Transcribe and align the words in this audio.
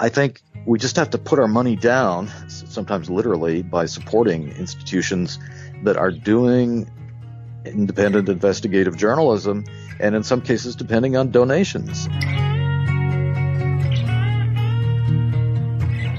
I 0.00 0.08
think 0.08 0.40
we 0.64 0.78
just 0.78 0.96
have 0.96 1.10
to 1.10 1.18
put 1.18 1.38
our 1.38 1.46
money 1.46 1.76
down, 1.76 2.30
sometimes 2.48 3.10
literally, 3.10 3.60
by 3.62 3.84
supporting 3.84 4.48
institutions 4.48 5.38
that 5.84 5.98
are 5.98 6.10
doing 6.10 6.90
independent 7.66 8.30
investigative 8.30 8.96
journalism 8.96 9.66
and 10.00 10.14
in 10.14 10.22
some 10.22 10.40
cases 10.40 10.74
depending 10.74 11.18
on 11.18 11.30
donations. 11.30 12.08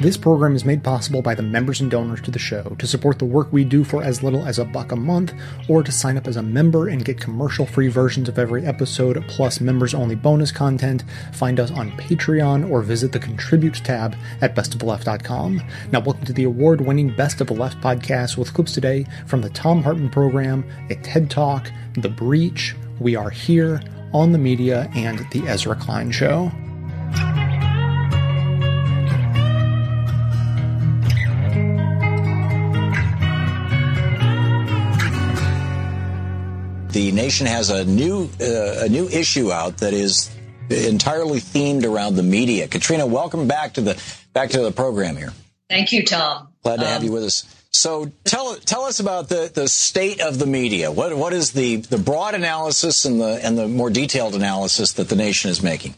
This 0.01 0.17
program 0.17 0.55
is 0.55 0.65
made 0.65 0.83
possible 0.83 1.21
by 1.21 1.35
the 1.35 1.43
members 1.43 1.79
and 1.79 1.91
donors 1.91 2.21
to 2.21 2.31
the 2.31 2.39
show. 2.39 2.75
To 2.79 2.87
support 2.87 3.19
the 3.19 3.25
work 3.25 3.53
we 3.53 3.63
do 3.63 3.83
for 3.83 4.01
as 4.01 4.23
little 4.23 4.43
as 4.47 4.57
a 4.57 4.65
buck 4.65 4.91
a 4.91 4.95
month, 4.95 5.31
or 5.69 5.83
to 5.83 5.91
sign 5.91 6.17
up 6.17 6.25
as 6.27 6.37
a 6.37 6.41
member 6.41 6.87
and 6.87 7.05
get 7.05 7.21
commercial 7.21 7.67
free 7.67 7.87
versions 7.87 8.27
of 8.27 8.39
every 8.39 8.65
episode, 8.65 9.23
plus 9.27 9.61
members 9.61 9.93
only 9.93 10.15
bonus 10.15 10.51
content, 10.51 11.03
find 11.33 11.59
us 11.59 11.69
on 11.69 11.91
Patreon 11.91 12.67
or 12.67 12.81
visit 12.81 13.11
the 13.11 13.19
Contribute 13.19 13.75
tab 13.75 14.15
at 14.41 14.55
bestoftheleft.com. 14.55 15.61
Now, 15.91 15.99
welcome 15.99 16.25
to 16.25 16.33
the 16.33 16.45
award 16.45 16.81
winning 16.81 17.15
Best 17.15 17.39
of 17.39 17.45
the 17.45 17.53
Left 17.53 17.79
podcast 17.79 18.37
with 18.37 18.55
clips 18.55 18.73
today 18.73 19.05
from 19.27 19.41
the 19.41 19.51
Thom 19.51 19.83
Hartmann 19.83 20.09
program, 20.09 20.65
a 20.89 20.95
TED 20.95 21.29
Talk, 21.29 21.71
The 21.93 22.09
Breach, 22.09 22.75
We 22.99 23.15
Are 23.15 23.29
Here, 23.29 23.79
On 24.13 24.31
the 24.31 24.39
Media, 24.39 24.89
and 24.95 25.19
The 25.29 25.47
Ezra 25.47 25.75
Klein 25.75 26.09
Show. 26.09 26.51
The 36.93 37.11
nation 37.11 37.47
has 37.47 37.69
a 37.69 37.85
new 37.85 38.29
uh, 38.39 38.85
a 38.85 38.89
new 38.89 39.07
issue 39.07 39.51
out 39.51 39.77
that 39.77 39.93
is 39.93 40.29
entirely 40.69 41.39
themed 41.39 41.85
around 41.85 42.15
the 42.15 42.23
media. 42.23 42.67
Katrina, 42.67 43.05
welcome 43.05 43.47
back 43.47 43.73
to 43.73 43.81
the 43.81 44.01
back 44.33 44.51
to 44.51 44.61
the 44.61 44.71
program 44.71 45.17
here. 45.17 45.33
Thank 45.69 45.91
you, 45.91 46.05
Tom. 46.05 46.49
Glad 46.63 46.77
to 46.77 46.85
um, 46.85 46.87
have 46.87 47.03
you 47.03 47.11
with 47.11 47.23
us. 47.23 47.45
So 47.71 48.11
tell 48.25 48.55
tell 48.55 48.83
us 48.83 48.99
about 48.99 49.29
the, 49.29 49.49
the 49.53 49.67
state 49.67 50.19
of 50.19 50.37
the 50.37 50.45
media. 50.45 50.91
What 50.91 51.15
what 51.15 51.33
is 51.33 51.53
the, 51.53 51.77
the 51.77 51.97
broad 51.97 52.35
analysis 52.35 53.05
and 53.05 53.19
the 53.19 53.39
and 53.43 53.57
the 53.57 53.67
more 53.67 53.89
detailed 53.89 54.35
analysis 54.35 54.93
that 54.93 55.07
the 55.09 55.15
nation 55.15 55.49
is 55.49 55.63
making? 55.63 55.95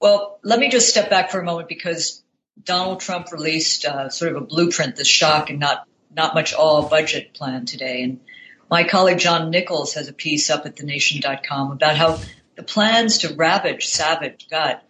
Well, 0.00 0.38
let 0.42 0.58
me 0.58 0.68
just 0.68 0.88
step 0.88 1.08
back 1.08 1.30
for 1.30 1.40
a 1.40 1.44
moment 1.44 1.68
because 1.68 2.22
Donald 2.62 3.00
Trump 3.00 3.32
released 3.32 3.84
uh, 3.86 4.10
sort 4.10 4.32
of 4.32 4.42
a 4.42 4.44
blueprint, 4.44 4.96
the 4.96 5.04
shock 5.04 5.48
and 5.48 5.58
not 5.58 5.86
not 6.14 6.34
much 6.34 6.52
all 6.52 6.88
budget 6.88 7.32
plan 7.32 7.64
today, 7.64 8.02
and 8.02 8.20
my 8.72 8.84
colleague 8.84 9.18
John 9.18 9.50
Nichols 9.50 9.92
has 9.94 10.08
a 10.08 10.14
piece 10.14 10.48
up 10.48 10.64
at 10.64 10.76
thenation.com 10.76 11.72
about 11.72 11.94
how 11.94 12.18
the 12.56 12.62
plans 12.62 13.18
to 13.18 13.34
ravage, 13.34 13.86
savage, 13.86 14.48
gut 14.48 14.82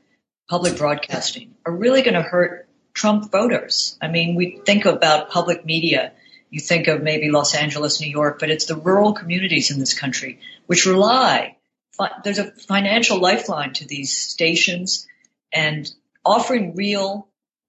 public 0.49 0.77
broadcasting 0.77 1.57
are 1.67 1.75
really 1.75 2.03
going 2.03 2.15
to 2.15 2.23
hurt 2.23 2.69
Trump 2.95 3.33
voters. 3.33 3.99
I 4.01 4.07
mean, 4.07 4.37
we 4.37 4.61
think 4.65 4.85
about 4.85 5.31
public 5.31 5.67
media. 5.67 6.13
You 6.49 6.61
think 6.61 6.87
of 6.87 7.03
maybe 7.03 7.29
Los 7.29 7.57
Angeles, 7.57 8.01
New 8.01 8.09
York, 8.09 8.39
but 8.39 8.51
it's 8.51 8.67
the 8.67 8.77
rural 8.77 9.15
communities 9.15 9.73
in 9.73 9.81
this 9.81 9.99
country 9.99 10.39
which 10.67 10.87
rely. 10.87 11.57
There's 12.23 12.39
a 12.39 12.53
financial 12.53 13.19
lifeline 13.19 13.73
to 13.75 13.85
these 13.85 14.17
stations 14.17 15.09
and 15.53 15.91
offering 16.25 16.77
real 16.77 17.27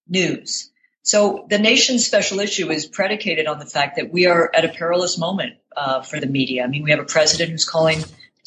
news. 0.08 0.70
So 1.02 1.48
the 1.50 1.58
nation's 1.58 2.06
special 2.06 2.40
issue 2.40 2.70
is 2.70 2.86
predicated 2.86 3.48
on 3.48 3.58
the 3.58 3.66
fact 3.66 3.96
that 3.96 4.14
we 4.14 4.28
are 4.28 4.52
at 4.54 4.64
a 4.64 4.70
perilous 4.70 5.18
moment 5.18 5.56
uh, 5.76 6.02
for 6.02 6.20
the 6.20 6.28
media. 6.28 6.64
I 6.64 6.68
mean, 6.68 6.84
we 6.84 6.92
have 6.92 7.00
a 7.00 7.06
president 7.06 7.52
who's 7.52 7.66
calling 7.66 8.04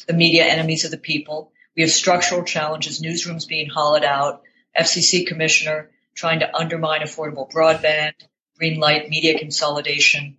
the 0.07 0.13
media 0.13 0.45
enemies 0.45 0.85
of 0.85 0.91
the 0.91 0.97
people. 0.97 1.51
We 1.75 1.83
have 1.83 1.91
structural 1.91 2.43
challenges, 2.43 3.01
newsrooms 3.01 3.47
being 3.47 3.69
hollowed 3.69 4.03
out, 4.03 4.43
FCC 4.77 5.25
commissioner 5.25 5.89
trying 6.15 6.39
to 6.39 6.55
undermine 6.55 7.01
affordable 7.01 7.49
broadband, 7.49 8.13
green 8.57 8.79
light 8.79 9.09
media 9.09 9.37
consolidation, 9.37 10.37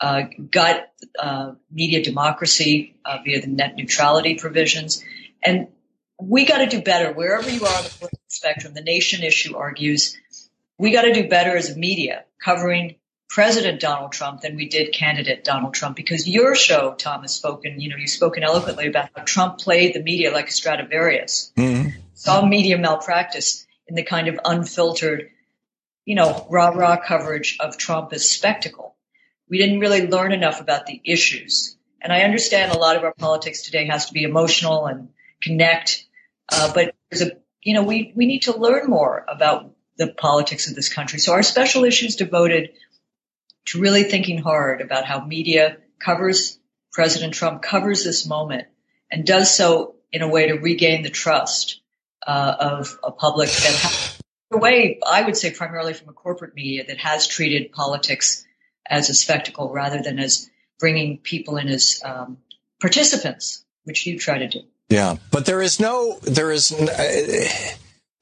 uh, 0.00 0.24
gut 0.50 0.92
uh, 1.18 1.52
media 1.70 2.02
democracy 2.02 2.96
uh, 3.04 3.18
via 3.24 3.40
the 3.40 3.46
net 3.46 3.74
neutrality 3.74 4.34
provisions, 4.34 5.02
and 5.42 5.68
we 6.20 6.44
got 6.44 6.58
to 6.58 6.66
do 6.66 6.82
better 6.82 7.12
wherever 7.12 7.48
you 7.48 7.64
are 7.64 7.76
on 7.76 7.84
the 7.84 7.90
political 7.90 8.18
spectrum. 8.28 8.74
The 8.74 8.82
nation 8.82 9.22
issue 9.22 9.56
argues 9.56 10.16
we 10.78 10.90
got 10.90 11.02
to 11.02 11.12
do 11.12 11.28
better 11.28 11.56
as 11.56 11.70
a 11.70 11.76
media 11.76 12.24
covering 12.42 12.96
President 13.28 13.80
Donald 13.80 14.12
Trump 14.12 14.42
than 14.42 14.56
we 14.56 14.68
did 14.68 14.92
candidate 14.92 15.44
Donald 15.44 15.74
Trump 15.74 15.96
because 15.96 16.28
your 16.28 16.54
show, 16.54 16.94
Tom, 16.94 17.22
has 17.22 17.34
spoken, 17.34 17.80
you 17.80 17.88
know, 17.88 17.96
you've 17.96 18.10
spoken 18.10 18.42
eloquently 18.42 18.86
about 18.86 19.10
how 19.14 19.22
Trump 19.24 19.58
played 19.58 19.94
the 19.94 20.02
media 20.02 20.30
like 20.30 20.48
a 20.48 20.52
Stradivarius, 20.52 21.52
mm-hmm. 21.56 21.90
saw 22.14 22.44
media 22.46 22.78
malpractice 22.78 23.66
in 23.88 23.94
the 23.94 24.04
kind 24.04 24.28
of 24.28 24.38
unfiltered, 24.44 25.30
you 26.04 26.14
know, 26.14 26.46
rah 26.50 26.68
rah 26.68 26.96
coverage 26.96 27.56
of 27.60 27.76
Trump 27.76 28.12
as 28.12 28.28
spectacle. 28.28 28.94
We 29.48 29.58
didn't 29.58 29.80
really 29.80 30.06
learn 30.06 30.32
enough 30.32 30.60
about 30.60 30.86
the 30.86 31.00
issues. 31.04 31.76
And 32.00 32.12
I 32.12 32.20
understand 32.20 32.72
a 32.72 32.78
lot 32.78 32.96
of 32.96 33.04
our 33.04 33.14
politics 33.14 33.62
today 33.62 33.86
has 33.86 34.06
to 34.06 34.12
be 34.12 34.24
emotional 34.24 34.86
and 34.86 35.08
connect, 35.42 36.04
uh, 36.52 36.72
but 36.72 36.94
there's 37.10 37.22
a, 37.22 37.32
you 37.62 37.74
know, 37.74 37.82
we, 37.82 38.12
we 38.14 38.26
need 38.26 38.42
to 38.42 38.56
learn 38.56 38.88
more 38.88 39.24
about 39.26 39.72
the 39.96 40.08
politics 40.08 40.68
of 40.68 40.74
this 40.74 40.92
country. 40.92 41.18
So 41.18 41.32
our 41.32 41.42
special 41.42 41.84
issue 41.84 42.06
is 42.06 42.16
devoted 42.16 42.70
to 43.66 43.80
really 43.80 44.04
thinking 44.04 44.38
hard 44.38 44.80
about 44.80 45.04
how 45.04 45.24
media 45.24 45.78
covers 45.98 46.58
President 46.92 47.34
Trump, 47.34 47.60
covers 47.60 48.04
this 48.04 48.26
moment, 48.26 48.68
and 49.10 49.26
does 49.26 49.54
so 49.54 49.96
in 50.12 50.22
a 50.22 50.28
way 50.28 50.46
to 50.46 50.54
regain 50.54 51.02
the 51.02 51.10
trust 51.10 51.80
uh, 52.26 52.54
of 52.58 52.98
a 53.02 53.10
public 53.10 53.48
that 53.48 53.74
has, 53.74 54.18
a 54.52 54.58
way, 54.58 55.00
I 55.04 55.22
would 55.22 55.36
say 55.36 55.50
primarily 55.50 55.92
from 55.92 56.08
a 56.08 56.12
corporate 56.12 56.54
media 56.54 56.84
that 56.86 56.98
has 56.98 57.26
treated 57.26 57.72
politics 57.72 58.46
as 58.86 59.10
a 59.10 59.14
spectacle 59.14 59.72
rather 59.72 60.02
than 60.02 60.18
as 60.18 60.48
bringing 60.78 61.18
people 61.18 61.56
in 61.56 61.68
as 61.68 62.00
um, 62.04 62.38
participants, 62.80 63.64
which 63.84 64.06
you 64.06 64.18
try 64.18 64.38
to 64.38 64.48
do. 64.48 64.60
Yeah, 64.88 65.16
but 65.30 65.46
there 65.46 65.62
is 65.62 65.80
no, 65.80 66.18
there 66.22 66.52
is, 66.52 66.72
uh, 66.72 67.74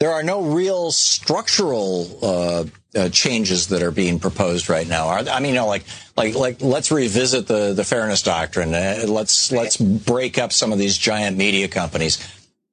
there 0.03 0.13
are 0.13 0.25
no 0.25 0.43
real 0.43 0.91
structural 0.91 2.19
uh, 2.23 2.65
uh, 2.97 3.09
changes 3.11 3.69
that 3.69 3.85
are 3.85 3.93
being 3.93 4.19
proposed 4.19 4.69
right 4.69 4.89
now. 4.89 5.09
I 5.09 5.39
mean, 5.39 5.51
you 5.51 5.61
know, 5.61 5.69
like, 5.69 5.85
like, 6.17 6.35
like, 6.35 6.61
let's 6.61 6.91
revisit 6.91 7.47
the 7.47 7.73
the 7.73 7.85
fairness 7.85 8.21
doctrine. 8.21 8.75
Uh, 8.75 9.05
let's 9.07 9.53
let's 9.53 9.77
break 9.77 10.39
up 10.39 10.53
some 10.53 10.73
of 10.73 10.81
these 10.81 10.99
giant 10.99 11.37
media 11.37 11.69
companies 11.69 12.19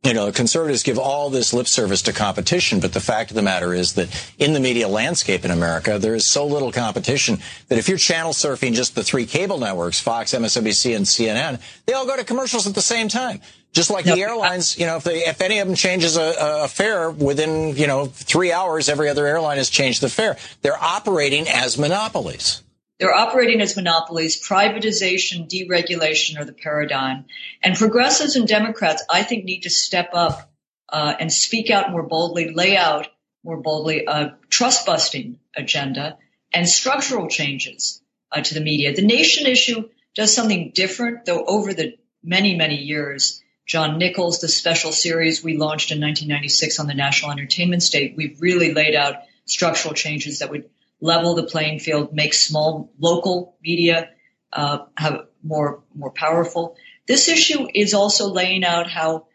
you 0.03 0.13
know, 0.13 0.31
conservatives 0.31 0.81
give 0.81 0.97
all 0.97 1.29
this 1.29 1.53
lip 1.53 1.67
service 1.67 2.01
to 2.03 2.13
competition, 2.13 2.79
but 2.79 2.93
the 2.93 3.01
fact 3.01 3.31
of 3.31 3.35
the 3.35 3.41
matter 3.41 3.73
is 3.73 3.95
that 3.95 4.07
in 4.37 4.53
the 4.53 4.59
media 4.59 4.87
landscape 4.87 5.43
in 5.43 5.51
America, 5.51 5.99
there 5.99 6.15
is 6.15 6.25
so 6.25 6.45
little 6.45 6.71
competition 6.71 7.39
that 7.67 7.77
if 7.77 7.89
you're 7.89 7.97
channel 7.97 8.31
surfing 8.31 8.73
just 8.73 8.95
the 8.95 9.03
three 9.03 9.25
cable 9.25 9.57
networks, 9.57 9.99
Fox, 9.99 10.33
MSNBC, 10.33 10.95
and 10.95 11.05
CNN, 11.05 11.59
they 11.85 11.91
all 11.91 12.05
go 12.05 12.15
to 12.15 12.23
commercials 12.23 12.65
at 12.65 12.75
the 12.75 12.81
same 12.81 13.09
time. 13.09 13.41
Just 13.71 13.91
like 13.91 14.05
the 14.05 14.21
airlines, 14.21 14.77
you 14.79 14.85
know, 14.87 14.97
if 14.97 15.03
they, 15.03 15.19
if 15.19 15.41
any 15.41 15.59
of 15.59 15.67
them 15.67 15.75
changes 15.75 16.17
a, 16.17 16.63
a 16.63 16.67
fare 16.67 17.11
within, 17.11 17.75
you 17.75 17.85
know, 17.85 18.07
three 18.07 18.51
hours, 18.51 18.89
every 18.89 19.09
other 19.09 19.27
airline 19.27 19.57
has 19.57 19.69
changed 19.69 20.01
the 20.01 20.09
fare. 20.09 20.37
They're 20.61 20.81
operating 20.81 21.47
as 21.47 21.77
monopolies. 21.77 22.63
They're 22.99 23.13
operating 23.13 23.61
as 23.61 23.75
monopolies. 23.75 24.41
Privatization, 24.45 25.47
deregulation 25.47 26.39
are 26.39 26.45
the 26.45 26.53
paradigm. 26.53 27.25
And 27.63 27.75
progressives 27.75 28.35
and 28.35 28.47
Democrats, 28.47 29.03
I 29.09 29.23
think, 29.23 29.45
need 29.45 29.61
to 29.61 29.69
step 29.69 30.09
up 30.13 30.51
uh, 30.89 31.13
and 31.19 31.31
speak 31.31 31.69
out 31.69 31.91
more 31.91 32.03
boldly, 32.03 32.51
lay 32.51 32.75
out 32.75 33.07
more 33.43 33.57
boldly 33.57 34.05
a 34.05 34.35
trust 34.49 34.85
busting 34.85 35.39
agenda 35.55 36.17
and 36.51 36.67
structural 36.67 37.27
changes 37.27 38.01
uh, 38.31 38.41
to 38.41 38.53
the 38.53 38.61
media. 38.61 38.93
The 38.93 39.05
nation 39.05 39.47
issue 39.47 39.89
does 40.15 40.35
something 40.35 40.71
different, 40.73 41.25
though 41.25 41.45
over 41.45 41.73
the 41.73 41.97
many, 42.23 42.55
many 42.55 42.75
years, 42.75 43.41
John 43.69 43.99
Nichols, 43.99 44.39
the 44.39 44.47
special 44.47 44.91
series 44.91 45.43
we 45.43 45.55
launched 45.55 45.91
in 45.91 46.01
1996 46.01 46.79
on 46.79 46.87
the 46.87 46.95
national 46.95 47.29
entertainment 47.29 47.83
state, 47.83 48.15
we've 48.17 48.41
really 48.41 48.73
laid 48.73 48.95
out 48.95 49.17
structural 49.45 49.93
changes 49.93 50.39
that 50.39 50.49
would 50.49 50.67
level 50.99 51.35
the 51.35 51.43
playing 51.43 51.77
field, 51.77 52.11
make 52.11 52.33
small 52.33 52.91
local 52.97 53.55
media 53.61 54.09
uh, 54.51 54.79
have 54.97 55.27
more 55.43 55.83
more 55.93 56.09
powerful. 56.09 56.77
This 57.07 57.29
issue 57.29 57.67
is 57.71 57.93
also 57.93 58.29
laying 58.29 58.63
out 58.63 58.89
how 58.89 59.27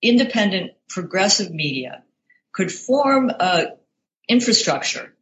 independent 0.00 0.72
progressive 0.88 1.52
media 1.52 2.02
could 2.52 2.72
form 2.72 3.28
a 3.28 3.74
infrastructure 4.26 5.14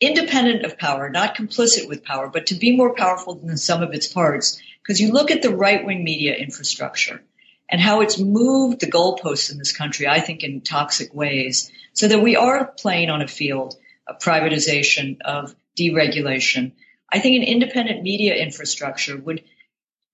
independent 0.00 0.66
of 0.66 0.76
power, 0.76 1.08
not 1.08 1.34
complicit 1.34 1.88
with 1.88 2.04
power, 2.04 2.28
but 2.28 2.48
to 2.48 2.56
be 2.56 2.76
more 2.76 2.94
powerful 2.94 3.36
than 3.36 3.46
the 3.46 3.56
sum 3.56 3.82
of 3.82 3.94
its 3.94 4.06
parts. 4.06 4.60
Because 4.82 5.00
you 5.00 5.12
look 5.12 5.30
at 5.30 5.40
the 5.40 5.56
right 5.56 5.86
wing 5.86 6.04
media 6.04 6.34
infrastructure 6.34 7.22
and 7.72 7.80
how 7.80 8.02
it's 8.02 8.18
moved 8.18 8.80
the 8.80 8.90
goalposts 8.90 9.50
in 9.50 9.56
this 9.56 9.74
country, 9.74 10.06
I 10.06 10.20
think 10.20 10.44
in 10.44 10.60
toxic 10.60 11.14
ways, 11.14 11.72
so 11.94 12.06
that 12.06 12.22
we 12.22 12.36
are 12.36 12.66
playing 12.66 13.08
on 13.08 13.22
a 13.22 13.26
field 13.26 13.74
of 14.06 14.18
privatization, 14.18 15.20
of 15.22 15.54
deregulation. 15.76 16.72
I 17.10 17.18
think 17.18 17.36
an 17.36 17.48
independent 17.48 18.02
media 18.02 18.36
infrastructure 18.36 19.16
would 19.16 19.42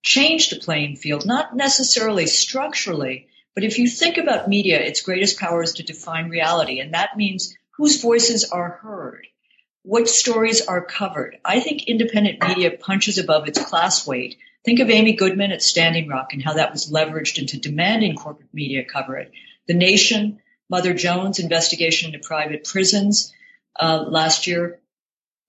change 0.02 0.50
the 0.50 0.60
playing 0.60 0.96
field, 0.96 1.26
not 1.26 1.56
necessarily 1.56 2.26
structurally, 2.26 3.26
but 3.56 3.64
if 3.64 3.78
you 3.78 3.88
think 3.88 4.18
about 4.18 4.48
media, 4.48 4.80
its 4.80 5.02
greatest 5.02 5.40
power 5.40 5.60
is 5.60 5.72
to 5.74 5.82
define 5.82 6.28
reality. 6.28 6.78
And 6.78 6.94
that 6.94 7.16
means 7.16 7.56
whose 7.76 8.00
voices 8.00 8.44
are 8.44 8.78
heard, 8.82 9.26
what 9.82 10.08
stories 10.08 10.64
are 10.64 10.84
covered. 10.84 11.38
I 11.44 11.58
think 11.58 11.88
independent 11.88 12.40
media 12.46 12.70
punches 12.70 13.18
above 13.18 13.48
its 13.48 13.60
class 13.60 14.06
weight. 14.06 14.38
Think 14.64 14.80
of 14.80 14.90
Amy 14.90 15.12
Goodman 15.14 15.52
at 15.52 15.62
Standing 15.62 16.08
Rock 16.08 16.32
and 16.32 16.42
how 16.42 16.54
that 16.54 16.72
was 16.72 16.90
leveraged 16.90 17.38
into 17.38 17.58
demanding 17.58 18.16
corporate 18.16 18.52
media 18.52 18.84
coverage. 18.84 19.32
The 19.66 19.74
Nation, 19.74 20.40
Mother 20.68 20.94
Jones 20.94 21.38
investigation 21.38 22.12
into 22.12 22.26
private 22.26 22.64
prisons 22.64 23.32
uh, 23.78 24.04
last 24.08 24.46
year, 24.46 24.80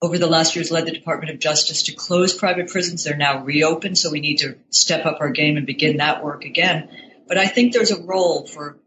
over 0.02 0.16
the 0.16 0.26
last 0.26 0.56
years 0.56 0.70
led 0.70 0.86
the 0.86 0.92
Department 0.92 1.32
of 1.32 1.38
Justice 1.38 1.84
to 1.84 1.92
close 1.92 2.32
private 2.32 2.68
prisons. 2.68 3.04
They're 3.04 3.16
now 3.16 3.44
reopened, 3.44 3.98
so 3.98 4.10
we 4.10 4.20
need 4.20 4.38
to 4.38 4.56
step 4.70 5.04
up 5.04 5.20
our 5.20 5.30
game 5.30 5.56
and 5.56 5.66
begin 5.66 5.98
that 5.98 6.24
work 6.24 6.44
again. 6.44 6.88
But 7.28 7.38
I 7.38 7.46
think 7.46 7.72
there's 7.72 7.90
a 7.90 8.02
role 8.02 8.46
for 8.46 8.78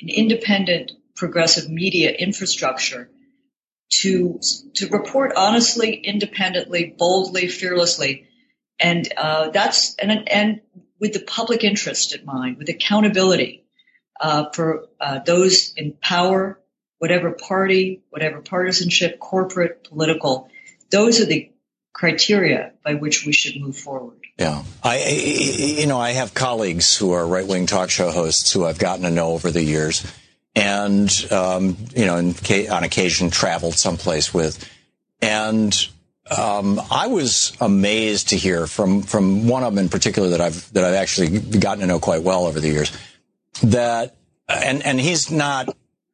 an 0.00 0.08
independent 0.08 0.92
progressive 1.16 1.68
media 1.68 2.12
infrastructure 2.12 3.10
to 4.02 4.38
to 4.74 4.88
report 4.88 5.32
honestly, 5.36 5.94
independently, 5.94 6.94
boldly, 6.96 7.48
fearlessly, 7.48 8.28
and 8.80 9.12
uh, 9.16 9.50
that's 9.50 9.94
and 9.96 10.28
and 10.28 10.60
with 10.98 11.12
the 11.12 11.20
public 11.20 11.64
interest 11.64 12.14
in 12.14 12.24
mind, 12.24 12.58
with 12.58 12.68
accountability 12.68 13.64
uh, 14.20 14.50
for 14.52 14.88
uh, 15.00 15.20
those 15.20 15.72
in 15.74 15.92
power, 15.92 16.60
whatever 16.98 17.32
party, 17.32 18.02
whatever 18.10 18.40
partisanship, 18.40 19.18
corporate, 19.18 19.84
political. 19.84 20.50
Those 20.90 21.20
are 21.20 21.26
the 21.26 21.50
criteria 21.92 22.72
by 22.84 22.94
which 22.94 23.24
we 23.24 23.32
should 23.32 23.60
move 23.60 23.76
forward. 23.76 24.18
Yeah, 24.38 24.62
I, 24.82 25.06
you 25.06 25.86
know, 25.86 25.98
I 25.98 26.12
have 26.12 26.32
colleagues 26.32 26.96
who 26.96 27.12
are 27.12 27.26
right 27.26 27.46
wing 27.46 27.66
talk 27.66 27.90
show 27.90 28.10
hosts 28.10 28.52
who 28.52 28.64
I've 28.64 28.78
gotten 28.78 29.04
to 29.04 29.10
know 29.10 29.32
over 29.32 29.50
the 29.50 29.62
years, 29.62 30.10
and 30.54 31.10
um, 31.30 31.76
you 31.94 32.06
know, 32.06 32.16
on 32.16 32.84
occasion 32.84 33.30
traveled 33.30 33.74
someplace 33.74 34.32
with, 34.32 34.66
and 35.20 35.74
um, 36.36 36.80
I 36.90 37.08
was 37.08 37.56
amazed 37.60 38.30
to 38.30 38.36
hear 38.36 38.66
from 38.66 39.02
from 39.02 39.48
one 39.48 39.64
of 39.64 39.74
them 39.74 39.84
in 39.84 39.88
particular 39.88 40.30
that 40.30 40.40
I've 40.40 40.72
that 40.72 40.84
I've 40.84 40.94
actually 40.94 41.38
gotten 41.38 41.80
to 41.80 41.86
know 41.86 41.98
quite 41.98 42.22
well 42.22 42.46
over 42.46 42.60
the 42.60 42.68
years 42.68 42.92
that 43.62 44.16
and 44.48 44.84
and 44.84 45.00
he's 45.00 45.30
not 45.30 45.68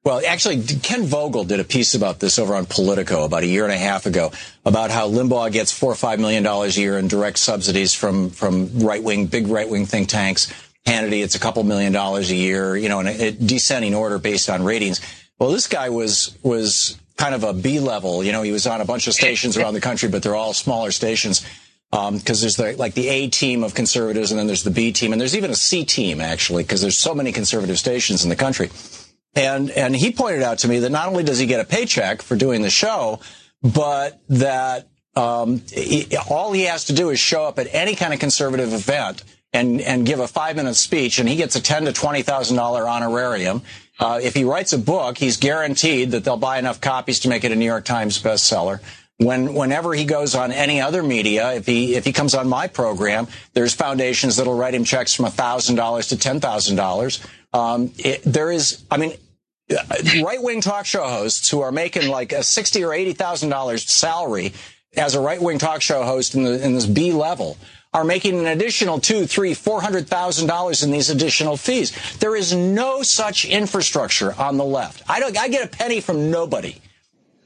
well, 0.06 0.22
actually, 0.24 0.62
Ken 0.62 1.02
Vogel 1.02 1.42
did 1.42 1.58
a 1.58 1.64
piece 1.64 1.96
about 1.96 2.20
this 2.20 2.38
over 2.38 2.54
on 2.54 2.64
Politico 2.64 3.24
about 3.24 3.42
a 3.42 3.46
year 3.48 3.64
and 3.64 3.72
a 3.72 3.76
half 3.76 4.06
ago 4.06 4.30
about 4.64 4.92
how 4.92 5.08
Limbaugh 5.08 5.50
gets 5.50 5.72
four 5.72 5.90
or 5.90 5.96
five 5.96 6.20
million 6.20 6.44
dollars 6.44 6.76
a 6.76 6.80
year 6.80 6.96
in 6.96 7.08
direct 7.08 7.38
subsidies 7.38 7.92
from 7.92 8.30
from 8.30 8.70
right 8.78 9.02
wing, 9.02 9.26
big 9.26 9.48
right 9.48 9.68
wing 9.68 9.84
think 9.84 10.08
tanks. 10.08 10.46
Hannity, 10.86 11.24
it's 11.24 11.34
a 11.34 11.40
couple 11.40 11.64
million 11.64 11.92
dollars 11.92 12.30
a 12.30 12.36
year, 12.36 12.76
you 12.76 12.88
know, 12.88 13.00
in 13.00 13.08
a, 13.08 13.20
a 13.20 13.30
descending 13.32 13.96
order 13.96 14.20
based 14.20 14.48
on 14.48 14.62
ratings. 14.62 15.00
Well, 15.40 15.50
this 15.50 15.66
guy 15.66 15.88
was 15.88 16.38
was 16.44 16.96
kind 17.16 17.34
of 17.34 17.44
a 17.44 17.52
B 17.52 17.80
level. 17.80 18.22
You 18.22 18.32
know, 18.32 18.42
he 18.42 18.52
was 18.52 18.66
on 18.66 18.80
a 18.80 18.84
bunch 18.84 19.06
of 19.06 19.14
stations 19.14 19.56
around 19.58 19.74
the 19.74 19.80
country, 19.80 20.08
but 20.08 20.22
they're 20.22 20.34
all 20.34 20.52
smaller 20.52 20.90
stations 20.90 21.44
because 21.90 22.08
um, 22.08 22.18
there's 22.24 22.56
the, 22.56 22.74
like 22.76 22.94
the 22.94 23.08
A 23.08 23.28
team 23.28 23.62
of 23.62 23.74
conservatives, 23.74 24.32
and 24.32 24.38
then 24.38 24.46
there's 24.46 24.64
the 24.64 24.70
B 24.70 24.92
team, 24.92 25.12
and 25.12 25.20
there's 25.20 25.36
even 25.36 25.50
a 25.50 25.54
C 25.54 25.84
team 25.84 26.20
actually, 26.20 26.62
because 26.64 26.80
there's 26.82 26.98
so 26.98 27.14
many 27.14 27.32
conservative 27.32 27.78
stations 27.78 28.24
in 28.24 28.30
the 28.30 28.36
country. 28.36 28.70
And, 29.34 29.70
and 29.70 29.94
he 29.94 30.12
pointed 30.12 30.42
out 30.42 30.58
to 30.60 30.68
me 30.68 30.78
that 30.80 30.90
not 30.90 31.08
only 31.08 31.22
does 31.22 31.38
he 31.38 31.46
get 31.46 31.60
a 31.60 31.64
paycheck 31.64 32.22
for 32.22 32.36
doing 32.36 32.62
the 32.62 32.70
show, 32.70 33.20
but 33.62 34.20
that 34.30 34.88
um, 35.14 35.62
he, 35.72 36.06
all 36.28 36.52
he 36.52 36.62
has 36.62 36.86
to 36.86 36.94
do 36.94 37.10
is 37.10 37.18
show 37.18 37.44
up 37.44 37.58
at 37.58 37.68
any 37.72 37.94
kind 37.94 38.12
of 38.12 38.20
conservative 38.20 38.72
event 38.72 39.22
and 39.52 39.80
and 39.80 40.04
give 40.04 40.20
a 40.20 40.28
five 40.28 40.56
minute 40.56 40.74
speech, 40.74 41.18
and 41.18 41.28
he 41.28 41.36
gets 41.36 41.56
a 41.56 41.62
ten 41.62 41.84
to 41.84 41.92
twenty 41.92 42.22
thousand 42.22 42.56
dollar 42.56 42.86
honorarium. 42.86 43.62
Uh, 43.98 44.20
if 44.22 44.34
he 44.34 44.44
writes 44.44 44.72
a 44.72 44.78
book, 44.78 45.16
he's 45.18 45.36
guaranteed 45.36 46.10
that 46.10 46.24
they'll 46.24 46.36
buy 46.36 46.58
enough 46.58 46.80
copies 46.80 47.20
to 47.20 47.28
make 47.28 47.44
it 47.44 47.52
a 47.52 47.56
New 47.56 47.64
York 47.64 47.84
Times 47.84 48.20
bestseller. 48.22 48.80
When 49.18 49.54
whenever 49.54 49.94
he 49.94 50.04
goes 50.04 50.34
on 50.34 50.52
any 50.52 50.82
other 50.82 51.02
media, 51.02 51.54
if 51.54 51.64
he 51.64 51.94
if 51.94 52.04
he 52.04 52.12
comes 52.12 52.34
on 52.34 52.48
my 52.48 52.66
program, 52.66 53.28
there's 53.54 53.72
foundations 53.72 54.36
that'll 54.36 54.56
write 54.56 54.74
him 54.74 54.84
checks 54.84 55.14
from 55.14 55.24
thousand 55.26 55.76
dollars 55.76 56.08
to 56.08 56.18
ten 56.18 56.38
thousand 56.38 56.78
um, 56.78 56.82
dollars. 56.82 57.26
There 58.24 58.52
is, 58.52 58.84
I 58.90 58.98
mean, 58.98 59.14
right 60.22 60.42
wing 60.42 60.60
talk 60.60 60.84
show 60.84 61.04
hosts 61.04 61.48
who 61.48 61.60
are 61.60 61.72
making 61.72 62.08
like 62.08 62.32
a 62.32 62.42
sixty 62.42 62.84
or 62.84 62.92
eighty 62.92 63.14
thousand 63.14 63.48
dollars 63.48 63.90
salary 63.90 64.52
as 64.96 65.14
a 65.14 65.20
right 65.20 65.40
wing 65.40 65.58
talk 65.58 65.80
show 65.80 66.04
host 66.04 66.34
in 66.34 66.44
the 66.44 66.62
in 66.62 66.74
this 66.74 66.86
B 66.86 67.12
level 67.12 67.56
are 67.96 68.04
making 68.04 68.38
an 68.38 68.46
additional 68.46 69.00
two, 69.00 69.26
three, 69.26 69.54
four 69.54 69.80
hundred 69.80 70.06
thousand 70.06 70.48
dollars 70.48 70.82
in 70.82 70.90
these 70.90 71.08
additional 71.08 71.56
fees. 71.56 72.18
There 72.18 72.36
is 72.36 72.52
no 72.54 73.02
such 73.02 73.46
infrastructure 73.46 74.34
on 74.34 74.58
the 74.58 74.64
left. 74.66 75.02
I 75.08 75.18
don't. 75.18 75.36
I 75.38 75.48
get 75.48 75.64
a 75.64 75.68
penny 75.68 76.02
from 76.02 76.30
nobody. 76.30 76.76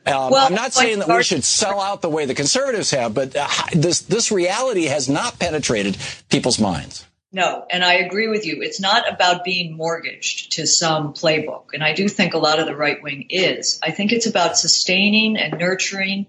Um, 0.06 0.32
well, 0.32 0.44
I'm 0.44 0.55
not 0.55 0.73
saying 0.73 0.99
that 0.99 1.08
we 1.08 1.23
should 1.23 1.44
sell 1.44 1.81
out 1.81 2.02
the 2.02 2.08
way 2.08 2.25
the 2.25 2.35
conservatives 2.35 2.91
have, 2.91 3.14
but 3.14 3.37
uh, 3.37 3.47
this 3.73 4.00
this 4.00 4.32
reality 4.32 4.87
has 4.87 5.08
not 5.08 5.38
penetrated 5.38 5.97
people's 6.29 6.58
minds. 6.58 7.06
No, 7.32 7.64
and 7.70 7.85
I 7.85 7.94
agree 7.94 8.26
with 8.26 8.44
you. 8.44 8.61
It's 8.61 8.81
not 8.81 9.08
about 9.08 9.44
being 9.44 9.76
mortgaged 9.76 10.52
to 10.55 10.67
some 10.67 11.14
playbook. 11.14 11.67
And 11.75 11.85
I 11.85 11.93
do 11.93 12.08
think 12.08 12.35
a 12.35 12.38
lot 12.38 12.58
of 12.58 12.67
the 12.67 12.75
right 12.75 13.00
wing 13.00 13.26
is. 13.31 13.79
I 13.85 13.93
think 13.93 14.11
it's 14.11 14.26
about 14.26 14.58
sustaining 14.58 15.37
and 15.37 15.56
nurturing 15.61 16.26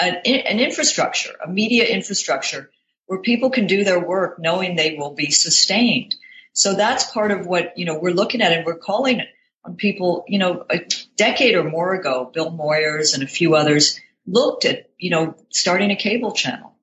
an, 0.00 0.14
an, 0.24 0.58
infrastructure, 0.58 1.34
a 1.44 1.50
media 1.50 1.84
infrastructure 1.84 2.70
where 3.08 3.20
people 3.20 3.50
can 3.50 3.66
do 3.66 3.84
their 3.84 3.98
work 3.98 4.38
knowing 4.38 4.76
they 4.76 4.94
will 4.96 5.14
be 5.14 5.30
sustained. 5.30 6.14
So 6.52 6.74
that's 6.74 7.10
part 7.10 7.30
of 7.30 7.46
what, 7.46 7.78
you 7.78 7.86
know, 7.86 7.98
we're 7.98 8.12
looking 8.12 8.42
at 8.42 8.52
and 8.52 8.66
we're 8.66 8.76
calling 8.76 9.22
on 9.64 9.76
people, 9.76 10.24
you 10.28 10.38
know, 10.38 10.64
a 10.68 10.86
decade 11.16 11.54
or 11.54 11.64
more 11.64 11.94
ago, 11.94 12.30
Bill 12.32 12.52
Moyers 12.52 13.14
and 13.14 13.22
a 13.22 13.26
few 13.26 13.56
others 13.56 13.98
looked 14.26 14.66
at, 14.66 14.90
you 14.98 15.08
know, 15.08 15.34
starting 15.48 15.90
a 15.90 15.96
cable 15.96 16.32
channel. 16.32 16.76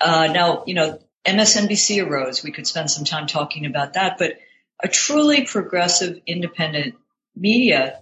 Uh, 0.00 0.28
now, 0.32 0.62
you 0.66 0.74
know, 0.74 1.00
MSNBC 1.26 2.06
arose. 2.06 2.44
We 2.44 2.52
could 2.52 2.68
spend 2.68 2.90
some 2.90 3.04
time 3.04 3.26
talking 3.26 3.66
about 3.66 3.94
that, 3.94 4.18
but 4.18 4.34
a 4.80 4.86
truly 4.86 5.44
progressive, 5.44 6.20
independent 6.24 6.94
media 7.34 8.00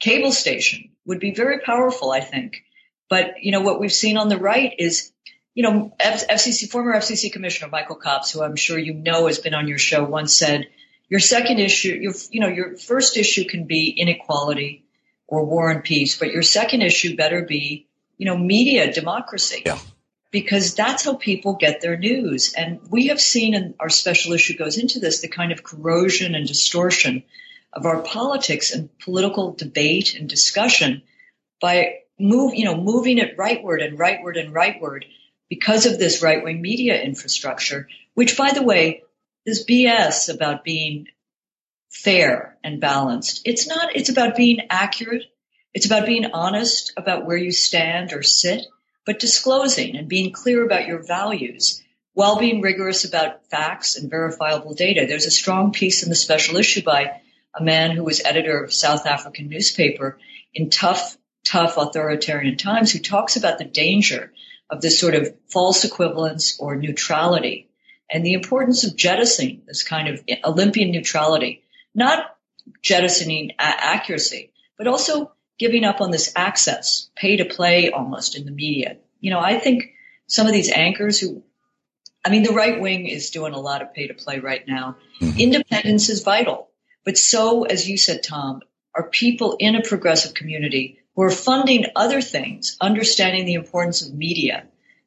cable 0.00 0.32
station 0.32 0.90
would 1.06 1.20
be 1.20 1.34
very 1.34 1.60
powerful, 1.60 2.10
I 2.10 2.20
think. 2.20 2.64
But, 3.08 3.42
you 3.42 3.52
know, 3.52 3.60
what 3.60 3.78
we've 3.78 3.92
seen 3.92 4.16
on 4.16 4.28
the 4.28 4.38
right 4.38 4.74
is, 4.76 5.12
you 5.54 5.62
know, 5.62 5.92
FCC, 6.00 6.68
former 6.68 6.94
FCC 6.94 7.32
Commissioner 7.32 7.70
Michael 7.70 7.96
Copps, 7.96 8.32
who 8.32 8.42
I'm 8.42 8.56
sure 8.56 8.78
you 8.78 8.94
know 8.94 9.26
has 9.26 9.38
been 9.38 9.54
on 9.54 9.68
your 9.68 9.78
show, 9.78 10.04
once 10.04 10.36
said, 10.36 10.68
your 11.08 11.20
second 11.20 11.58
issue, 11.60 11.92
your, 11.92 12.12
you 12.30 12.40
know, 12.40 12.48
your 12.48 12.76
first 12.76 13.16
issue 13.16 13.44
can 13.44 13.66
be 13.66 13.90
inequality 13.90 14.84
or 15.28 15.44
war 15.44 15.70
and 15.70 15.84
peace, 15.84 16.18
but 16.18 16.32
your 16.32 16.42
second 16.42 16.82
issue 16.82 17.16
better 17.16 17.42
be, 17.42 17.86
you 18.18 18.26
know, 18.26 18.36
media 18.36 18.92
democracy. 18.92 19.62
Yeah 19.64 19.78
because 20.34 20.74
that's 20.74 21.04
how 21.04 21.14
people 21.14 21.54
get 21.54 21.80
their 21.80 21.96
news. 21.96 22.54
And 22.54 22.80
we 22.90 23.06
have 23.06 23.20
seen, 23.20 23.54
and 23.54 23.74
our 23.78 23.88
special 23.88 24.32
issue 24.32 24.56
goes 24.56 24.78
into 24.78 24.98
this, 24.98 25.20
the 25.20 25.28
kind 25.28 25.52
of 25.52 25.62
corrosion 25.62 26.34
and 26.34 26.44
distortion 26.44 27.22
of 27.72 27.86
our 27.86 28.02
politics 28.02 28.72
and 28.72 28.88
political 28.98 29.52
debate 29.52 30.16
and 30.16 30.28
discussion 30.28 31.02
by 31.60 32.00
move, 32.18 32.52
you 32.56 32.64
know, 32.64 32.76
moving 32.76 33.18
it 33.18 33.36
rightward 33.36 33.80
and 33.80 33.96
rightward 33.96 34.36
and 34.36 34.52
rightward 34.52 35.04
because 35.48 35.86
of 35.86 35.98
this 35.98 36.22
right 36.22 36.42
wing 36.42 36.60
media 36.60 37.00
infrastructure, 37.00 37.88
which 38.14 38.36
by 38.36 38.52
the 38.52 38.62
way, 38.62 39.02
is 39.46 39.66
BS 39.66 40.32
about 40.32 40.64
being 40.64 41.06
fair 41.90 42.56
and 42.64 42.80
balanced. 42.80 43.42
It's 43.44 43.66
not, 43.66 43.94
it's 43.94 44.08
about 44.08 44.36
being 44.36 44.58
accurate. 44.70 45.24
It's 45.74 45.86
about 45.86 46.06
being 46.06 46.26
honest 46.32 46.92
about 46.96 47.26
where 47.26 47.36
you 47.36 47.52
stand 47.52 48.12
or 48.12 48.22
sit 48.22 48.66
but 49.06 49.18
disclosing 49.18 49.96
and 49.96 50.08
being 50.08 50.32
clear 50.32 50.64
about 50.64 50.86
your 50.86 51.02
values 51.02 51.82
while 52.14 52.38
being 52.38 52.60
rigorous 52.60 53.04
about 53.04 53.46
facts 53.50 53.96
and 53.96 54.10
verifiable 54.10 54.74
data. 54.74 55.06
There's 55.06 55.26
a 55.26 55.30
strong 55.30 55.72
piece 55.72 56.02
in 56.02 56.08
the 56.08 56.14
special 56.14 56.56
issue 56.56 56.82
by 56.82 57.20
a 57.54 57.62
man 57.62 57.90
who 57.90 58.04
was 58.04 58.24
editor 58.24 58.62
of 58.62 58.70
a 58.70 58.72
South 58.72 59.06
African 59.06 59.48
newspaper 59.48 60.18
in 60.54 60.70
tough, 60.70 61.16
tough 61.44 61.76
authoritarian 61.76 62.56
times 62.56 62.92
who 62.92 62.98
talks 62.98 63.36
about 63.36 63.58
the 63.58 63.64
danger 63.64 64.32
of 64.74 64.80
this 64.80 64.98
sort 64.98 65.14
of 65.14 65.32
false 65.48 65.84
equivalence 65.84 66.58
or 66.58 66.74
neutrality 66.74 67.70
and 68.10 68.26
the 68.26 68.34
importance 68.34 68.84
of 68.84 68.96
jettisoning 68.96 69.62
this 69.66 69.82
kind 69.82 70.08
of 70.08 70.22
Olympian 70.44 70.90
neutrality, 70.90 71.62
not 71.94 72.36
jettisoning 72.82 73.52
accuracy, 73.58 74.52
but 74.76 74.86
also 74.86 75.32
giving 75.58 75.84
up 75.84 76.00
on 76.00 76.10
this 76.10 76.32
access, 76.34 77.08
pay 77.14 77.36
to 77.36 77.44
play 77.44 77.90
almost 77.90 78.36
in 78.36 78.44
the 78.44 78.50
media. 78.50 78.96
You 79.20 79.30
know, 79.30 79.40
I 79.40 79.58
think 79.58 79.92
some 80.26 80.46
of 80.46 80.52
these 80.52 80.70
anchors 80.70 81.20
who, 81.20 81.44
I 82.24 82.30
mean, 82.30 82.42
the 82.42 82.52
right 82.52 82.80
wing 82.80 83.06
is 83.06 83.30
doing 83.30 83.54
a 83.54 83.60
lot 83.60 83.80
of 83.80 83.94
pay 83.94 84.08
to 84.08 84.14
play 84.14 84.40
right 84.40 84.66
now. 84.66 84.96
Mm-hmm. 85.20 85.38
Independence 85.38 86.08
is 86.08 86.22
vital. 86.22 86.68
But 87.04 87.16
so, 87.16 87.64
as 87.64 87.88
you 87.88 87.96
said, 87.96 88.22
Tom, 88.22 88.60
are 88.94 89.08
people 89.08 89.56
in 89.58 89.76
a 89.76 89.82
progressive 89.82 90.34
community 90.34 90.98
who 91.14 91.22
are 91.22 91.30
funding 91.30 91.86
other 91.96 92.20
things, 92.20 92.76
understanding 92.80 93.44
the 93.44 93.54
importance 93.54 94.06
of 94.06 94.14
media 94.14 94.64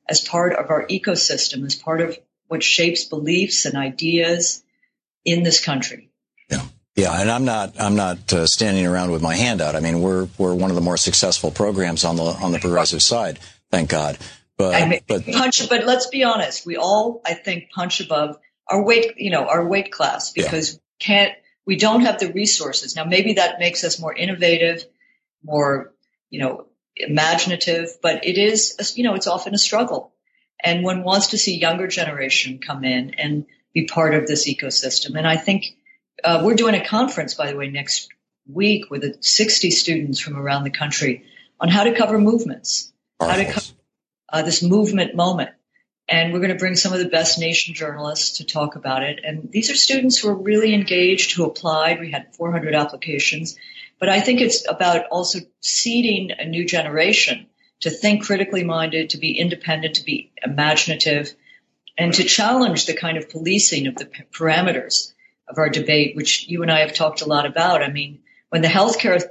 as 0.07 0.21
part 0.21 0.53
of 0.53 0.69
our 0.69 0.87
ecosystem, 0.87 1.65
as 1.65 1.75
part 1.75 2.01
of 2.01 2.17
what 2.47 2.63
shapes 2.63 3.03
beliefs 3.03 3.65
and 3.65 3.77
ideas 3.77 4.63
in 5.25 5.43
this 5.43 5.63
country. 5.63 6.09
Yeah. 6.49 6.63
Yeah, 6.95 7.21
and 7.21 7.29
I'm 7.29 7.45
not 7.45 7.79
I'm 7.79 7.95
not 7.95 8.33
uh, 8.33 8.47
standing 8.47 8.87
around 8.87 9.11
with 9.11 9.21
my 9.21 9.35
hand 9.35 9.61
out. 9.61 9.75
I 9.75 9.81
mean, 9.81 10.01
we're 10.01 10.27
we're 10.39 10.55
one 10.55 10.71
of 10.71 10.75
the 10.75 10.81
more 10.81 10.97
successful 10.97 11.51
programs 11.51 12.03
on 12.03 12.15
the 12.15 12.23
on 12.23 12.51
the 12.51 12.57
progressive 12.57 13.03
side, 13.03 13.37
thank 13.69 13.91
God. 13.91 14.17
But 14.57 14.73
I 14.73 14.89
mean, 14.89 15.01
but 15.07 15.23
punch. 15.27 15.69
But 15.69 15.85
let's 15.85 16.07
be 16.07 16.23
honest. 16.23 16.65
We 16.65 16.75
all, 16.75 17.21
I 17.23 17.35
think, 17.35 17.69
punch 17.69 18.01
above 18.01 18.39
our 18.67 18.83
weight. 18.83 19.13
You 19.17 19.29
know, 19.29 19.47
our 19.47 19.67
weight 19.67 19.91
class 19.91 20.31
because 20.31 20.73
yeah. 20.73 20.79
can't 20.99 21.33
we 21.67 21.75
don't 21.75 22.01
have 22.01 22.19
the 22.19 22.33
resources. 22.33 22.95
Now, 22.95 23.03
maybe 23.03 23.33
that 23.33 23.59
makes 23.59 23.83
us 23.83 23.99
more 23.99 24.15
innovative, 24.15 24.83
more 25.43 25.93
you 26.29 26.39
know 26.39 26.67
imaginative, 26.95 27.89
but 28.01 28.25
it 28.25 28.37
is 28.37 28.93
you 28.95 29.03
know 29.03 29.15
it's 29.15 29.27
often 29.27 29.53
a 29.53 29.57
struggle. 29.57 30.13
And 30.63 30.83
one 30.83 31.03
wants 31.03 31.27
to 31.27 31.37
see 31.37 31.59
younger 31.59 31.87
generation 31.87 32.59
come 32.59 32.83
in 32.83 33.13
and 33.19 33.45
be 33.73 33.85
part 33.85 34.15
of 34.15 34.25
this 34.25 34.49
ecosystem. 34.49 35.15
And 35.15 35.27
I 35.27 35.37
think 35.37 35.65
uh, 36.23 36.41
we're 36.43 36.55
doing 36.55 36.73
a 36.73 36.83
conference, 36.83 37.35
by 37.35 37.51
the 37.51 37.57
way, 37.57 37.69
next 37.69 38.09
week 38.47 38.89
with 38.89 39.23
60 39.23 39.71
students 39.71 40.19
from 40.19 40.35
around 40.37 40.63
the 40.63 40.71
country 40.71 41.25
on 41.59 41.69
how 41.69 41.83
to 41.83 41.93
cover 41.93 42.17
movements, 42.17 42.91
how 43.19 43.35
to 43.35 43.45
cover 43.45 43.65
uh, 44.31 44.41
this 44.41 44.63
movement 44.63 45.15
moment. 45.15 45.51
And 46.09 46.31
we're 46.31 46.39
going 46.39 46.51
to 46.51 46.57
bring 46.57 46.75
some 46.75 46.93
of 46.93 46.99
the 46.99 47.09
best 47.09 47.37
nation 47.37 47.73
journalists 47.73 48.37
to 48.37 48.45
talk 48.45 48.75
about 48.77 49.03
it. 49.03 49.19
And 49.23 49.51
these 49.51 49.69
are 49.69 49.75
students 49.75 50.17
who 50.17 50.29
are 50.29 50.35
really 50.35 50.73
engaged, 50.73 51.33
who 51.33 51.43
applied. 51.43 51.99
We 51.99 52.11
had 52.11 52.33
400 52.35 52.73
applications. 52.73 53.57
But 53.99 54.09
I 54.09 54.21
think 54.21 54.41
it's 54.41 54.67
about 54.69 55.07
also 55.11 55.39
seeding 55.61 56.31
a 56.37 56.45
new 56.45 56.65
generation 56.65 57.47
to 57.81 57.89
think 57.89 58.25
critically 58.25 58.63
minded, 58.63 59.11
to 59.11 59.17
be 59.17 59.37
independent, 59.37 59.95
to 59.95 60.03
be 60.03 60.31
imaginative, 60.43 61.33
and 61.97 62.13
to 62.13 62.23
challenge 62.23 62.85
the 62.85 62.93
kind 62.93 63.17
of 63.17 63.29
policing 63.29 63.87
of 63.87 63.95
the 63.95 64.09
parameters 64.31 65.13
of 65.47 65.57
our 65.57 65.69
debate, 65.69 66.15
which 66.15 66.47
you 66.47 66.61
and 66.61 66.71
I 66.71 66.81
have 66.81 66.93
talked 66.93 67.21
a 67.21 67.27
lot 67.27 67.45
about. 67.45 67.81
I 67.81 67.89
mean, 67.89 68.19
when 68.49 68.61
the 68.61 68.67
healthcare, 68.67 69.23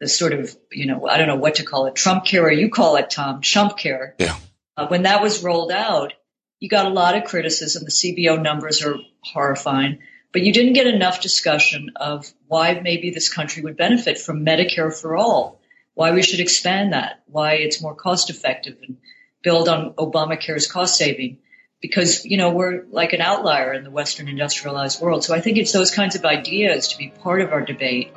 the 0.00 0.08
sort 0.08 0.32
of, 0.32 0.54
you 0.70 0.86
know, 0.86 1.06
I 1.06 1.18
don't 1.18 1.28
know 1.28 1.36
what 1.36 1.56
to 1.56 1.64
call 1.64 1.86
it, 1.86 1.94
Trump 1.94 2.24
care, 2.24 2.44
or 2.44 2.52
you 2.52 2.70
call 2.70 2.96
it, 2.96 3.10
Tom, 3.10 3.40
Trump 3.40 3.76
care. 3.76 4.14
Yeah. 4.18 4.36
Uh, 4.76 4.86
when 4.88 5.02
that 5.02 5.22
was 5.22 5.42
rolled 5.42 5.72
out, 5.72 6.12
you 6.60 6.68
got 6.68 6.86
a 6.86 6.90
lot 6.90 7.16
of 7.16 7.24
criticism. 7.24 7.84
The 7.84 7.90
CBO 7.90 8.40
numbers 8.40 8.82
are 8.82 8.96
horrifying, 9.22 9.98
but 10.32 10.42
you 10.42 10.52
didn't 10.52 10.74
get 10.74 10.86
enough 10.86 11.20
discussion 11.20 11.92
of 11.96 12.32
why 12.46 12.80
maybe 12.80 13.10
this 13.10 13.32
country 13.32 13.62
would 13.62 13.76
benefit 13.76 14.18
from 14.18 14.44
Medicare 14.44 14.94
for 14.94 15.16
all, 15.16 15.60
why 15.94 16.12
we 16.12 16.22
should 16.22 16.40
expand 16.40 16.92
that, 16.92 17.22
why 17.26 17.54
it's 17.54 17.80
more 17.80 17.94
cost 17.94 18.30
effective 18.30 18.76
and 18.86 18.98
build 19.42 19.68
on 19.68 19.94
Obamacare's 19.94 20.66
cost 20.66 20.96
saving 20.96 21.38
because, 21.80 22.24
you 22.24 22.36
know, 22.36 22.50
we're 22.50 22.84
like 22.90 23.12
an 23.12 23.20
outlier 23.20 23.72
in 23.72 23.84
the 23.84 23.90
Western 23.90 24.28
industrialized 24.28 25.00
world. 25.00 25.24
So 25.24 25.34
I 25.34 25.40
think 25.40 25.58
it's 25.58 25.72
those 25.72 25.90
kinds 25.90 26.16
of 26.16 26.24
ideas 26.24 26.88
to 26.88 26.98
be 26.98 27.08
part 27.08 27.42
of 27.42 27.52
our 27.52 27.60
debate. 27.60 28.12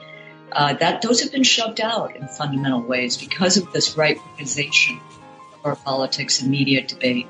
Uh, 0.51 0.73
that 0.73 1.03
those 1.03 1.21
have 1.21 1.31
been 1.31 1.43
shoved 1.43 1.79
out 1.79 2.15
in 2.15 2.27
fundamental 2.27 2.81
ways 2.81 3.17
because 3.17 3.57
of 3.57 3.71
this 3.71 3.95
right 3.95 4.17
organization 4.31 4.99
of 5.53 5.65
our 5.65 5.75
politics 5.75 6.41
and 6.41 6.49
media 6.49 6.85
debate. 6.85 7.27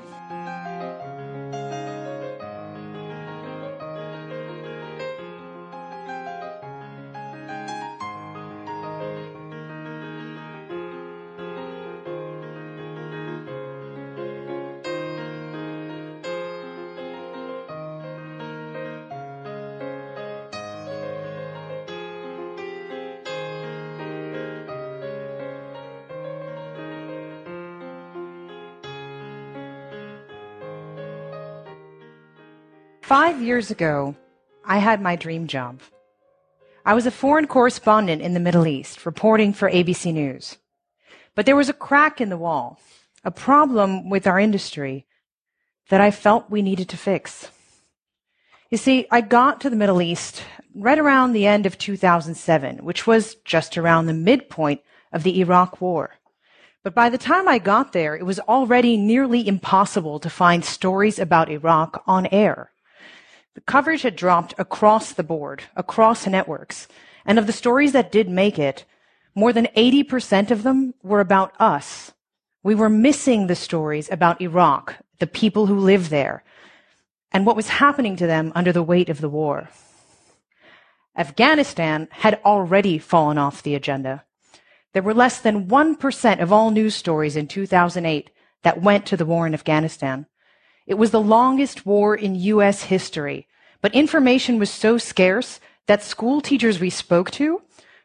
Five 33.10 33.42
years 33.42 33.72
ago, 33.72 34.14
I 34.64 34.78
had 34.78 35.00
my 35.02 35.16
dream 35.16 35.48
job. 35.48 35.80
I 36.86 36.94
was 36.94 37.06
a 37.06 37.10
foreign 37.10 37.48
correspondent 37.48 38.22
in 38.22 38.34
the 38.34 38.38
Middle 38.38 38.68
East, 38.68 39.04
reporting 39.04 39.52
for 39.52 39.68
ABC 39.68 40.14
News. 40.14 40.58
But 41.34 41.44
there 41.44 41.56
was 41.56 41.68
a 41.68 41.72
crack 41.72 42.20
in 42.20 42.28
the 42.28 42.36
wall, 42.36 42.78
a 43.24 43.32
problem 43.32 44.10
with 44.10 44.28
our 44.28 44.38
industry 44.38 45.08
that 45.88 46.00
I 46.00 46.12
felt 46.12 46.52
we 46.52 46.62
needed 46.62 46.88
to 46.90 46.96
fix. 46.96 47.50
You 48.70 48.78
see, 48.78 49.08
I 49.10 49.22
got 49.22 49.60
to 49.62 49.70
the 49.70 49.74
Middle 49.74 50.00
East 50.00 50.44
right 50.72 50.96
around 50.96 51.32
the 51.32 51.48
end 51.48 51.66
of 51.66 51.78
2007, 51.78 52.84
which 52.84 53.08
was 53.08 53.34
just 53.44 53.76
around 53.76 54.06
the 54.06 54.12
midpoint 54.12 54.82
of 55.12 55.24
the 55.24 55.40
Iraq 55.40 55.80
War. 55.80 56.14
But 56.84 56.94
by 56.94 57.08
the 57.08 57.18
time 57.18 57.48
I 57.48 57.58
got 57.58 57.92
there, 57.92 58.14
it 58.14 58.24
was 58.24 58.38
already 58.38 58.96
nearly 58.96 59.48
impossible 59.48 60.20
to 60.20 60.30
find 60.30 60.64
stories 60.64 61.18
about 61.18 61.50
Iraq 61.50 62.04
on 62.06 62.26
air. 62.26 62.69
Coverage 63.66 64.02
had 64.02 64.16
dropped 64.16 64.54
across 64.58 65.12
the 65.12 65.22
board, 65.22 65.64
across 65.76 66.26
networks. 66.26 66.88
And 67.24 67.38
of 67.38 67.46
the 67.46 67.52
stories 67.52 67.92
that 67.92 68.12
did 68.12 68.28
make 68.28 68.58
it, 68.58 68.84
more 69.34 69.52
than 69.52 69.68
80% 69.76 70.50
of 70.50 70.62
them 70.62 70.94
were 71.02 71.20
about 71.20 71.54
us. 71.60 72.12
We 72.62 72.74
were 72.74 72.88
missing 72.88 73.46
the 73.46 73.56
stories 73.56 74.10
about 74.10 74.40
Iraq, 74.40 74.96
the 75.18 75.26
people 75.26 75.66
who 75.66 75.78
live 75.78 76.10
there, 76.10 76.44
and 77.32 77.46
what 77.46 77.56
was 77.56 77.68
happening 77.68 78.16
to 78.16 78.26
them 78.26 78.52
under 78.54 78.72
the 78.72 78.82
weight 78.82 79.08
of 79.08 79.20
the 79.20 79.28
war. 79.28 79.68
Afghanistan 81.16 82.08
had 82.10 82.40
already 82.44 82.98
fallen 82.98 83.38
off 83.38 83.62
the 83.62 83.74
agenda. 83.74 84.24
There 84.92 85.02
were 85.02 85.14
less 85.14 85.40
than 85.40 85.68
1% 85.68 86.40
of 86.40 86.52
all 86.52 86.70
news 86.70 86.94
stories 86.94 87.36
in 87.36 87.46
2008 87.46 88.30
that 88.62 88.82
went 88.82 89.06
to 89.06 89.16
the 89.16 89.26
war 89.26 89.46
in 89.46 89.54
Afghanistan. 89.54 90.26
It 90.86 90.94
was 90.94 91.12
the 91.12 91.20
longest 91.20 91.86
war 91.86 92.16
in 92.16 92.34
U.S. 92.34 92.84
history, 92.84 93.46
but 93.80 93.94
information 93.94 94.58
was 94.58 94.70
so 94.70 94.98
scarce 94.98 95.60
that 95.86 96.02
school 96.02 96.40
teachers 96.40 96.80
we 96.80 96.90
spoke 96.90 97.30
to 97.32 97.62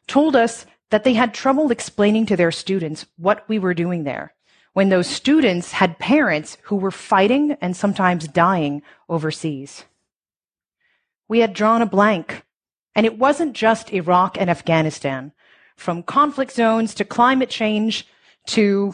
told 0.08 0.36
us 0.36 0.66
that 0.90 1.04
they 1.04 1.14
had 1.14 1.34
trouble 1.34 1.72
explaining 1.72 2.26
to 2.26 2.36
their 2.36 2.52
students 2.52 3.06
what 3.18 3.48
we 3.50 3.60
were 3.60 3.74
doing 3.74 4.04
there 4.04 4.34
when 4.76 4.90
those 4.90 5.08
students 5.08 5.72
had 5.72 5.98
parents 6.00 6.58
who 6.64 6.76
were 6.76 6.92
fighting 6.92 7.56
and 7.62 7.78
sometimes 7.78 8.28
dying 8.28 8.82
overseas. 9.08 9.86
We 11.30 11.40
had 11.40 11.54
drawn 11.54 11.82
a 11.82 11.86
blank, 11.86 12.44
and 12.94 13.06
it 13.06 13.18
wasn't 13.18 13.54
just 13.54 13.94
Iraq 13.94 14.38
and 14.38 14.50
Afghanistan. 14.50 15.32
From 15.78 16.04
conflict 16.04 16.52
zones 16.52 16.94
to 16.96 17.06
climate 17.06 17.50
change 17.50 18.06
to 18.48 18.94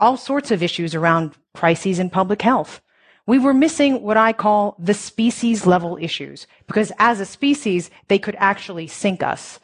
all 0.00 0.16
sorts 0.16 0.50
of 0.50 0.62
issues 0.62 0.94
around 0.94 1.34
crises 1.52 1.98
in 1.98 2.08
public 2.08 2.40
health 2.40 2.80
we 3.28 3.38
were 3.38 3.52
missing 3.52 4.00
what 4.00 4.16
I 4.16 4.32
call 4.32 4.74
the 4.78 4.94
species 4.94 5.66
level 5.66 5.98
issues, 6.00 6.46
because 6.66 6.90
as 6.98 7.20
a 7.20 7.26
species, 7.26 7.90
they 8.08 8.18
could 8.18 8.34
actually 8.38 8.86
sink 8.86 9.22
us. 9.22 9.60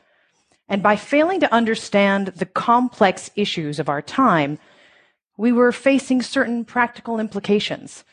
And 0.69 0.83
by 0.83 0.97
failing 0.97 1.41
to 1.41 1.53
understand 1.53 2.27
the 2.27 2.45
complex 2.45 3.31
issues 3.37 3.79
of 3.79 3.89
our 3.89 4.03
time, 4.03 4.59
we 5.39 5.51
were 5.51 5.73
facing 5.73 6.21
certain 6.21 6.67
practical 6.67 7.19
implications. 7.19 8.05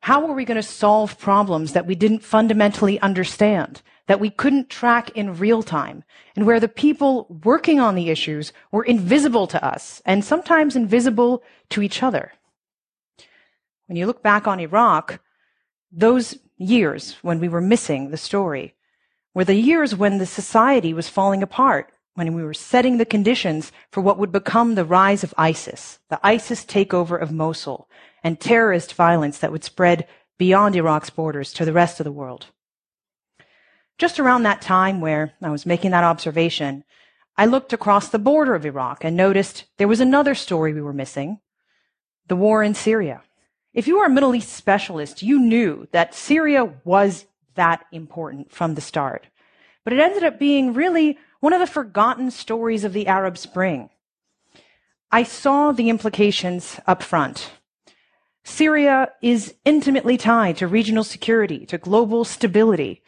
How 0.00 0.26
were 0.26 0.34
we 0.34 0.44
going 0.44 0.60
to 0.60 0.62
solve 0.62 1.18
problems 1.18 1.72
that 1.72 1.86
we 1.86 1.94
didn't 1.94 2.22
fundamentally 2.22 3.00
understand, 3.00 3.80
that 4.08 4.20
we 4.20 4.28
couldn't 4.28 4.68
track 4.68 5.08
in 5.16 5.38
real 5.38 5.62
time, 5.62 6.04
and 6.36 6.44
where 6.44 6.60
the 6.60 6.68
people 6.68 7.40
working 7.42 7.80
on 7.80 7.94
the 7.94 8.10
issues 8.10 8.52
were 8.70 8.84
invisible 8.84 9.46
to 9.46 9.64
us 9.64 10.02
and 10.04 10.22
sometimes 10.22 10.76
invisible 10.76 11.42
to 11.70 11.80
each 11.80 12.02
other? 12.02 12.32
When 13.92 13.98
you 13.98 14.06
look 14.06 14.22
back 14.22 14.46
on 14.46 14.58
Iraq, 14.58 15.20
those 15.92 16.38
years 16.56 17.18
when 17.20 17.40
we 17.40 17.48
were 17.50 17.60
missing 17.60 18.08
the 18.08 18.16
story 18.16 18.74
were 19.34 19.44
the 19.44 19.52
years 19.52 19.94
when 19.94 20.16
the 20.16 20.24
society 20.24 20.94
was 20.94 21.10
falling 21.10 21.42
apart, 21.42 21.92
when 22.14 22.32
we 22.32 22.42
were 22.42 22.54
setting 22.54 22.96
the 22.96 23.04
conditions 23.04 23.70
for 23.90 24.00
what 24.00 24.16
would 24.16 24.32
become 24.32 24.76
the 24.76 24.86
rise 24.86 25.22
of 25.22 25.34
ISIS, 25.36 25.98
the 26.08 26.18
ISIS 26.22 26.64
takeover 26.64 27.20
of 27.20 27.32
Mosul, 27.32 27.86
and 28.24 28.40
terrorist 28.40 28.94
violence 28.94 29.36
that 29.36 29.52
would 29.52 29.62
spread 29.62 30.08
beyond 30.38 30.74
Iraq's 30.74 31.10
borders 31.10 31.52
to 31.52 31.66
the 31.66 31.74
rest 31.74 32.00
of 32.00 32.04
the 32.04 32.10
world. 32.10 32.46
Just 33.98 34.18
around 34.18 34.44
that 34.44 34.62
time 34.62 35.02
where 35.02 35.34
I 35.42 35.50
was 35.50 35.66
making 35.66 35.90
that 35.90 36.02
observation, 36.02 36.84
I 37.36 37.44
looked 37.44 37.74
across 37.74 38.08
the 38.08 38.18
border 38.18 38.54
of 38.54 38.64
Iraq 38.64 39.04
and 39.04 39.14
noticed 39.14 39.66
there 39.76 39.86
was 39.86 40.00
another 40.00 40.34
story 40.34 40.72
we 40.72 40.80
were 40.80 40.94
missing 40.94 41.40
the 42.26 42.36
war 42.36 42.62
in 42.62 42.72
Syria. 42.72 43.20
If 43.74 43.86
you 43.86 43.98
were 43.98 44.04
a 44.04 44.10
Middle 44.10 44.34
East 44.34 44.52
specialist, 44.52 45.22
you 45.22 45.40
knew 45.40 45.88
that 45.92 46.14
Syria 46.14 46.74
was 46.84 47.24
that 47.54 47.86
important 47.90 48.52
from 48.52 48.74
the 48.74 48.82
start. 48.82 49.26
But 49.82 49.94
it 49.94 50.00
ended 50.00 50.24
up 50.24 50.38
being 50.38 50.74
really 50.74 51.18
one 51.40 51.54
of 51.54 51.60
the 51.60 51.66
forgotten 51.66 52.30
stories 52.30 52.84
of 52.84 52.92
the 52.92 53.06
Arab 53.06 53.38
Spring. 53.38 53.88
I 55.10 55.22
saw 55.22 55.72
the 55.72 55.88
implications 55.88 56.80
up 56.86 57.02
front. 57.02 57.50
Syria 58.44 59.10
is 59.22 59.54
intimately 59.64 60.18
tied 60.18 60.58
to 60.58 60.66
regional 60.66 61.04
security, 61.04 61.64
to 61.66 61.78
global 61.78 62.24
stability. 62.24 63.02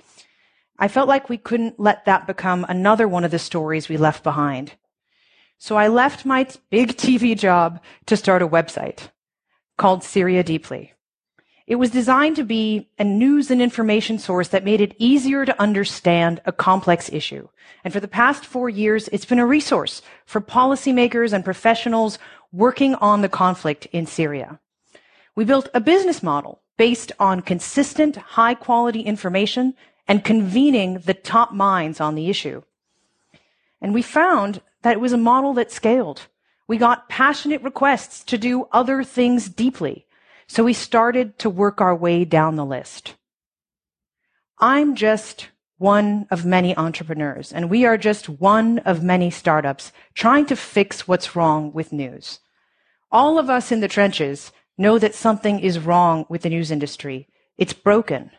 I 0.78 0.88
felt 0.88 1.09
like 1.09 1.28
we 1.28 1.38
couldn't 1.38 1.78
let 1.78 2.06
that 2.06 2.26
become 2.26 2.64
another 2.68 3.06
one 3.06 3.25
of 3.25 3.30
the 3.30 3.38
stories 3.38 3.88
we 3.88 3.97
left 3.99 4.23
behind. 4.23 4.73
So 5.59 5.76
I 5.76 5.88
left 5.88 6.25
my 6.25 6.47
big 6.71 6.97
TV 6.97 7.38
job 7.38 7.83
to 8.06 8.16
start 8.16 8.42
a 8.42 8.49
website 8.49 9.09
called 9.76 10.04
Syria 10.04 10.43
Deeply. 10.43 10.93
It 11.66 11.76
was 11.76 11.90
designed 11.90 12.37
to 12.37 12.45
be 12.45 12.90
a 12.99 13.04
news 13.04 13.50
and 13.50 13.62
information 13.62 14.19
source 14.19 14.49
that 14.49 14.64
made 14.64 14.83
it 14.83 14.95
easier 14.99 15.47
to 15.47 15.61
understand 15.61 16.43
a 16.45 16.52
complex 16.52 17.11
issue. 17.11 17.49
And 17.85 17.93
for 17.93 18.00
the 18.00 18.09
past 18.09 18.45
four 18.45 18.69
years, 18.69 19.09
it's 19.09 19.25
been 19.25 19.38
a 19.38 19.47
resource 19.47 20.02
for 20.26 20.43
policymakers 20.43 21.33
and 21.33 21.43
professionals 21.43 22.19
working 22.52 22.95
on 22.97 23.23
the 23.23 23.31
conflict 23.31 23.87
in 23.93 24.07
Syria. 24.07 24.61
We 25.35 25.47
built 25.47 25.69
a 25.73 25.81
business 25.81 26.23
model 26.23 26.61
based 26.76 27.12
on 27.19 27.40
consistent, 27.40 28.16
high 28.16 28.54
quality 28.54 29.00
information 29.00 29.75
and 30.07 30.23
convening 30.23 30.99
the 30.99 31.14
top 31.14 31.52
minds 31.52 32.00
on 32.00 32.14
the 32.14 32.28
issue. 32.28 32.62
And 33.81 33.95
we 33.95 34.02
found 34.02 34.61
that 34.83 34.93
it 34.93 35.00
was 35.00 35.14
a 35.14 35.19
model 35.19 35.54
that 35.54 35.73
scaled. 35.73 36.26
We 36.66 36.78
got 36.78 37.09
passionate 37.09 37.62
requests 37.62 38.25
to 38.25 38.38
do 38.38 38.68
other 38.73 39.04
things 39.04 39.49
deeply. 39.49 40.06
So 40.47 40.64
we 40.64 40.73
started 40.73 41.38
to 41.40 41.50
work 41.50 41.80
our 41.80 41.94
way 41.94 42.25
down 42.25 42.56
the 42.56 42.64
list. 42.64 43.14
I'm 44.59 44.94
just 44.94 45.49
one 45.78 46.26
of 46.30 46.44
many 46.44 46.76
entrepreneurs, 46.76 47.52
and 47.52 47.68
we 47.68 47.85
are 47.85 47.99
just 47.99 48.28
one 48.28 48.78
of 48.80 49.02
many 49.02 49.30
startups 49.30 49.92
trying 50.14 50.47
to 50.47 50.56
fix 50.56 51.09
what's 51.09 51.35
wrong 51.35 51.73
with 51.73 51.92
news. 51.92 52.40
All 53.11 53.38
of 53.38 53.50
us 53.50 53.73
in 53.73 53.80
the 53.80 53.88
trenches 53.88 54.52
know 54.78 54.99
that 54.99 55.14
something 55.14 55.61
is 55.61 55.78
wrong 55.78 56.26
with 56.28 56.42
the 56.42 56.49
news 56.49 56.71
industry. 56.71 57.28
It's 57.59 57.73
broken. 57.73 58.30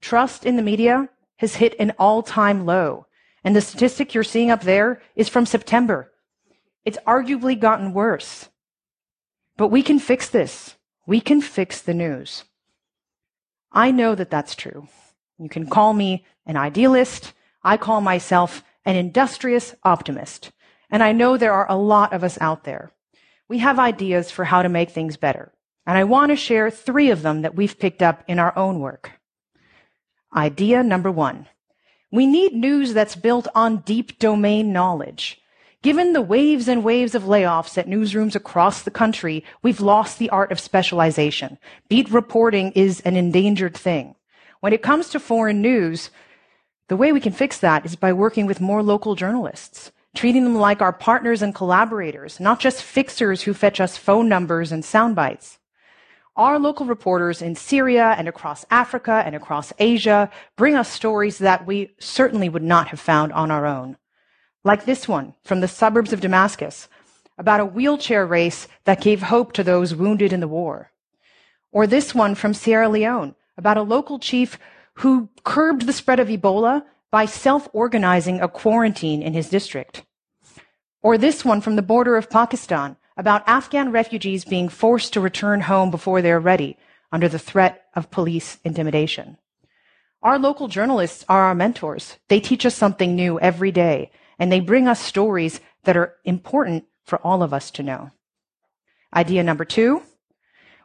Trust 0.00 0.44
in 0.46 0.56
the 0.56 0.62
media 0.62 1.08
has 1.36 1.56
hit 1.56 1.74
an 1.78 1.92
all 1.98 2.22
time 2.22 2.64
low. 2.66 3.06
And 3.44 3.56
the 3.56 3.60
statistic 3.60 4.14
you're 4.14 4.24
seeing 4.24 4.50
up 4.50 4.62
there 4.62 5.02
is 5.16 5.28
from 5.28 5.46
September. 5.46 6.11
It's 6.84 6.98
arguably 7.06 7.58
gotten 7.58 7.92
worse. 7.92 8.48
But 9.56 9.68
we 9.68 9.82
can 9.82 9.98
fix 9.98 10.28
this. 10.28 10.76
We 11.06 11.20
can 11.20 11.40
fix 11.40 11.80
the 11.80 11.94
news. 11.94 12.44
I 13.72 13.90
know 13.90 14.14
that 14.14 14.30
that's 14.30 14.54
true. 14.54 14.88
You 15.38 15.48
can 15.48 15.66
call 15.66 15.92
me 15.92 16.24
an 16.46 16.56
idealist. 16.56 17.32
I 17.62 17.76
call 17.76 18.00
myself 18.00 18.62
an 18.84 18.96
industrious 18.96 19.74
optimist. 19.82 20.52
And 20.90 21.02
I 21.02 21.12
know 21.12 21.36
there 21.36 21.52
are 21.52 21.70
a 21.70 21.76
lot 21.76 22.12
of 22.12 22.22
us 22.22 22.38
out 22.40 22.64
there. 22.64 22.92
We 23.48 23.58
have 23.58 23.78
ideas 23.78 24.30
for 24.30 24.44
how 24.44 24.62
to 24.62 24.68
make 24.68 24.90
things 24.90 25.16
better. 25.16 25.52
And 25.86 25.98
I 25.98 26.04
want 26.04 26.30
to 26.30 26.36
share 26.36 26.70
three 26.70 27.10
of 27.10 27.22
them 27.22 27.42
that 27.42 27.54
we've 27.54 27.78
picked 27.78 28.02
up 28.02 28.22
in 28.28 28.38
our 28.38 28.56
own 28.56 28.80
work. 28.80 29.12
Idea 30.34 30.82
number 30.82 31.10
one. 31.10 31.48
We 32.10 32.26
need 32.26 32.54
news 32.54 32.94
that's 32.94 33.16
built 33.16 33.48
on 33.54 33.78
deep 33.78 34.18
domain 34.18 34.72
knowledge. 34.72 35.41
Given 35.82 36.12
the 36.12 36.22
waves 36.22 36.68
and 36.68 36.84
waves 36.84 37.16
of 37.16 37.24
layoffs 37.24 37.76
at 37.76 37.88
newsrooms 37.88 38.36
across 38.36 38.82
the 38.82 38.90
country, 38.90 39.42
we've 39.62 39.80
lost 39.80 40.20
the 40.20 40.30
art 40.30 40.52
of 40.52 40.60
specialization. 40.60 41.58
Beat 41.88 42.08
reporting 42.08 42.70
is 42.72 43.00
an 43.00 43.16
endangered 43.16 43.76
thing. 43.76 44.14
When 44.60 44.72
it 44.72 44.82
comes 44.82 45.08
to 45.08 45.18
foreign 45.18 45.60
news, 45.60 46.10
the 46.86 46.96
way 46.96 47.10
we 47.10 47.18
can 47.18 47.32
fix 47.32 47.58
that 47.58 47.84
is 47.84 47.96
by 47.96 48.12
working 48.12 48.46
with 48.46 48.60
more 48.60 48.80
local 48.80 49.16
journalists, 49.16 49.90
treating 50.14 50.44
them 50.44 50.54
like 50.54 50.80
our 50.80 50.92
partners 50.92 51.42
and 51.42 51.52
collaborators, 51.52 52.38
not 52.38 52.60
just 52.60 52.80
fixers 52.80 53.42
who 53.42 53.52
fetch 53.52 53.80
us 53.80 53.96
phone 53.96 54.28
numbers 54.28 54.70
and 54.70 54.84
sound 54.84 55.16
bites. 55.16 55.58
Our 56.36 56.60
local 56.60 56.86
reporters 56.86 57.42
in 57.42 57.56
Syria 57.56 58.14
and 58.16 58.28
across 58.28 58.64
Africa 58.70 59.24
and 59.26 59.34
across 59.34 59.72
Asia 59.80 60.30
bring 60.56 60.76
us 60.76 60.88
stories 60.88 61.38
that 61.38 61.66
we 61.66 61.90
certainly 61.98 62.48
would 62.48 62.62
not 62.62 62.88
have 62.88 63.00
found 63.00 63.32
on 63.32 63.50
our 63.50 63.66
own 63.66 63.96
like 64.64 64.84
this 64.84 65.08
one 65.08 65.34
from 65.44 65.60
the 65.60 65.68
suburbs 65.68 66.12
of 66.12 66.20
Damascus 66.20 66.88
about 67.38 67.60
a 67.60 67.66
wheelchair 67.66 68.26
race 68.26 68.68
that 68.84 69.00
gave 69.00 69.22
hope 69.22 69.52
to 69.54 69.64
those 69.64 69.94
wounded 69.94 70.32
in 70.32 70.40
the 70.40 70.48
war. 70.48 70.92
Or 71.72 71.86
this 71.86 72.14
one 72.14 72.34
from 72.34 72.54
Sierra 72.54 72.88
Leone 72.88 73.34
about 73.56 73.76
a 73.76 73.82
local 73.82 74.18
chief 74.18 74.58
who 74.94 75.28
curbed 75.44 75.86
the 75.86 75.92
spread 75.92 76.20
of 76.20 76.28
Ebola 76.28 76.84
by 77.10 77.24
self-organizing 77.26 78.40
a 78.40 78.48
quarantine 78.48 79.22
in 79.22 79.32
his 79.32 79.48
district. 79.48 80.04
Or 81.02 81.18
this 81.18 81.44
one 81.44 81.60
from 81.60 81.76
the 81.76 81.82
border 81.82 82.16
of 82.16 82.30
Pakistan 82.30 82.96
about 83.16 83.46
Afghan 83.46 83.90
refugees 83.90 84.44
being 84.44 84.68
forced 84.68 85.12
to 85.12 85.20
return 85.20 85.62
home 85.62 85.90
before 85.90 86.22
they're 86.22 86.40
ready 86.40 86.76
under 87.10 87.28
the 87.28 87.38
threat 87.38 87.86
of 87.94 88.10
police 88.10 88.58
intimidation. 88.64 89.36
Our 90.22 90.38
local 90.38 90.68
journalists 90.68 91.24
are 91.28 91.42
our 91.42 91.54
mentors. 91.54 92.16
They 92.28 92.40
teach 92.40 92.64
us 92.64 92.74
something 92.74 93.16
new 93.16 93.40
every 93.40 93.72
day 93.72 94.12
and 94.42 94.50
they 94.50 94.58
bring 94.58 94.88
us 94.88 94.98
stories 94.98 95.60
that 95.84 95.96
are 95.96 96.16
important 96.24 96.84
for 97.04 97.24
all 97.24 97.44
of 97.44 97.54
us 97.54 97.70
to 97.70 97.80
know. 97.80 98.10
Idea 99.14 99.44
number 99.44 99.64
two. 99.64 100.02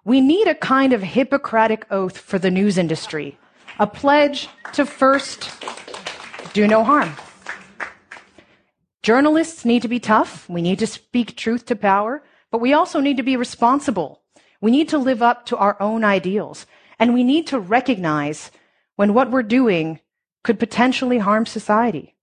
We 0.06 0.22
need 0.22 0.48
a 0.48 0.54
kind 0.54 0.94
of 0.94 1.02
Hippocratic 1.02 1.88
oath 1.90 2.20
for 2.20 2.38
the 2.38 2.52
news 2.52 2.78
industry, 2.78 3.36
a 3.80 3.88
pledge 3.88 4.48
to 4.74 4.86
first 4.86 5.50
do 6.54 6.68
no 6.68 6.84
harm. 6.84 7.16
Journalists 9.02 9.66
need 9.66 9.82
to 9.82 9.88
be 9.88 10.00
tough. 10.00 10.48
We 10.48 10.62
need 10.62 10.78
to 10.78 10.86
speak 10.86 11.36
truth 11.36 11.66
to 11.66 11.76
power, 11.76 12.24
but 12.52 12.62
we 12.62 12.74
also 12.74 13.00
need 13.00 13.18
to 13.18 13.24
be 13.24 13.38
responsible. 13.38 14.22
We 14.62 14.70
need 14.70 14.90
to 14.90 15.00
live 15.00 15.24
up 15.24 15.48
to 15.48 15.58
our 15.58 15.82
own 15.82 16.04
ideals, 16.04 16.68
and 17.00 17.12
we 17.12 17.24
need 17.24 17.48
to 17.48 17.60
recognize 17.60 18.52
when 18.98 19.16
what 19.16 19.32
we're 19.32 19.42
doing 19.42 20.00
could 20.44 20.60
potentially 20.60 21.18
harm 21.18 21.48
society 21.48 22.14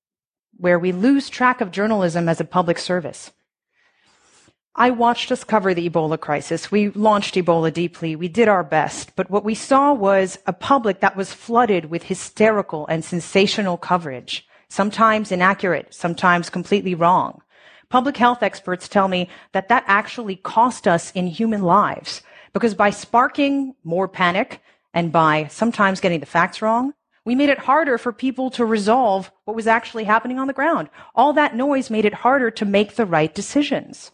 where 0.59 0.79
we 0.79 0.93
lose 0.93 1.29
track 1.29 1.61
of 1.61 1.71
journalism 1.71 2.29
as 2.29 2.41
a 2.41 2.45
public 2.45 2.79
service. 2.79 3.33
I 4.77 4.91
watched 4.91 5.31
us 5.31 5.45
cover 5.45 5.73
the 5.73 5.89
Ebola 5.89 6.19
crisis. 6.19 6.73
We 6.73 6.89
launched 6.91 7.37
Ebola 7.37 7.73
deeply. 7.73 8.17
We 8.17 8.27
did 8.27 8.49
our 8.49 8.65
best. 8.65 9.15
But 9.15 9.31
what 9.31 9.45
we 9.45 9.55
saw 9.55 9.93
was 9.93 10.39
a 10.47 10.53
public 10.53 10.99
that 11.01 11.17
was 11.17 11.33
flooded 11.33 11.87
with 11.87 12.03
hysterical 12.03 12.85
and 12.89 13.05
sensational 13.05 13.77
coverage, 13.77 14.45
sometimes 14.69 15.31
inaccurate, 15.31 15.95
sometimes 15.95 16.51
completely 16.51 16.97
wrong. 16.97 17.41
Public 17.89 18.17
health 18.17 18.43
experts 18.43 18.89
tell 18.89 19.07
me 19.07 19.29
that 19.53 19.69
that 19.69 19.85
actually 19.87 20.37
cost 20.37 20.89
us 20.89 21.13
in 21.13 21.29
human 21.29 21.63
lives 21.63 22.23
because 22.53 22.75
by 22.75 22.91
sparking 22.91 23.75
more 23.85 24.09
panic 24.09 24.61
and 24.93 25.13
by 25.13 25.47
sometimes 25.49 26.01
getting 26.01 26.19
the 26.19 26.27
facts 26.27 26.61
wrong, 26.61 26.95
we 27.25 27.35
made 27.35 27.49
it 27.49 27.59
harder 27.59 27.97
for 27.97 28.13
people 28.13 28.51
to 28.51 28.65
resolve 28.65 29.33
what 29.45 29.57
was 29.57 29.67
actually 29.67 30.05
happening 30.05 30.39
on 30.39 30.47
the 30.47 30.53
ground. 30.53 30.91
All 31.15 31.33
that 31.33 31.57
noise 31.57 31.91
made 31.91 32.05
it 32.05 32.15
harder 32.15 32.51
to 32.53 32.65
make 32.65 32.97
the 32.97 33.07
right 33.07 33.35
decisions. 33.35 34.13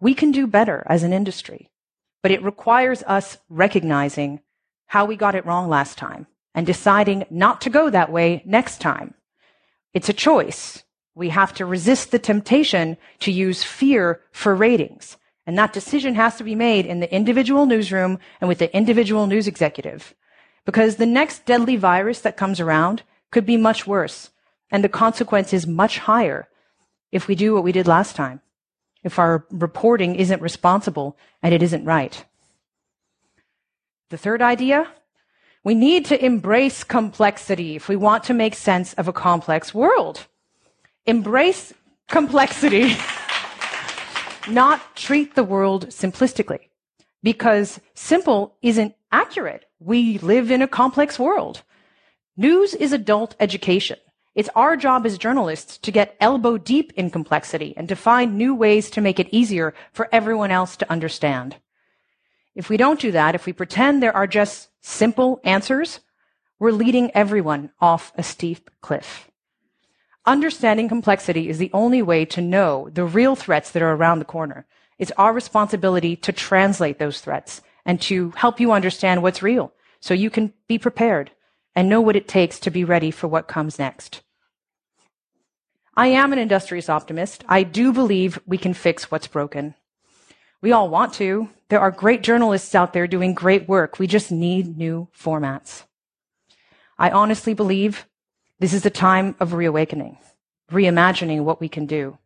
We 0.00 0.14
can 0.14 0.32
do 0.32 0.46
better 0.46 0.84
as 0.86 1.02
an 1.02 1.12
industry, 1.12 1.70
but 2.22 2.30
it 2.30 2.42
requires 2.42 3.02
us 3.02 3.38
recognizing 3.48 4.40
how 4.86 5.04
we 5.04 5.16
got 5.16 5.34
it 5.34 5.44
wrong 5.44 5.68
last 5.68 5.98
time 5.98 6.26
and 6.54 6.66
deciding 6.66 7.24
not 7.28 7.60
to 7.62 7.70
go 7.70 7.90
that 7.90 8.10
way 8.10 8.42
next 8.46 8.80
time. 8.80 9.14
It's 9.92 10.08
a 10.08 10.14
choice. 10.14 10.84
We 11.14 11.30
have 11.30 11.52
to 11.54 11.66
resist 11.66 12.10
the 12.10 12.18
temptation 12.18 12.96
to 13.20 13.32
use 13.32 13.64
fear 13.64 14.22
for 14.32 14.54
ratings. 14.54 15.16
And 15.46 15.58
that 15.58 15.72
decision 15.72 16.14
has 16.14 16.36
to 16.36 16.44
be 16.44 16.54
made 16.54 16.86
in 16.86 17.00
the 17.00 17.14
individual 17.14 17.66
newsroom 17.66 18.18
and 18.40 18.48
with 18.48 18.58
the 18.58 18.74
individual 18.74 19.26
news 19.26 19.46
executive 19.46 20.14
because 20.66 20.96
the 20.96 21.06
next 21.06 21.46
deadly 21.46 21.76
virus 21.76 22.20
that 22.20 22.36
comes 22.36 22.60
around 22.60 23.02
could 23.30 23.46
be 23.46 23.56
much 23.56 23.86
worse 23.86 24.30
and 24.70 24.84
the 24.84 24.88
consequence 24.88 25.54
is 25.54 25.66
much 25.66 25.98
higher 25.98 26.48
if 27.12 27.28
we 27.28 27.34
do 27.34 27.54
what 27.54 27.64
we 27.64 27.72
did 27.72 27.86
last 27.86 28.16
time, 28.16 28.40
if 29.02 29.18
our 29.18 29.46
reporting 29.50 30.16
isn't 30.16 30.42
responsible 30.42 31.16
and 31.42 31.54
it 31.54 31.62
isn't 31.62 31.84
right. 31.84 32.24
The 34.10 34.18
third 34.18 34.42
idea, 34.42 34.88
we 35.64 35.74
need 35.74 36.04
to 36.06 36.24
embrace 36.24 36.84
complexity 36.84 37.76
if 37.76 37.88
we 37.88 37.96
want 37.96 38.24
to 38.24 38.34
make 38.34 38.54
sense 38.54 38.92
of 38.94 39.08
a 39.08 39.12
complex 39.12 39.72
world. 39.72 40.26
Embrace 41.06 41.72
complexity, 42.08 42.96
not 44.48 44.96
treat 44.96 45.36
the 45.36 45.44
world 45.44 45.88
simplistically 45.88 46.68
because 47.22 47.80
simple 47.94 48.56
isn't 48.62 48.94
accurate. 49.12 49.64
We 49.78 50.18
live 50.18 50.50
in 50.50 50.62
a 50.62 50.68
complex 50.68 51.18
world. 51.18 51.62
News 52.36 52.74
is 52.74 52.92
adult 52.92 53.34
education. 53.40 53.98
It's 54.34 54.50
our 54.54 54.76
job 54.76 55.06
as 55.06 55.16
journalists 55.16 55.78
to 55.78 55.90
get 55.90 56.14
elbow 56.20 56.58
deep 56.58 56.92
in 56.94 57.10
complexity 57.10 57.72
and 57.76 57.88
to 57.88 57.96
find 57.96 58.36
new 58.36 58.54
ways 58.54 58.90
to 58.90 59.00
make 59.00 59.18
it 59.18 59.32
easier 59.32 59.72
for 59.92 60.10
everyone 60.12 60.50
else 60.50 60.76
to 60.76 60.90
understand. 60.92 61.56
If 62.54 62.68
we 62.68 62.76
don't 62.76 63.00
do 63.00 63.12
that, 63.12 63.34
if 63.34 63.46
we 63.46 63.54
pretend 63.54 64.02
there 64.02 64.14
are 64.16 64.26
just 64.26 64.68
simple 64.82 65.40
answers, 65.44 66.00
we're 66.58 66.72
leading 66.72 67.10
everyone 67.12 67.70
off 67.80 68.12
a 68.16 68.22
steep 68.22 68.70
cliff. 68.82 69.30
Understanding 70.26 70.88
complexity 70.88 71.48
is 71.48 71.58
the 71.58 71.70
only 71.72 72.02
way 72.02 72.24
to 72.26 72.40
know 72.40 72.90
the 72.92 73.04
real 73.04 73.36
threats 73.36 73.70
that 73.70 73.82
are 73.82 73.92
around 73.92 74.18
the 74.18 74.24
corner. 74.24 74.66
It's 74.98 75.12
our 75.18 75.32
responsibility 75.32 76.16
to 76.16 76.32
translate 76.32 76.98
those 76.98 77.20
threats 77.20 77.62
and 77.84 78.00
to 78.02 78.30
help 78.36 78.60
you 78.60 78.72
understand 78.72 79.22
what's 79.22 79.42
real 79.42 79.72
so 80.00 80.14
you 80.14 80.30
can 80.30 80.52
be 80.68 80.78
prepared 80.78 81.30
and 81.74 81.88
know 81.88 82.00
what 82.00 82.16
it 82.16 82.28
takes 82.28 82.58
to 82.60 82.70
be 82.70 82.84
ready 82.84 83.10
for 83.10 83.28
what 83.28 83.48
comes 83.48 83.78
next. 83.78 84.22
I 85.94 86.08
am 86.08 86.32
an 86.32 86.38
industrious 86.38 86.88
optimist. 86.88 87.44
I 87.48 87.62
do 87.62 87.92
believe 87.92 88.38
we 88.46 88.58
can 88.58 88.74
fix 88.74 89.10
what's 89.10 89.26
broken. 89.26 89.74
We 90.60 90.72
all 90.72 90.88
want 90.88 91.14
to. 91.14 91.48
There 91.68 91.80
are 91.80 91.90
great 91.90 92.22
journalists 92.22 92.74
out 92.74 92.92
there 92.92 93.06
doing 93.06 93.34
great 93.34 93.68
work. 93.68 93.98
We 93.98 94.06
just 94.06 94.30
need 94.30 94.76
new 94.76 95.08
formats. 95.18 95.84
I 96.98 97.10
honestly 97.10 97.54
believe 97.54 98.06
this 98.58 98.72
is 98.72 98.86
a 98.86 98.90
time 98.90 99.36
of 99.38 99.52
reawakening, 99.52 100.18
reimagining 100.70 101.44
what 101.44 101.60
we 101.60 101.68
can 101.68 101.86
do. 101.86 102.18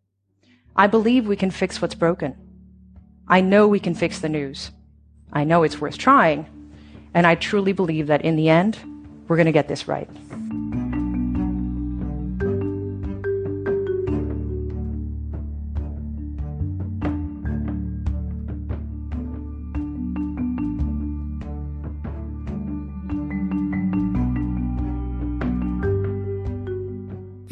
I 0.76 0.86
believe 0.86 1.26
we 1.26 1.36
can 1.36 1.50
fix 1.50 1.82
what's 1.82 1.96
broken. 1.96 2.49
I 3.30 3.40
know 3.40 3.68
we 3.68 3.78
can 3.78 3.94
fix 3.94 4.18
the 4.18 4.28
news. 4.28 4.72
I 5.32 5.44
know 5.44 5.62
it's 5.62 5.80
worth 5.80 5.96
trying. 5.96 6.46
And 7.14 7.28
I 7.28 7.36
truly 7.36 7.72
believe 7.72 8.08
that 8.08 8.22
in 8.22 8.34
the 8.34 8.48
end, 8.48 8.76
we're 9.28 9.36
going 9.36 9.46
to 9.46 9.52
get 9.52 9.68
this 9.68 9.86
right. 9.86 10.10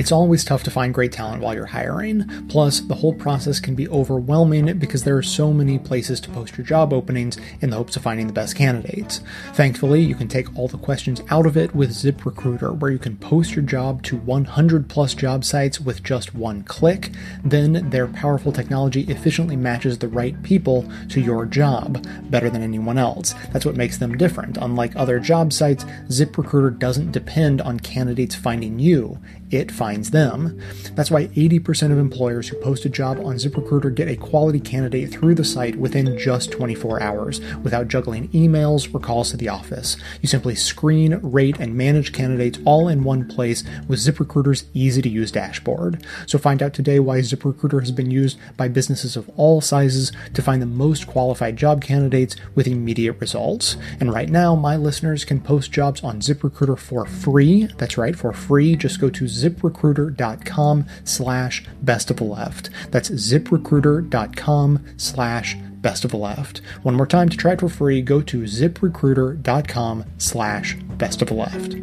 It's 0.08 0.12
always 0.14 0.42
tough 0.42 0.62
to 0.62 0.70
find 0.70 0.94
great 0.94 1.12
talent 1.12 1.42
while 1.42 1.54
you're 1.54 1.66
hiring. 1.66 2.26
Plus, 2.48 2.80
the 2.80 2.94
whole 2.94 3.12
process 3.12 3.60
can 3.60 3.74
be 3.74 3.90
overwhelming 3.90 4.78
because 4.78 5.04
there 5.04 5.18
are 5.18 5.22
so 5.22 5.52
many 5.52 5.78
places 5.78 6.18
to 6.20 6.30
post 6.30 6.56
your 6.56 6.66
job 6.66 6.94
openings 6.94 7.36
in 7.60 7.68
the 7.68 7.76
hopes 7.76 7.94
of 7.94 8.04
finding 8.04 8.26
the 8.26 8.32
best 8.32 8.56
candidates. 8.56 9.20
Thankfully, 9.52 10.00
you 10.00 10.14
can 10.14 10.26
take 10.26 10.56
all 10.56 10.66
the 10.66 10.78
questions 10.78 11.20
out 11.28 11.44
of 11.44 11.58
it 11.58 11.74
with 11.74 11.90
ZipRecruiter, 11.90 12.78
where 12.78 12.90
you 12.90 12.98
can 12.98 13.18
post 13.18 13.54
your 13.54 13.62
job 13.66 14.02
to 14.04 14.16
100 14.16 14.88
plus 14.88 15.12
job 15.12 15.44
sites 15.44 15.78
with 15.78 16.02
just 16.02 16.34
one 16.34 16.62
click. 16.62 17.10
Then, 17.44 17.90
their 17.90 18.06
powerful 18.06 18.50
technology 18.50 19.02
efficiently 19.10 19.56
matches 19.56 19.98
the 19.98 20.08
right 20.08 20.42
people 20.42 20.90
to 21.10 21.20
your 21.20 21.44
job 21.44 22.02
better 22.30 22.48
than 22.48 22.62
anyone 22.62 22.96
else. 22.96 23.34
That's 23.52 23.66
what 23.66 23.76
makes 23.76 23.98
them 23.98 24.16
different. 24.16 24.56
Unlike 24.56 24.96
other 24.96 25.20
job 25.20 25.52
sites, 25.52 25.84
ZipRecruiter 26.06 26.78
doesn't 26.78 27.12
depend 27.12 27.60
on 27.60 27.78
candidates 27.78 28.34
finding 28.34 28.78
you 28.78 29.18
it 29.50 29.70
finds 29.70 30.10
them. 30.10 30.60
That's 30.94 31.10
why 31.10 31.28
80% 31.28 31.92
of 31.92 31.98
employers 31.98 32.48
who 32.48 32.56
post 32.56 32.84
a 32.84 32.88
job 32.88 33.18
on 33.18 33.36
ZipRecruiter 33.36 33.94
get 33.94 34.08
a 34.08 34.16
quality 34.16 34.60
candidate 34.60 35.10
through 35.10 35.34
the 35.34 35.44
site 35.44 35.76
within 35.76 36.18
just 36.18 36.52
24 36.52 37.02
hours 37.02 37.40
without 37.56 37.88
juggling 37.88 38.28
emails 38.28 38.92
or 38.94 38.98
calls 38.98 39.30
to 39.30 39.36
the 39.36 39.48
office. 39.48 39.96
You 40.20 40.28
simply 40.28 40.54
screen, 40.54 41.18
rate, 41.22 41.58
and 41.58 41.74
manage 41.74 42.12
candidates 42.12 42.58
all 42.64 42.88
in 42.88 43.04
one 43.04 43.26
place 43.26 43.64
with 43.86 44.00
ZipRecruiter's 44.00 44.64
easy 44.74 45.02
to 45.02 45.08
use 45.08 45.32
dashboard. 45.32 46.04
So 46.26 46.38
find 46.38 46.62
out 46.62 46.74
today 46.74 46.98
why 47.00 47.20
ZipRecruiter 47.20 47.80
has 47.80 47.92
been 47.92 48.10
used 48.10 48.38
by 48.56 48.68
businesses 48.68 49.16
of 49.16 49.30
all 49.36 49.60
sizes 49.60 50.12
to 50.34 50.42
find 50.42 50.60
the 50.60 50.66
most 50.66 51.06
qualified 51.06 51.56
job 51.56 51.82
candidates 51.82 52.36
with 52.54 52.66
immediate 52.66 53.20
results. 53.20 53.76
And 54.00 54.12
right 54.12 54.28
now, 54.28 54.54
my 54.54 54.76
listeners 54.76 55.24
can 55.24 55.40
post 55.40 55.72
jobs 55.72 56.02
on 56.02 56.20
ZipRecruiter 56.20 56.78
for 56.78 57.06
free. 57.06 57.68
That's 57.78 57.98
right, 57.98 58.16
for 58.16 58.32
free. 58.32 58.76
Just 58.76 59.00
go 59.00 59.10
to 59.10 59.28
ziprecruiter.com 59.42 60.86
slash 61.04 61.64
best 61.82 62.10
of 62.10 62.16
the 62.16 62.24
left. 62.24 62.70
That's 62.90 63.10
ziprecruiter.com 63.10 64.84
slash 64.96 65.56
best 65.80 66.04
of 66.04 66.10
the 66.10 66.16
left. 66.16 66.58
One 66.82 66.96
more 66.96 67.06
time 67.06 67.28
to 67.28 67.36
try 67.36 67.52
it 67.52 67.60
for 67.60 67.68
free, 67.68 68.02
go 68.02 68.20
to 68.22 68.42
ziprecruiter.com 68.42 70.04
slash 70.18 70.74
best 70.74 71.22
of 71.22 71.28
the 71.28 71.34
left. 71.34 71.74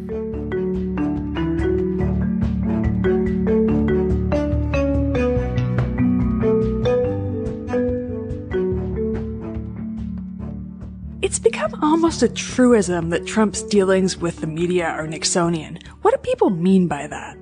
It's 11.21 11.39
become 11.39 11.73
almost 11.81 12.21
a 12.21 12.29
truism 12.29 13.09
that 13.09 13.25
Trump's 13.25 13.63
dealings 13.63 14.15
with 14.15 14.41
the 14.41 14.47
media 14.47 14.85
are 14.85 15.07
Nixonian. 15.07 15.85
What 16.03 16.11
do 16.11 16.17
people 16.17 16.51
mean 16.51 16.87
by 16.87 17.07
that? 17.07 17.37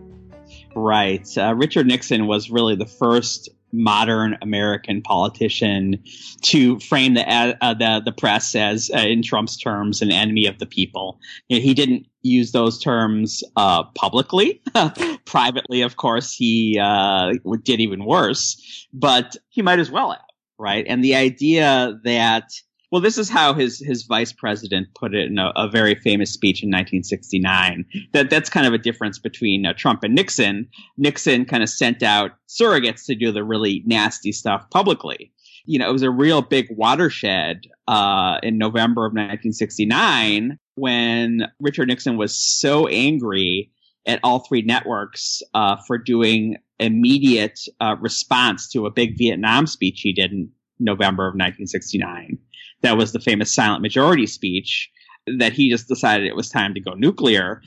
Right. 0.76 1.28
Uh, 1.38 1.54
Richard 1.56 1.88
Nixon 1.88 2.28
was 2.28 2.50
really 2.50 2.76
the 2.76 2.86
first 2.86 3.50
modern 3.74 4.38
American 4.42 5.02
politician 5.02 6.02
to 6.42 6.80
frame 6.80 7.16
the 7.16 7.28
uh, 7.28 7.74
the, 7.74 8.02
the 8.06 8.12
press 8.12 8.56
as, 8.56 8.92
uh, 8.94 9.00
in 9.00 9.24
Trump's 9.24 9.58
terms, 9.58 10.02
an 10.02 10.12
enemy 10.12 10.46
of 10.46 10.60
the 10.60 10.66
people. 10.66 11.20
You 11.50 11.58
know, 11.58 11.64
he 11.64 11.74
didn't 11.74 12.06
use 12.22 12.52
those 12.52 12.80
terms 12.80 13.44
uh, 13.56 13.84
publicly. 13.96 14.62
Privately, 15.26 15.82
of 15.82 15.98
course, 15.98 16.34
he 16.34 16.80
uh, 16.82 17.34
did 17.64 17.82
even 17.82 18.06
worse, 18.06 18.88
but 18.94 19.36
he 19.50 19.62
might 19.62 19.80
as 19.80 19.92
well 19.92 20.12
have, 20.12 20.22
right? 20.58 20.86
And 20.88 21.04
the 21.04 21.16
idea 21.16 22.00
that 22.04 22.52
well, 22.94 23.02
this 23.02 23.18
is 23.18 23.28
how 23.28 23.56
his 23.56 23.80
his 23.80 24.04
vice 24.04 24.32
president 24.32 24.88
put 24.94 25.16
it 25.16 25.26
in 25.28 25.40
a, 25.40 25.52
a 25.56 25.68
very 25.68 25.96
famous 25.96 26.32
speech 26.32 26.62
in 26.62 26.70
1969. 26.70 27.86
That 28.12 28.30
that's 28.30 28.52
kind 28.52 28.68
of 28.68 28.74
a 28.74 28.78
difference 28.78 29.18
between 29.18 29.66
uh, 29.66 29.74
Trump 29.74 30.04
and 30.04 30.14
Nixon. 30.14 30.68
Nixon 30.96 31.46
kind 31.46 31.64
of 31.64 31.70
sent 31.70 32.04
out 32.04 32.34
surrogates 32.48 33.08
to 33.08 33.16
do 33.16 33.32
the 33.32 33.44
really 33.44 33.82
nasty 33.88 34.32
stuff 34.32 34.70
publicly. 34.70 35.34
You 35.66 35.80
know, 35.80 35.90
it 35.90 35.92
was 35.92 36.04
a 36.04 36.12
real 36.12 36.44
big 36.44 36.68
watershed 36.70 37.62
uh, 37.88 38.38
in 38.44 38.60
November 38.60 39.08
of 39.08 39.14
1969 39.14 40.60
when 40.76 41.48
Richard 41.60 41.88
Nixon 41.88 42.16
was 42.16 42.36
so 42.36 42.86
angry 42.86 43.72
at 44.06 44.20
all 44.24 44.38
three 44.38 44.62
networks 44.62 45.42
uh, 45.56 45.78
for 45.88 45.98
doing 45.98 46.58
immediate 46.78 47.60
uh, 47.82 47.96
response 48.00 48.70
to 48.70 48.86
a 48.86 48.92
big 48.92 49.18
Vietnam 49.18 49.66
speech 49.66 50.02
he 50.02 50.14
did 50.14 50.32
in 50.32 50.52
November 50.80 51.24
of 51.24 51.34
1969 51.34 52.38
that 52.84 52.98
was 52.98 53.12
the 53.12 53.20
famous 53.20 53.54
silent 53.54 53.82
majority 53.82 54.28
speech 54.28 54.90
that 55.26 55.54
he 55.54 55.70
just 55.70 55.88
decided 55.88 56.28
it 56.28 56.36
was 56.36 56.50
time 56.50 56.74
to 56.74 56.82
go 56.82 56.94
nuclear. 56.94 57.62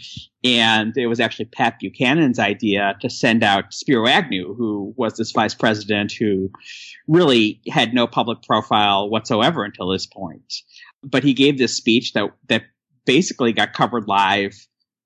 And 0.44 0.96
it 0.96 1.06
was 1.06 1.20
actually 1.20 1.46
Pat 1.46 1.78
Buchanan's 1.80 2.38
idea 2.38 2.96
to 3.00 3.10
send 3.10 3.42
out 3.42 3.72
Spiro 3.72 4.06
Agnew, 4.06 4.54
who 4.54 4.94
was 4.96 5.16
this 5.16 5.32
vice 5.32 5.54
president 5.54 6.12
who 6.12 6.50
really 7.08 7.60
had 7.68 7.94
no 7.94 8.06
public 8.06 8.42
profile 8.42 9.08
whatsoever 9.08 9.64
until 9.64 9.88
this 9.88 10.06
point. 10.06 10.54
But 11.02 11.24
he 11.24 11.32
gave 11.32 11.58
this 11.58 11.76
speech 11.76 12.12
that, 12.12 12.30
that 12.48 12.64
basically 13.06 13.52
got 13.52 13.72
covered 13.72 14.06
live. 14.06 14.54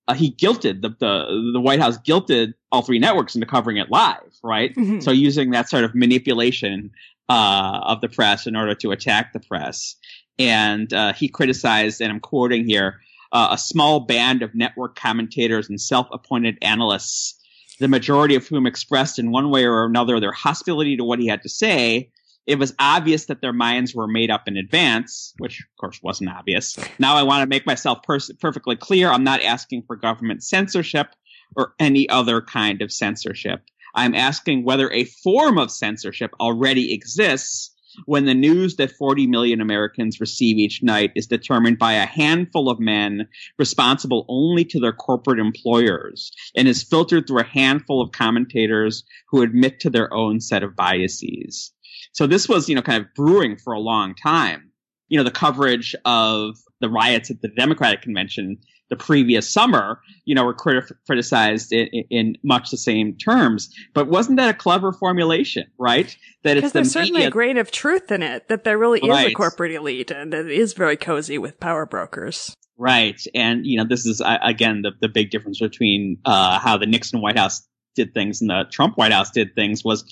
Uh, 0.09 0.15
he 0.15 0.33
guilted 0.33 0.83
the, 0.83 0.89
the, 0.89 1.51
the 1.53 1.61
White 1.61 1.81
House 1.81 1.99
guilted 1.99 2.55
all 2.73 2.83
three 2.83 2.99
networks 2.99 3.35
into 3.35 3.47
covering 3.47 3.77
it 3.77 3.91
live, 3.91 4.33
right? 4.43 4.75
Mm-hmm. 4.75 5.01
So 5.01 5.13
using 5.13 5.51
that 5.51 5.69
sort 5.69 5.85
of 5.85 5.95
manipulation 5.95 6.91
uh, 7.31 7.81
of 7.85 8.01
the 8.01 8.09
press 8.09 8.49
in 8.49 8.57
order 8.57 8.75
to 8.75 8.91
attack 8.91 9.33
the 9.33 9.39
press. 9.41 9.95
And 10.39 10.93
uh, 10.93 11.13
he 11.13 11.29
criticized, 11.29 12.01
and 12.01 12.11
I'm 12.11 12.19
quoting 12.19 12.67
here, 12.67 13.01
uh, 13.31 13.51
a 13.53 13.59
small 13.59 14.01
band 14.01 14.43
of 14.43 14.55
network 14.55 14.97
commentators 14.97 15.69
and 15.69 15.81
self-appointed 15.81 16.59
analysts, 16.61 17.39
the 17.79 17.87
majority 17.87 18.35
of 18.35 18.49
whom 18.49 18.67
expressed 18.67 19.21
in 19.21 19.31
one 19.31 19.51
way 19.51 19.65
or 19.65 19.85
another 19.85 20.19
their 20.19 20.33
hostility 20.33 20.97
to 20.97 21.05
what 21.05 21.21
he 21.21 21.29
had 21.29 21.43
to 21.43 21.49
say. 21.49 22.11
It 22.47 22.59
was 22.59 22.75
obvious 22.81 23.27
that 23.27 23.41
their 23.41 23.53
minds 23.53 23.95
were 23.95 24.09
made 24.09 24.31
up 24.31 24.49
in 24.49 24.57
advance, 24.57 25.33
which 25.39 25.61
of 25.61 25.67
course 25.81 26.01
wasn't 26.03 26.31
obvious. 26.31 26.77
Now 26.99 27.15
I 27.15 27.23
want 27.23 27.43
to 27.43 27.49
make 27.49 27.65
myself 27.65 28.03
pers- 28.03 28.33
perfectly 28.41 28.75
clear. 28.75 29.09
I'm 29.09 29.23
not 29.23 29.43
asking 29.43 29.85
for 29.87 29.95
government 29.95 30.43
censorship 30.43 31.15
or 31.55 31.75
any 31.79 32.09
other 32.09 32.41
kind 32.41 32.83
of 32.83 32.91
censorship. 32.91 33.63
I'm 33.95 34.15
asking 34.15 34.65
whether 34.65 34.91
a 34.91 35.05
form 35.05 35.59
of 35.59 35.71
censorship 35.71 36.33
already 36.41 36.93
exists 36.93 37.71
when 38.07 38.25
the 38.25 38.35
news 38.35 38.77
that 38.77 38.93
40 38.93 39.27
million 39.27 39.61
Americans 39.61 40.21
receive 40.21 40.59
each 40.59 40.83
night 40.83 41.13
is 41.17 41.27
determined 41.27 41.79
by 41.79 41.95
a 41.95 42.07
handful 42.07 42.71
of 42.71 42.79
men 42.79 43.29
responsible 43.59 44.25
only 44.29 44.65
to 44.67 44.81
their 44.81 44.93
corporate 44.93 45.41
employers 45.41 46.33
and 46.57 46.69
is 46.69 46.83
filtered 46.83 47.27
through 47.27 47.41
a 47.41 47.45
handful 47.45 48.01
of 48.01 48.13
commentators 48.13 49.05
who 49.29 49.43
admit 49.43 49.81
to 49.81 49.91
their 49.91 50.13
own 50.13 50.41
set 50.41 50.63
of 50.63 50.77
biases. 50.77 51.73
So 52.13 52.27
this 52.27 52.49
was, 52.49 52.69
you 52.69 52.75
know, 52.75 52.83
kind 52.83 53.05
of 53.05 53.15
brewing 53.15 53.57
for 53.57 53.73
a 53.73 53.81
long 53.81 54.15
time. 54.15 54.70
You 55.11 55.19
know, 55.19 55.25
the 55.25 55.31
coverage 55.31 55.95
of 56.07 56.57
the 56.81 56.89
riots 56.89 57.31
at 57.31 57.43
the 57.43 57.49
Democratic 57.49 58.01
convention 58.01 58.59
the 58.91 58.97
previous 58.97 59.49
summer, 59.49 60.01
you 60.25 60.35
know, 60.35 60.45
were 60.45 60.53
crit- 60.53 60.93
criticized 61.07 61.73
in, 61.73 61.87
in, 62.11 62.37
much 62.43 62.71
the 62.71 62.77
same 62.77 63.17
terms. 63.17 63.73
But 63.95 64.09
wasn't 64.09 64.37
that 64.39 64.51
a 64.51 64.55
clever 64.55 64.93
formulation, 64.93 65.67
right? 65.79 66.15
That 66.43 66.57
it's 66.57 66.73
the 66.73 66.81
there's 66.81 66.95
media- 66.95 67.07
certainly 67.07 67.25
a 67.25 67.31
grain 67.31 67.57
of 67.57 67.71
truth 67.71 68.11
in 68.11 68.23
it 68.23 68.49
that 68.49 68.65
there 68.65 68.77
really 68.77 69.01
right. 69.09 69.27
is 69.27 69.33
a 69.33 69.35
corporate 69.35 69.73
elite 69.73 70.11
and 70.11 70.35
it 70.35 70.51
is 70.51 70.73
very 70.75 70.97
cozy 70.97 71.39
with 71.39 71.61
power 71.61 71.87
brokers. 71.87 72.55
Right, 72.77 73.21
and 73.35 73.67
you 73.67 73.77
know, 73.77 73.85
this 73.87 74.07
is 74.07 74.21
uh, 74.21 74.39
again 74.43 74.83
the 74.83 74.93
the 75.01 75.09
big 75.09 75.31
difference 75.31 75.61
between 75.61 76.17
uh, 76.25 76.59
how 76.59 76.79
the 76.79 76.87
Nixon 76.87 77.21
White 77.21 77.37
House 77.37 77.69
did 77.95 78.15
things 78.15 78.41
and 78.41 78.49
the 78.49 78.65
Trump 78.73 78.97
White 78.97 79.13
House 79.13 79.31
did 79.31 79.55
things 79.55 79.85
was 79.85 80.03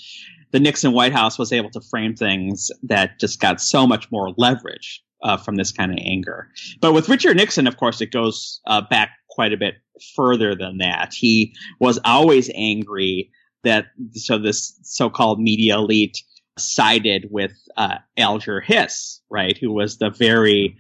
the 0.51 0.61
Nixon 0.61 0.93
White 0.93 1.13
House 1.13 1.39
was 1.39 1.53
able 1.53 1.71
to 1.71 1.81
frame 1.81 2.15
things 2.15 2.71
that 2.85 3.19
just 3.21 3.41
got 3.41 3.61
so 3.61 3.87
much 3.87 4.11
more 4.11 4.33
leverage 4.37 5.03
uh, 5.23 5.37
from 5.37 5.57
this 5.57 5.73
kind 5.73 5.93
of 5.93 5.99
anger. 6.01 6.49
But 6.81 6.93
with 6.93 7.09
Richard 7.09 7.37
Nixon, 7.37 7.67
of 7.67 7.77
course, 7.77 8.01
it 8.01 8.13
goes 8.13 8.61
uh, 8.67 8.83
back 8.89 9.11
quite 9.29 9.53
a 9.53 9.57
bit 9.57 9.75
further 10.17 10.55
than 10.55 10.79
that. 10.79 11.13
He 11.13 11.55
was 11.81 11.99
always 12.05 12.51
angry 12.55 13.31
that 13.65 13.87
so 14.15 14.39
this 14.39 14.79
so-called 14.83 15.41
media 15.41 15.77
elite 15.77 16.19
sided 16.59 17.29
with 17.31 17.53
uh, 17.77 17.99
Alger 18.17 18.61
Hiss, 18.61 19.21
right, 19.31 19.57
who 19.57 19.73
was 19.73 19.99
the 19.99 20.11
very 20.11 20.77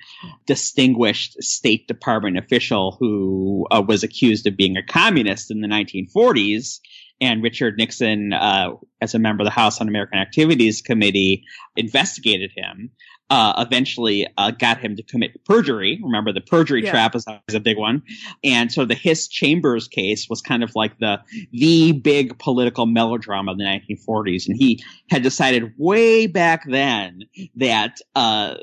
distinguished 0.46 1.42
State 1.42 1.86
Department 1.86 2.36
official 2.36 2.96
who 2.98 3.66
uh, 3.70 3.82
was 3.86 4.02
accused 4.02 4.46
of 4.46 4.56
being 4.56 4.76
a 4.76 4.82
communist 4.82 5.50
in 5.50 5.60
the 5.60 5.68
1940s. 5.68 6.80
And 7.20 7.42
Richard 7.42 7.76
Nixon, 7.78 8.32
uh, 8.32 8.74
as 9.00 9.14
a 9.14 9.18
member 9.18 9.42
of 9.42 9.46
the 9.46 9.50
House 9.50 9.80
Un-American 9.80 10.18
Activities 10.18 10.80
Committee, 10.80 11.44
investigated 11.76 12.52
him 12.56 12.90
uh, 13.30 13.52
eventually 13.66 14.26
uh, 14.38 14.50
got 14.50 14.78
him 14.78 14.96
to 14.96 15.02
commit 15.02 15.44
perjury. 15.44 16.00
Remember, 16.02 16.32
the 16.32 16.40
perjury 16.40 16.84
yeah. 16.84 16.90
trap 16.90 17.14
is 17.14 17.26
always 17.26 17.54
a 17.54 17.60
big 17.60 17.76
one. 17.76 18.02
And 18.42 18.72
so 18.72 18.84
the 18.84 18.94
Hiss 18.94 19.28
Chambers 19.28 19.86
case 19.86 20.28
was 20.28 20.40
kind 20.40 20.62
of 20.62 20.74
like 20.74 20.98
the 20.98 21.20
the 21.52 21.92
big 21.92 22.38
political 22.38 22.86
melodrama 22.86 23.52
of 23.52 23.58
the 23.58 23.64
1940s. 23.64 24.48
And 24.48 24.56
he 24.56 24.82
had 25.10 25.22
decided 25.22 25.74
way 25.76 26.26
back 26.26 26.62
then 26.66 27.24
that 27.56 27.98
uh, 28.14 28.54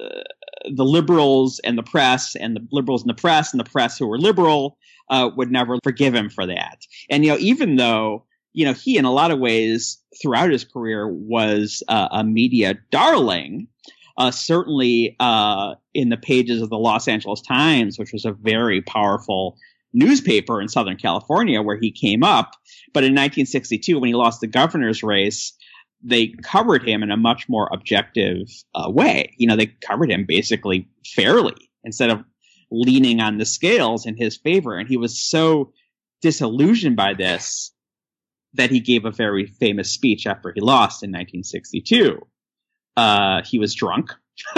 the 0.73 0.85
liberals 0.85 1.59
and 1.63 1.77
the 1.77 1.83
press 1.83 2.35
and 2.35 2.55
the 2.55 2.67
liberals 2.71 3.03
and 3.03 3.09
the 3.09 3.21
press 3.21 3.53
and 3.53 3.59
the 3.59 3.69
press 3.69 3.99
who 3.99 4.07
were 4.07 4.17
liberal 4.17 4.77
uh, 5.09 5.29
would 5.35 5.51
never 5.51 5.77
forgive 5.83 6.15
him 6.15 6.29
for 6.29 6.47
that. 6.47 6.79
And 7.11 7.23
you 7.23 7.31
know, 7.31 7.37
even 7.37 7.75
though 7.75 8.25
you 8.55 8.65
know 8.65 8.73
he 8.73 8.97
in 8.97 9.05
a 9.05 9.11
lot 9.11 9.31
of 9.31 9.39
ways 9.39 10.01
throughout 10.21 10.49
his 10.49 10.65
career 10.65 11.07
was 11.07 11.83
uh, 11.87 12.07
a 12.11 12.23
media 12.23 12.75
darling 12.89 13.67
uh, 14.17 14.31
certainly 14.31 15.15
uh, 15.19 15.75
in 15.93 16.09
the 16.09 16.17
pages 16.17 16.61
of 16.61 16.69
the 16.69 16.77
Los 16.77 17.07
Angeles 17.07 17.41
Times, 17.41 17.99
which 17.99 18.13
was 18.13 18.23
a 18.23 18.31
very 18.31 18.81
powerful 18.81 19.57
newspaper 19.93 20.61
in 20.61 20.69
Southern 20.69 20.97
California 20.97 21.61
where 21.61 21.77
he 21.77 21.91
came 21.91 22.23
up. 22.23 22.51
But 22.93 23.03
in 23.03 23.11
1962, 23.11 23.99
when 23.99 24.07
he 24.07 24.13
lost 24.13 24.41
the 24.41 24.47
governor's 24.47 25.03
race, 25.03 25.53
they 26.01 26.33
covered 26.43 26.87
him 26.87 27.03
in 27.03 27.11
a 27.11 27.17
much 27.17 27.49
more 27.49 27.69
objective 27.73 28.47
uh, 28.73 28.89
way. 28.89 29.33
You 29.37 29.47
know, 29.47 29.55
they 29.55 29.67
covered 29.67 30.11
him 30.11 30.25
basically 30.25 30.87
fairly 31.05 31.69
instead 31.83 32.09
of 32.09 32.23
leaning 32.71 33.19
on 33.19 33.37
the 33.37 33.45
scales 33.45 34.05
in 34.05 34.15
his 34.15 34.37
favor. 34.37 34.77
And 34.77 34.87
he 34.87 34.97
was 34.97 35.21
so 35.21 35.73
disillusioned 36.21 36.95
by 36.95 37.13
this 37.13 37.71
that 38.55 38.71
he 38.71 38.79
gave 38.79 39.05
a 39.05 39.11
very 39.11 39.45
famous 39.45 39.91
speech 39.91 40.27
after 40.27 40.51
he 40.53 40.61
lost 40.61 41.03
in 41.03 41.11
1962. 41.11 42.19
Uh, 42.97 43.41
he 43.43 43.59
was 43.59 43.73
drunk. 43.73 44.11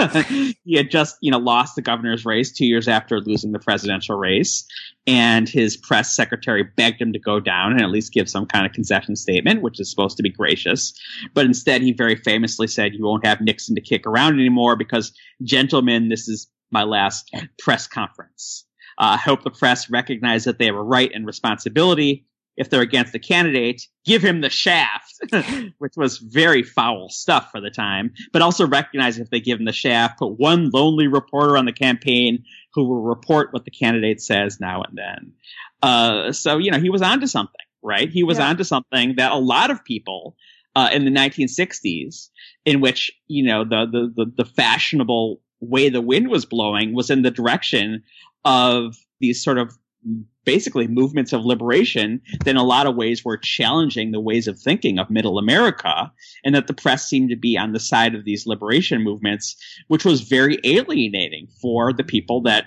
he 0.64 0.76
had 0.76 0.90
just, 0.90 1.16
you 1.20 1.30
know, 1.30 1.38
lost 1.38 1.76
the 1.76 1.82
governor's 1.82 2.24
race 2.24 2.52
two 2.52 2.66
years 2.66 2.88
after 2.88 3.20
losing 3.20 3.52
the 3.52 3.58
presidential 3.58 4.16
race. 4.16 4.66
And 5.06 5.48
his 5.48 5.76
press 5.76 6.14
secretary 6.14 6.64
begged 6.64 7.00
him 7.00 7.12
to 7.12 7.18
go 7.18 7.40
down 7.40 7.72
and 7.72 7.82
at 7.82 7.90
least 7.90 8.12
give 8.12 8.28
some 8.28 8.46
kind 8.46 8.66
of 8.66 8.72
concession 8.72 9.14
statement, 9.16 9.62
which 9.62 9.80
is 9.80 9.90
supposed 9.90 10.16
to 10.16 10.22
be 10.22 10.30
gracious. 10.30 10.92
But 11.32 11.46
instead, 11.46 11.82
he 11.82 11.92
very 11.92 12.16
famously 12.16 12.66
said, 12.66 12.94
you 12.94 13.04
won't 13.04 13.26
have 13.26 13.40
Nixon 13.40 13.76
to 13.76 13.80
kick 13.80 14.06
around 14.06 14.34
anymore 14.34 14.76
because, 14.76 15.12
gentlemen, 15.42 16.08
this 16.08 16.28
is 16.28 16.48
my 16.70 16.82
last 16.82 17.34
press 17.58 17.86
conference. 17.86 18.64
Uh, 18.98 19.14
I 19.14 19.16
hope 19.16 19.44
the 19.44 19.50
press 19.50 19.88
recognize 19.88 20.44
that 20.44 20.58
they 20.58 20.66
have 20.66 20.74
a 20.74 20.82
right 20.82 21.10
and 21.14 21.24
responsibility 21.24 22.26
if 22.58 22.68
they're 22.68 22.82
against 22.82 23.12
the 23.12 23.18
candidate, 23.20 23.82
give 24.04 24.20
him 24.20 24.40
the 24.40 24.50
shaft, 24.50 25.14
which 25.78 25.94
was 25.96 26.18
very 26.18 26.64
foul 26.64 27.08
stuff 27.08 27.50
for 27.52 27.60
the 27.60 27.70
time. 27.70 28.12
But 28.32 28.42
also 28.42 28.66
recognize 28.66 29.18
if 29.18 29.30
they 29.30 29.40
give 29.40 29.60
him 29.60 29.64
the 29.64 29.72
shaft, 29.72 30.18
put 30.18 30.38
one 30.38 30.70
lonely 30.70 31.06
reporter 31.06 31.56
on 31.56 31.66
the 31.66 31.72
campaign 31.72 32.44
who 32.74 32.86
will 32.86 33.02
report 33.02 33.52
what 33.52 33.64
the 33.64 33.70
candidate 33.70 34.20
says 34.20 34.58
now 34.60 34.82
and 34.82 34.98
then. 34.98 35.32
Uh, 35.82 36.32
so, 36.32 36.58
you 36.58 36.72
know, 36.72 36.80
he 36.80 36.90
was 36.90 37.00
onto 37.00 37.28
something, 37.28 37.54
right? 37.80 38.10
He 38.10 38.24
was 38.24 38.38
yeah. 38.38 38.48
onto 38.48 38.64
something 38.64 39.14
that 39.16 39.30
a 39.30 39.38
lot 39.38 39.70
of 39.70 39.84
people 39.84 40.36
uh, 40.74 40.90
in 40.92 41.04
the 41.04 41.12
1960s, 41.12 42.28
in 42.64 42.80
which, 42.80 43.12
you 43.28 43.44
know, 43.44 43.64
the, 43.64 43.86
the, 43.86 44.24
the, 44.24 44.32
the 44.42 44.44
fashionable 44.44 45.40
way 45.60 45.88
the 45.88 46.00
wind 46.00 46.28
was 46.28 46.44
blowing 46.44 46.92
was 46.92 47.08
in 47.08 47.22
the 47.22 47.30
direction 47.30 48.02
of 48.44 48.96
these 49.20 49.42
sort 49.42 49.58
of 49.58 49.76
basically 50.48 50.88
movements 50.88 51.34
of 51.34 51.44
liberation 51.44 52.22
that 52.38 52.48
in 52.48 52.56
a 52.56 52.64
lot 52.64 52.86
of 52.86 52.96
ways 52.96 53.22
were 53.22 53.36
challenging 53.36 54.12
the 54.12 54.18
ways 54.18 54.48
of 54.48 54.58
thinking 54.58 54.98
of 54.98 55.10
middle 55.10 55.36
America, 55.38 56.10
and 56.42 56.54
that 56.54 56.66
the 56.66 56.72
press 56.72 57.06
seemed 57.06 57.28
to 57.28 57.36
be 57.36 57.58
on 57.58 57.72
the 57.72 57.78
side 57.78 58.14
of 58.14 58.24
these 58.24 58.46
liberation 58.46 59.02
movements, 59.02 59.56
which 59.88 60.06
was 60.06 60.22
very 60.22 60.58
alienating 60.64 61.48
for 61.60 61.92
the 61.92 62.02
people 62.02 62.40
that 62.40 62.64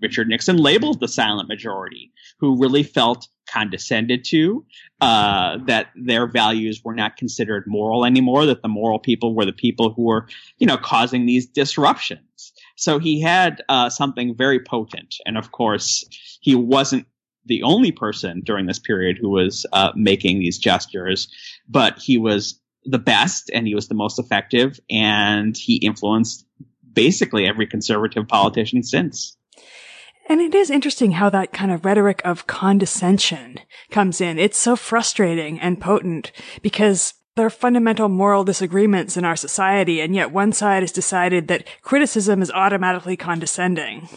Richard 0.00 0.28
Nixon 0.28 0.56
labeled 0.56 1.00
the 1.00 1.08
silent 1.08 1.48
majority, 1.48 2.12
who 2.38 2.60
really 2.60 2.84
felt 2.84 3.26
condescended 3.50 4.24
to, 4.26 4.64
uh, 5.00 5.58
that 5.66 5.88
their 5.96 6.28
values 6.28 6.82
were 6.84 6.94
not 6.94 7.16
considered 7.16 7.64
moral 7.66 8.04
anymore, 8.04 8.46
that 8.46 8.62
the 8.62 8.68
moral 8.68 9.00
people 9.00 9.34
were 9.34 9.46
the 9.46 9.52
people 9.52 9.92
who 9.92 10.04
were, 10.04 10.28
you 10.58 10.66
know, 10.68 10.76
causing 10.76 11.26
these 11.26 11.46
disruptions. 11.46 12.52
So 12.76 13.00
he 13.00 13.20
had 13.20 13.62
uh, 13.68 13.88
something 13.90 14.36
very 14.36 14.60
potent. 14.60 15.16
And 15.24 15.36
of 15.36 15.50
course, 15.50 16.04
he 16.40 16.54
wasn't 16.54 17.06
the 17.46 17.62
only 17.62 17.92
person 17.92 18.42
during 18.44 18.66
this 18.66 18.78
period 18.78 19.18
who 19.20 19.30
was 19.30 19.64
uh, 19.72 19.92
making 19.94 20.38
these 20.38 20.58
gestures, 20.58 21.28
but 21.68 21.98
he 21.98 22.18
was 22.18 22.60
the 22.84 22.98
best 22.98 23.50
and 23.52 23.66
he 23.66 23.74
was 23.74 23.88
the 23.88 23.94
most 23.94 24.18
effective 24.18 24.78
and 24.90 25.56
he 25.56 25.76
influenced 25.76 26.46
basically 26.92 27.46
every 27.46 27.66
conservative 27.66 28.26
politician 28.26 28.82
since. 28.82 29.36
And 30.28 30.40
it 30.40 30.54
is 30.54 30.70
interesting 30.70 31.12
how 31.12 31.30
that 31.30 31.52
kind 31.52 31.70
of 31.70 31.84
rhetoric 31.84 32.20
of 32.24 32.46
condescension 32.46 33.60
comes 33.90 34.20
in. 34.20 34.38
It's 34.38 34.58
so 34.58 34.74
frustrating 34.74 35.60
and 35.60 35.80
potent 35.80 36.32
because 36.62 37.14
there 37.36 37.46
are 37.46 37.50
fundamental 37.50 38.08
moral 38.08 38.44
disagreements 38.44 39.16
in 39.16 39.24
our 39.24 39.36
society, 39.36 40.00
and 40.00 40.14
yet 40.14 40.32
one 40.32 40.52
side 40.52 40.82
has 40.82 40.90
decided 40.90 41.48
that 41.48 41.66
criticism 41.82 42.42
is 42.42 42.50
automatically 42.50 43.16
condescending. 43.16 44.08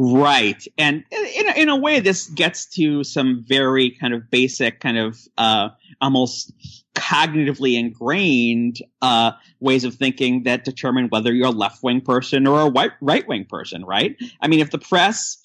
Right. 0.00 0.64
And 0.78 1.04
in, 1.10 1.48
in 1.56 1.68
a 1.68 1.76
way, 1.76 1.98
this 1.98 2.28
gets 2.28 2.66
to 2.76 3.02
some 3.02 3.44
very 3.46 3.90
kind 3.90 4.14
of 4.14 4.30
basic, 4.30 4.78
kind 4.78 4.96
of 4.96 5.18
uh, 5.36 5.70
almost 6.00 6.52
cognitively 6.94 7.76
ingrained 7.76 8.80
uh, 9.02 9.32
ways 9.58 9.82
of 9.82 9.96
thinking 9.96 10.44
that 10.44 10.64
determine 10.64 11.08
whether 11.08 11.32
you're 11.32 11.48
a 11.48 11.50
left 11.50 11.82
wing 11.82 12.00
person 12.00 12.46
or 12.46 12.60
a 12.60 12.90
right 13.00 13.26
wing 13.26 13.44
person, 13.44 13.84
right? 13.84 14.16
I 14.40 14.46
mean, 14.46 14.60
if 14.60 14.70
the 14.70 14.78
press 14.78 15.38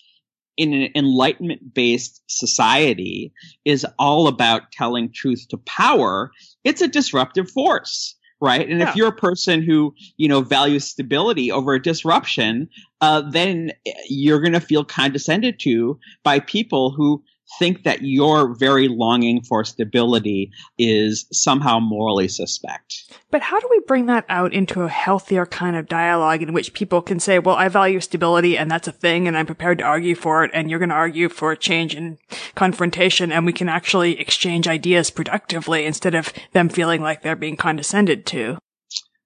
in 0.56 0.72
an 0.72 0.89
enlightenment 0.94 1.74
based 1.74 2.22
society 2.28 3.34
is 3.66 3.88
all 3.98 4.28
about 4.28 4.72
telling 4.72 5.12
truth 5.12 5.48
to 5.50 5.58
power, 5.58 6.32
it's 6.63 6.82
a 6.82 6.88
disruptive 6.88 7.50
force 7.50 8.16
right? 8.41 8.67
And 8.67 8.80
yeah. 8.80 8.89
if 8.89 8.96
you're 8.96 9.08
a 9.08 9.15
person 9.15 9.62
who, 9.62 9.93
you 10.17 10.28
know, 10.28 10.41
values 10.41 10.86
stability 10.86 11.52
over 11.52 11.74
a 11.74 11.82
disruption, 11.82 12.67
uh, 13.02 13.22
then 13.22 13.72
you're 14.08 14.39
going 14.39 14.54
to 14.54 14.60
feel 14.60 14.84
condescended 14.84 15.60
to 15.62 16.00
by 16.24 16.39
people 16.39 16.91
who 16.91 17.24
think 17.60 17.84
that 17.84 18.02
your 18.02 18.56
very 18.56 18.88
longing 18.88 19.42
for 19.42 19.63
stability 19.63 20.52
is 20.78 21.26
somehow 21.32 21.80
morally 21.80 22.28
suspect. 22.28 23.13
But 23.32 23.42
how 23.42 23.60
do 23.60 23.68
we 23.70 23.82
bring 23.88 24.06
that 24.08 24.26
out 24.30 24.54
into 24.54 24.82
a 24.82 24.89
healthier 24.89 25.46
kind 25.46 25.76
of 25.76 25.88
dialogue 25.88 26.42
in 26.42 26.54
which 26.54 26.74
people 26.74 27.02
can 27.02 27.20
say, 27.20 27.39
well, 27.39 27.56
I 27.56 27.68
value 27.68 28.00
stability 28.00 28.58
and 28.58 28.70
that's 28.70 28.88
a 28.88 28.92
thing 28.92 29.28
and 29.28 29.38
I'm 29.38 29.46
prepared 29.46 29.80
to 29.80 29.84
argue 29.84 30.16
for 30.16 30.44
it 30.44 30.52
and 30.54 30.70
you're 30.70 30.80
going 30.80 30.89
to 30.89 30.96
argue 30.96 31.30
for 31.30 31.52
a 31.52 31.58
change 31.58 31.96
in 31.96 32.18
confrontation 32.56 33.32
and 33.32 33.46
we 33.46 33.54
can 33.54 33.70
actually 33.70 34.20
exchange 34.20 34.68
ideas 34.68 35.10
productively 35.10 35.86
instead 35.86 36.16
of 36.16 36.34
them 36.54 36.70
feeling 36.70 37.02
like 37.02 37.22
they're 37.22 37.36
being 37.36 37.58
condescended 37.58 38.26
to? 38.28 38.58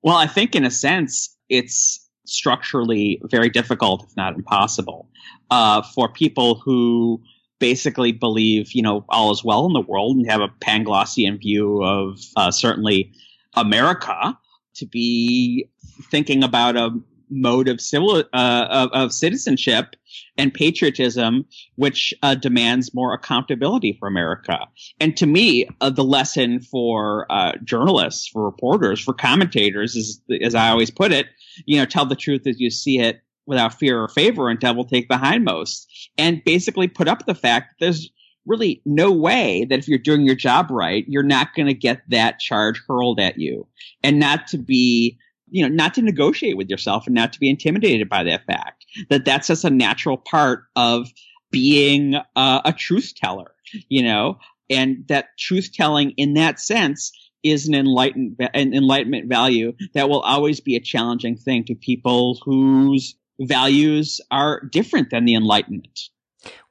Well, 0.01 0.15
I 0.15 0.27
think 0.27 0.55
in 0.55 0.65
a 0.65 0.71
sense, 0.71 1.35
it's 1.49 2.07
structurally 2.25 3.21
very 3.23 3.49
difficult, 3.49 4.03
if 4.03 4.15
not 4.15 4.35
impossible, 4.35 5.09
uh, 5.49 5.81
for 5.81 6.09
people 6.09 6.55
who 6.55 7.21
basically 7.59 8.11
believe, 8.11 8.71
you 8.73 8.81
know, 8.81 9.05
all 9.09 9.31
is 9.31 9.43
well 9.43 9.65
in 9.65 9.73
the 9.73 9.81
world 9.81 10.17
and 10.17 10.29
have 10.29 10.41
a 10.41 10.49
Panglossian 10.61 11.39
view 11.39 11.83
of 11.83 12.19
uh, 12.35 12.51
certainly 12.51 13.11
America 13.55 14.37
to 14.75 14.85
be 14.85 15.69
thinking 16.11 16.43
about 16.43 16.75
a 16.75 16.91
mode 17.29 17.67
of 17.67 17.81
civil 17.81 18.23
uh, 18.33 18.67
of, 18.69 18.89
of, 18.93 19.11
citizenship 19.11 19.95
and 20.37 20.53
patriotism, 20.53 21.45
which 21.75 22.13
uh, 22.23 22.35
demands 22.35 22.93
more 22.93 23.13
accountability 23.13 23.97
for 23.99 24.07
America. 24.07 24.59
And 24.99 25.17
to 25.17 25.25
me, 25.25 25.67
uh, 25.81 25.89
the 25.89 26.03
lesson 26.03 26.61
for 26.61 27.29
uh, 27.29 27.53
journalists, 27.63 28.29
for 28.29 28.45
reporters, 28.45 29.01
for 29.01 29.13
commentators 29.13 29.95
is, 29.95 30.21
as 30.41 30.55
I 30.55 30.69
always 30.69 30.91
put 30.91 31.11
it, 31.11 31.27
you 31.65 31.77
know, 31.77 31.85
tell 31.85 32.05
the 32.05 32.15
truth 32.15 32.47
as 32.47 32.59
you 32.59 32.69
see 32.69 32.99
it 32.99 33.21
without 33.47 33.73
fear 33.73 33.99
or 33.99 34.07
favor 34.07 34.49
and 34.49 34.59
devil 34.59 34.85
take 34.85 35.07
the 35.07 35.15
hindmost 35.15 35.87
and 36.17 36.43
basically 36.43 36.87
put 36.87 37.07
up 37.07 37.25
the 37.25 37.33
fact 37.33 37.69
that 37.69 37.85
there's 37.85 38.11
really 38.45 38.81
no 38.85 39.11
way 39.11 39.65
that 39.69 39.79
if 39.79 39.87
you're 39.87 39.97
doing 39.97 40.21
your 40.21 40.35
job 40.35 40.69
right, 40.69 41.05
you're 41.07 41.23
not 41.23 41.53
going 41.55 41.67
to 41.67 41.73
get 41.73 42.01
that 42.09 42.39
charge 42.39 42.81
hurled 42.87 43.19
at 43.19 43.37
you. 43.37 43.67
And 44.03 44.19
not 44.19 44.47
to 44.47 44.57
be, 44.57 45.17
you 45.49 45.67
know, 45.67 45.73
not 45.73 45.93
to 45.95 46.01
negotiate 46.01 46.57
with 46.57 46.69
yourself 46.69 47.05
and 47.07 47.15
not 47.15 47.33
to 47.33 47.39
be 47.39 47.49
intimidated 47.49 48.09
by 48.09 48.23
that 48.23 48.45
fact 48.45 48.85
that 49.09 49.25
that's 49.25 49.47
just 49.47 49.65
a 49.65 49.69
natural 49.69 50.17
part 50.17 50.63
of 50.75 51.07
being 51.51 52.15
uh, 52.35 52.61
a 52.65 52.73
truth 52.73 53.13
teller, 53.15 53.51
you 53.89 54.03
know, 54.03 54.37
and 54.69 55.05
that 55.07 55.37
truth 55.37 55.71
telling 55.73 56.11
in 56.11 56.33
that 56.33 56.59
sense 56.59 57.11
is 57.43 57.67
an 57.67 57.73
enlightened 57.73 58.35
an 58.53 58.73
enlightenment 58.73 59.29
value 59.29 59.71
that 59.93 60.09
will 60.09 60.21
always 60.21 60.59
be 60.59 60.75
a 60.75 60.81
challenging 60.81 61.37
thing 61.37 61.63
to 61.63 61.75
people 61.75 62.39
whose 62.43 63.15
values 63.39 64.21
are 64.31 64.61
different 64.71 65.09
than 65.09 65.25
the 65.25 65.35
enlightenment. 65.35 66.09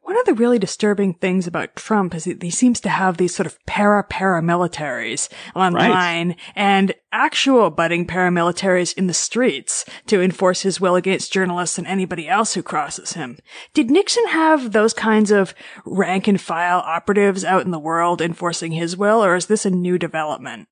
One 0.07 0.17
of 0.21 0.25
the 0.25 0.35
really 0.35 0.61
disturbing 0.61 1.15
things 1.15 1.49
about 1.49 1.75
Trump 1.75 2.15
is 2.15 2.27
that 2.27 2.41
he 2.41 2.51
seems 2.51 2.79
to 2.83 2.89
have 2.89 3.17
these 3.17 3.35
sort 3.35 3.49
of 3.49 3.59
para 3.67 4.05
paramilitaries 4.09 5.29
online 5.53 6.29
right. 6.29 6.39
and 6.55 6.95
actual 7.11 7.71
budding 7.71 8.07
paramilitaries 8.07 8.97
in 8.97 9.09
the 9.09 9.13
streets 9.13 9.85
to 10.07 10.23
enforce 10.23 10.63
his 10.63 10.81
will 10.81 10.95
against 10.95 11.33
journalists 11.33 11.77
and 11.77 11.89
anybody 11.89 12.29
else 12.29 12.55
who 12.55 12.63
crosses 12.63 13.15
him. 13.15 13.37
Did 13.75 13.91
Nixon 13.91 14.29
have 14.29 14.71
those 14.71 14.95
kinds 14.95 15.33
of 15.33 15.57
rank 15.85 16.29
and 16.29 16.41
file 16.41 16.85
operatives 16.87 17.45
out 17.45 17.65
in 17.65 17.73
the 17.73 17.79
world 17.81 18.23
enforcing 18.23 18.71
his 18.71 18.97
will, 18.97 19.25
or 19.25 19.35
is 19.35 19.47
this 19.47 19.67
a 19.67 19.71
new 19.71 19.99
development? 19.99 20.69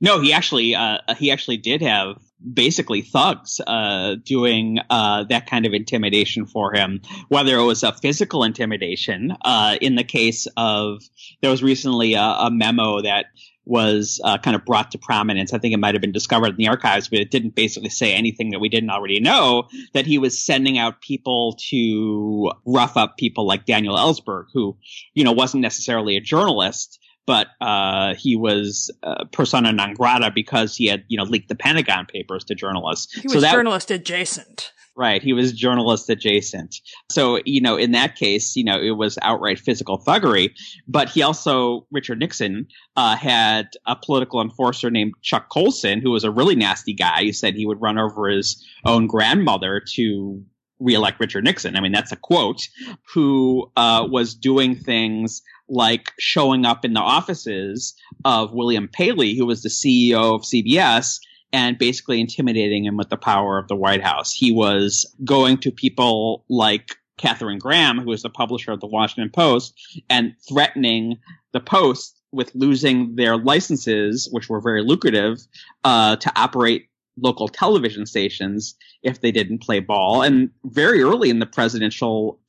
No, 0.00 0.20
he 0.20 0.32
actually 0.32 0.76
uh, 0.76 0.98
he 1.18 1.32
actually 1.32 1.56
did 1.56 1.82
have 1.82 2.18
basically 2.52 3.02
thugs 3.02 3.60
uh, 3.66 4.16
doing 4.24 4.78
uh, 4.90 5.24
that 5.24 5.46
kind 5.46 5.66
of 5.66 5.72
intimidation 5.72 6.46
for 6.46 6.74
him. 6.74 7.00
Whether 7.28 7.56
it 7.56 7.64
was 7.64 7.82
a 7.82 7.92
physical 7.92 8.44
intimidation, 8.44 9.36
uh, 9.42 9.76
in 9.80 9.94
the 9.94 10.04
case 10.04 10.46
of 10.56 11.02
there 11.40 11.50
was 11.50 11.62
recently 11.62 12.14
a, 12.14 12.22
a 12.22 12.50
memo 12.50 13.00
that 13.02 13.26
was 13.66 14.20
uh, 14.24 14.36
kind 14.38 14.54
of 14.54 14.64
brought 14.64 14.90
to 14.90 14.98
prominence. 14.98 15.54
I 15.54 15.58
think 15.58 15.72
it 15.72 15.78
might 15.78 15.94
have 15.94 16.02
been 16.02 16.12
discovered 16.12 16.50
in 16.50 16.56
the 16.56 16.68
archives, 16.68 17.08
but 17.08 17.20
it 17.20 17.30
didn't 17.30 17.54
basically 17.54 17.88
say 17.88 18.12
anything 18.12 18.50
that 18.50 18.60
we 18.60 18.68
didn't 18.68 18.90
already 18.90 19.20
know. 19.20 19.68
That 19.94 20.06
he 20.06 20.18
was 20.18 20.38
sending 20.38 20.76
out 20.76 21.00
people 21.00 21.56
to 21.70 22.52
rough 22.66 22.96
up 22.96 23.16
people 23.16 23.46
like 23.46 23.64
Daniel 23.64 23.96
Ellsberg, 23.96 24.46
who 24.52 24.76
you 25.14 25.24
know 25.24 25.32
wasn't 25.32 25.62
necessarily 25.62 26.16
a 26.16 26.20
journalist 26.20 26.98
but 27.26 27.48
uh, 27.60 28.14
he 28.14 28.36
was 28.36 28.90
uh, 29.02 29.24
persona 29.32 29.72
non 29.72 29.94
grata 29.94 30.30
because 30.34 30.76
he 30.76 30.86
had 30.86 31.04
you 31.08 31.16
know 31.16 31.24
leaked 31.24 31.48
the 31.48 31.54
Pentagon 31.54 32.06
Papers 32.06 32.44
to 32.44 32.54
journalists. 32.54 33.12
He 33.14 33.22
was 33.24 33.34
so 33.34 33.40
that, 33.40 33.52
journalist 33.52 33.90
adjacent. 33.90 34.72
Right, 34.96 35.22
he 35.22 35.32
was 35.32 35.52
journalist 35.52 36.08
adjacent. 36.08 36.76
So 37.10 37.40
you 37.44 37.60
know, 37.60 37.76
in 37.76 37.92
that 37.92 38.14
case, 38.14 38.54
you 38.54 38.64
know, 38.64 38.80
it 38.80 38.92
was 38.92 39.18
outright 39.22 39.58
physical 39.58 39.98
thuggery. 39.98 40.50
But 40.86 41.08
he 41.08 41.22
also, 41.22 41.86
Richard 41.90 42.20
Nixon, 42.20 42.68
uh, 42.96 43.16
had 43.16 43.70
a 43.86 43.96
political 43.96 44.40
enforcer 44.40 44.90
named 44.90 45.14
Chuck 45.22 45.48
Colson, 45.50 46.00
who 46.00 46.10
was 46.10 46.24
a 46.24 46.30
really 46.30 46.54
nasty 46.54 46.94
guy. 46.94 47.24
Who 47.24 47.32
said 47.32 47.54
he 47.54 47.66
would 47.66 47.80
run 47.80 47.98
over 47.98 48.28
his 48.28 48.64
own 48.84 49.06
grandmother 49.06 49.82
to 49.94 50.44
reelect 50.80 51.18
Richard 51.20 51.44
Nixon. 51.44 51.76
I 51.76 51.80
mean, 51.80 51.92
that's 51.92 52.12
a 52.12 52.16
quote. 52.16 52.68
Who 53.12 53.70
uh, 53.76 54.06
was 54.08 54.34
doing 54.34 54.76
things 54.76 55.42
like 55.68 56.12
showing 56.18 56.64
up 56.64 56.84
in 56.84 56.92
the 56.92 57.00
offices 57.00 57.94
of 58.24 58.52
William 58.52 58.88
Paley, 58.88 59.34
who 59.36 59.46
was 59.46 59.62
the 59.62 59.68
CEO 59.68 60.34
of 60.34 60.42
CBS, 60.42 61.18
and 61.52 61.78
basically 61.78 62.20
intimidating 62.20 62.84
him 62.84 62.96
with 62.96 63.10
the 63.10 63.16
power 63.16 63.58
of 63.58 63.68
the 63.68 63.76
White 63.76 64.02
House. 64.02 64.32
He 64.32 64.52
was 64.52 65.06
going 65.24 65.58
to 65.58 65.70
people 65.70 66.44
like 66.48 66.96
Katharine 67.16 67.58
Graham, 67.58 68.00
who 68.00 68.10
was 68.10 68.22
the 68.22 68.30
publisher 68.30 68.72
of 68.72 68.80
the 68.80 68.88
Washington 68.88 69.30
Post, 69.30 69.74
and 70.10 70.34
threatening 70.48 71.18
the 71.52 71.60
Post 71.60 72.20
with 72.32 72.50
losing 72.54 73.14
their 73.14 73.36
licenses, 73.36 74.28
which 74.32 74.48
were 74.48 74.60
very 74.60 74.82
lucrative, 74.82 75.38
uh, 75.84 76.16
to 76.16 76.32
operate 76.34 76.88
local 77.16 77.46
television 77.46 78.06
stations 78.06 78.74
if 79.04 79.20
they 79.20 79.30
didn't 79.30 79.62
play 79.62 79.78
ball. 79.78 80.22
And 80.22 80.50
very 80.64 81.02
early 81.02 81.30
in 81.30 81.38
the 81.38 81.46
presidential 81.46 82.40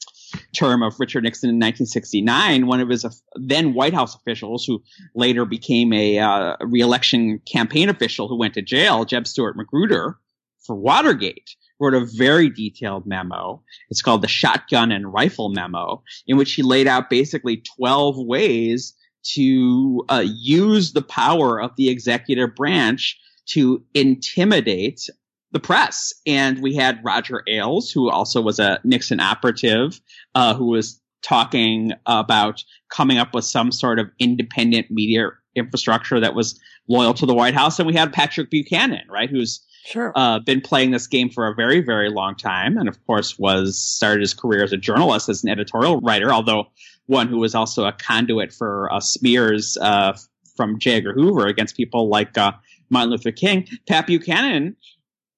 term 0.54 0.84
of 0.84 1.00
Richard 1.00 1.24
Nixon 1.24 1.50
in 1.50 1.56
1969, 1.56 2.67
one 2.67 2.80
of 2.80 2.89
his 2.89 3.06
then 3.36 3.74
White 3.74 3.93
House 3.93 4.15
officials, 4.15 4.65
who 4.65 4.84
later 5.13 5.45
became 5.45 5.93
a 5.93 6.19
uh, 6.19 6.56
reelection 6.62 7.39
campaign 7.52 7.89
official 7.89 8.28
who 8.28 8.38
went 8.38 8.54
to 8.56 8.62
jail, 8.62 9.06
Jeb 9.06 9.28
Stuart 9.28 9.56
Magruder, 9.56 10.17
for 10.65 10.76
Watergate, 10.76 11.56
wrote 11.80 11.93
a 11.93 12.06
very 12.17 12.50
detailed 12.50 13.06
memo. 13.06 13.62
It's 13.89 14.02
called 14.02 14.21
the 14.21 14.28
Shotgun 14.28 14.91
and 14.91 15.12
Rifle 15.13 15.50
Memo, 15.50 16.04
in 16.28 16.38
which 16.38 16.54
he 16.54 16.63
laid 16.63 16.88
out 16.88 17.10
basically 17.10 17.63
12 17.78 18.15
ways 18.17 18.93
to 19.34 20.06
uh, 20.10 20.24
use 20.26 20.93
the 20.93 21.02
power 21.02 21.62
of 21.62 21.76
the 21.76 21.89
executive 21.89 22.56
branch 22.56 23.19
to 23.48 23.84
intimidate 23.93 25.10
the 25.56 25.60
press. 25.62 26.13
And 26.28 26.62
we 26.62 26.76
had 26.76 27.00
Roger 27.02 27.41
Ailes, 27.48 27.89
who 27.89 28.10
also 28.10 28.41
was 28.41 28.60
a 28.60 28.82
Nixon 28.84 29.22
operative, 29.22 30.02
uh, 30.36 30.54
who 30.54 30.65
was 30.65 31.02
talking 31.22 31.94
about 32.06 32.62
coming 32.89 33.18
up 33.18 33.34
with 33.34 33.46
some 33.46 33.72
sort 33.72 33.98
of 33.98 34.12
independent 34.20 34.91
media 34.91 35.30
infrastructure 35.56 36.20
that 36.20 36.36
was 36.36 36.60
loyal 36.89 37.13
to 37.13 37.26
the 37.26 37.34
White 37.34 37.54
House. 37.54 37.80
And 37.80 37.88
we 37.88 37.94
had 37.94 38.12
Patrick 38.12 38.50
Buchanan, 38.50 39.08
right, 39.10 39.30
who's 39.30 39.65
sure. 39.86 40.12
uh, 40.13 40.39
been 40.39 40.60
playing 40.60 40.91
this 40.91 41.08
game 41.08 41.30
for 41.30 41.48
a 41.48 41.56
very, 41.56 41.80
very 41.80 42.10
long 42.10 42.36
time, 42.36 42.78
and 42.78 42.89
of 42.89 43.04
course 43.08 43.39
was 43.39 43.82
started 43.82 44.20
his 44.20 44.34
career 44.34 44.62
as 44.62 44.74
a 44.74 44.78
journalist, 44.78 45.30
as 45.30 45.41
an 45.41 45.50
editorial 45.50 46.02
writer, 46.02 46.34
although 46.34 46.65
one 47.06 47.30
who 47.30 47.38
was 47.38 47.56
also 47.56 47.86
a 47.86 47.94
conduit 47.94 48.52
for 48.52 48.91
uh, 48.91 49.00
smears 49.00 49.78
uh, 49.78 50.18
from 50.58 50.80
J. 50.80 50.96
Edgar 50.96 51.13
Hoover 51.13 51.48
against 51.48 51.78
people 51.78 52.10
like 52.10 52.38
uh, 52.38 52.52
Martin 52.89 53.12
Luther 53.12 53.32
King. 53.32 53.70
Pat 53.88 54.06
Buchanan 54.06 54.76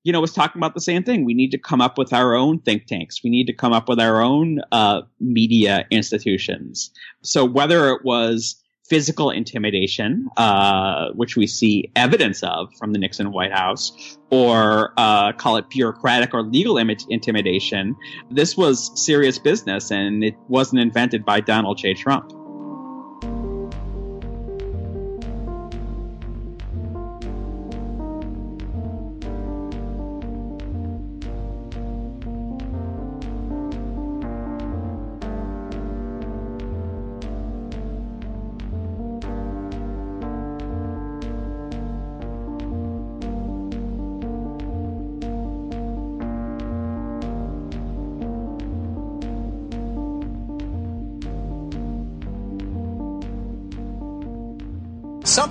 you 0.08 0.14
know, 0.14 0.22
was 0.22 0.32
talking 0.32 0.58
about 0.58 0.74
the 0.74 0.80
same 0.80 1.04
thing. 1.04 1.26
We 1.26 1.34
need 1.34 1.52
to 1.52 1.58
come 1.58 1.82
up 1.82 1.98
with 1.98 2.14
our 2.14 2.34
own 2.34 2.60
think 2.60 2.86
tanks. 2.86 3.22
We 3.26 3.30
need 3.30 3.48
to 3.48 3.54
come 3.54 3.74
up 3.74 3.90
with 3.90 4.00
our 4.00 4.22
own 4.22 4.62
uh, 4.72 5.02
media 5.20 5.86
institutions. 5.92 6.92
So 7.24 7.44
whether 7.44 7.90
it 7.90 8.06
was 8.06 8.56
physical 8.88 9.32
intimidation, 9.32 10.30
uh, 10.38 11.10
which 11.12 11.36
we 11.36 11.46
see 11.46 11.92
evidence 11.98 12.42
of 12.42 12.70
from 12.80 12.94
the 12.94 13.00
Nixon 13.00 13.34
White 13.34 13.52
House, 13.52 14.18
or 14.30 14.94
uh, 14.96 15.34
call 15.34 15.58
it 15.58 15.70
bureaucratic 15.70 16.34
or 16.34 16.42
legal 16.42 16.78
Im- 16.78 16.90
intimidation, 17.10 17.98
this 18.32 18.56
was 18.56 18.90
serious 18.96 19.38
business, 19.38 19.92
and 19.92 20.24
it 20.24 20.36
wasn't 20.48 20.80
invented 20.80 21.26
by 21.26 21.42
Donald 21.42 21.80
J. 21.80 21.94
Trump. 21.94 22.32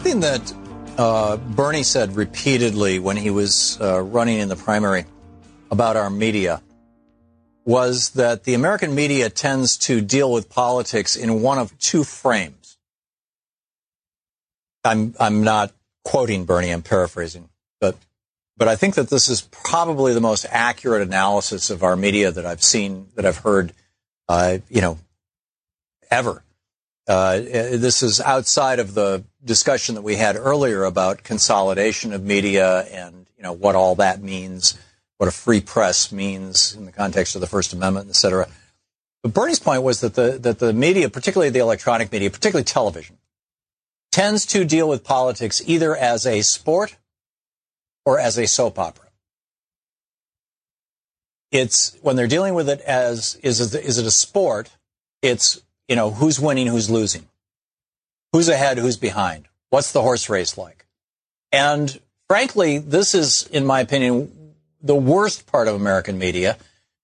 Something 0.06 0.20
that 0.20 0.54
uh, 0.98 1.36
Bernie 1.36 1.82
said 1.82 2.14
repeatedly 2.14 3.00
when 3.00 3.16
he 3.16 3.30
was 3.30 3.76
uh, 3.80 4.00
running 4.00 4.38
in 4.38 4.48
the 4.48 4.54
primary 4.54 5.04
about 5.68 5.96
our 5.96 6.10
media 6.10 6.62
was 7.64 8.10
that 8.10 8.44
the 8.44 8.54
American 8.54 8.94
media 8.94 9.30
tends 9.30 9.76
to 9.78 10.00
deal 10.00 10.30
with 10.30 10.48
politics 10.48 11.16
in 11.16 11.42
one 11.42 11.58
of 11.58 11.76
two 11.80 12.04
frames. 12.04 12.78
I'm, 14.84 15.16
I'm 15.18 15.42
not 15.42 15.72
quoting 16.04 16.44
Bernie, 16.44 16.70
I'm 16.70 16.82
paraphrasing, 16.82 17.48
but, 17.80 17.96
but 18.56 18.68
I 18.68 18.76
think 18.76 18.94
that 18.94 19.10
this 19.10 19.28
is 19.28 19.40
probably 19.40 20.14
the 20.14 20.20
most 20.20 20.46
accurate 20.50 21.02
analysis 21.02 21.68
of 21.68 21.82
our 21.82 21.96
media 21.96 22.30
that 22.30 22.46
I've 22.46 22.62
seen, 22.62 23.08
that 23.16 23.26
I've 23.26 23.38
heard, 23.38 23.72
uh, 24.28 24.58
you 24.70 24.82
know, 24.82 24.98
ever. 26.12 26.44
Uh, 27.06 27.38
this 27.38 28.02
is 28.02 28.20
outside 28.20 28.80
of 28.80 28.94
the 28.94 29.24
discussion 29.44 29.94
that 29.94 30.02
we 30.02 30.16
had 30.16 30.34
earlier 30.34 30.82
about 30.84 31.22
consolidation 31.22 32.12
of 32.12 32.24
media 32.24 32.80
and 32.90 33.26
you 33.36 33.44
know 33.44 33.52
what 33.52 33.76
all 33.76 33.94
that 33.94 34.20
means, 34.20 34.76
what 35.18 35.28
a 35.28 35.32
free 35.32 35.60
press 35.60 36.10
means 36.10 36.74
in 36.74 36.84
the 36.84 36.92
context 36.92 37.36
of 37.36 37.40
the 37.40 37.46
First 37.46 37.72
Amendment, 37.72 38.08
et 38.08 38.16
cetera. 38.16 38.48
But 39.22 39.34
Bernie's 39.34 39.60
point 39.60 39.82
was 39.82 40.00
that 40.00 40.14
the 40.14 40.38
that 40.40 40.58
the 40.58 40.72
media, 40.72 41.08
particularly 41.08 41.50
the 41.50 41.60
electronic 41.60 42.10
media, 42.10 42.30
particularly 42.30 42.64
television, 42.64 43.18
tends 44.10 44.44
to 44.46 44.64
deal 44.64 44.88
with 44.88 45.04
politics 45.04 45.62
either 45.64 45.94
as 45.94 46.26
a 46.26 46.42
sport 46.42 46.96
or 48.04 48.18
as 48.18 48.36
a 48.36 48.46
soap 48.46 48.78
opera. 48.78 49.06
It's 51.52 51.96
when 52.02 52.16
they're 52.16 52.26
dealing 52.26 52.54
with 52.54 52.68
it 52.68 52.80
as 52.80 53.36
is 53.42 53.60
is 53.60 53.98
it 53.98 54.06
a 54.06 54.10
sport? 54.10 54.70
It's 55.22 55.60
you 55.88 55.96
know, 55.96 56.10
who's 56.10 56.40
winning, 56.40 56.66
who's 56.66 56.90
losing, 56.90 57.26
who's 58.32 58.48
ahead, 58.48 58.78
who's 58.78 58.96
behind, 58.96 59.46
what's 59.70 59.92
the 59.92 60.02
horse 60.02 60.28
race 60.28 60.58
like? 60.58 60.86
And 61.52 61.98
frankly, 62.28 62.78
this 62.78 63.14
is, 63.14 63.46
in 63.48 63.64
my 63.64 63.80
opinion, 63.80 64.54
the 64.82 64.96
worst 64.96 65.46
part 65.46 65.68
of 65.68 65.74
American 65.74 66.18
media 66.18 66.56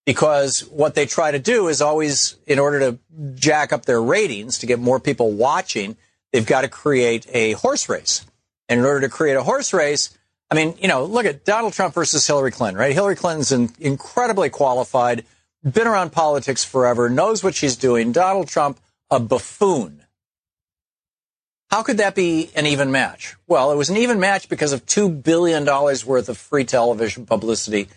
because 0.04 0.60
what 0.60 0.94
they 0.94 1.06
try 1.06 1.30
to 1.30 1.38
do 1.38 1.68
is 1.68 1.80
always, 1.80 2.36
in 2.46 2.58
order 2.58 2.80
to 2.80 2.98
jack 3.34 3.72
up 3.72 3.84
their 3.84 4.02
ratings 4.02 4.58
to 4.58 4.66
get 4.66 4.78
more 4.78 4.98
people 4.98 5.30
watching, 5.30 5.96
they've 6.32 6.46
got 6.46 6.62
to 6.62 6.68
create 6.68 7.26
a 7.32 7.52
horse 7.52 7.88
race. 7.88 8.24
And 8.68 8.80
in 8.80 8.86
order 8.86 9.02
to 9.02 9.08
create 9.08 9.36
a 9.36 9.42
horse 9.42 9.72
race, 9.72 10.16
I 10.50 10.54
mean, 10.54 10.74
you 10.80 10.88
know, 10.88 11.04
look 11.04 11.26
at 11.26 11.44
Donald 11.44 11.72
Trump 11.72 11.94
versus 11.94 12.26
Hillary 12.26 12.50
Clinton, 12.50 12.78
right? 12.78 12.92
Hillary 12.92 13.16
Clinton's 13.16 13.52
in, 13.52 13.70
incredibly 13.78 14.50
qualified, 14.50 15.24
been 15.64 15.86
around 15.86 16.12
politics 16.12 16.64
forever, 16.64 17.08
knows 17.08 17.42
what 17.44 17.54
she's 17.54 17.76
doing. 17.76 18.12
Donald 18.12 18.48
Trump, 18.48 18.80
a 19.10 19.20
buffoon. 19.20 20.02
How 21.70 21.82
could 21.82 21.98
that 21.98 22.14
be 22.14 22.50
an 22.54 22.66
even 22.66 22.90
match? 22.90 23.36
Well, 23.46 23.72
it 23.72 23.76
was 23.76 23.88
an 23.88 23.96
even 23.96 24.20
match 24.20 24.48
because 24.48 24.72
of 24.72 24.84
$2 24.84 25.22
billion 25.22 25.64
worth 25.64 26.28
of 26.28 26.36
free 26.36 26.64
television 26.64 27.24
publicity 27.24 27.88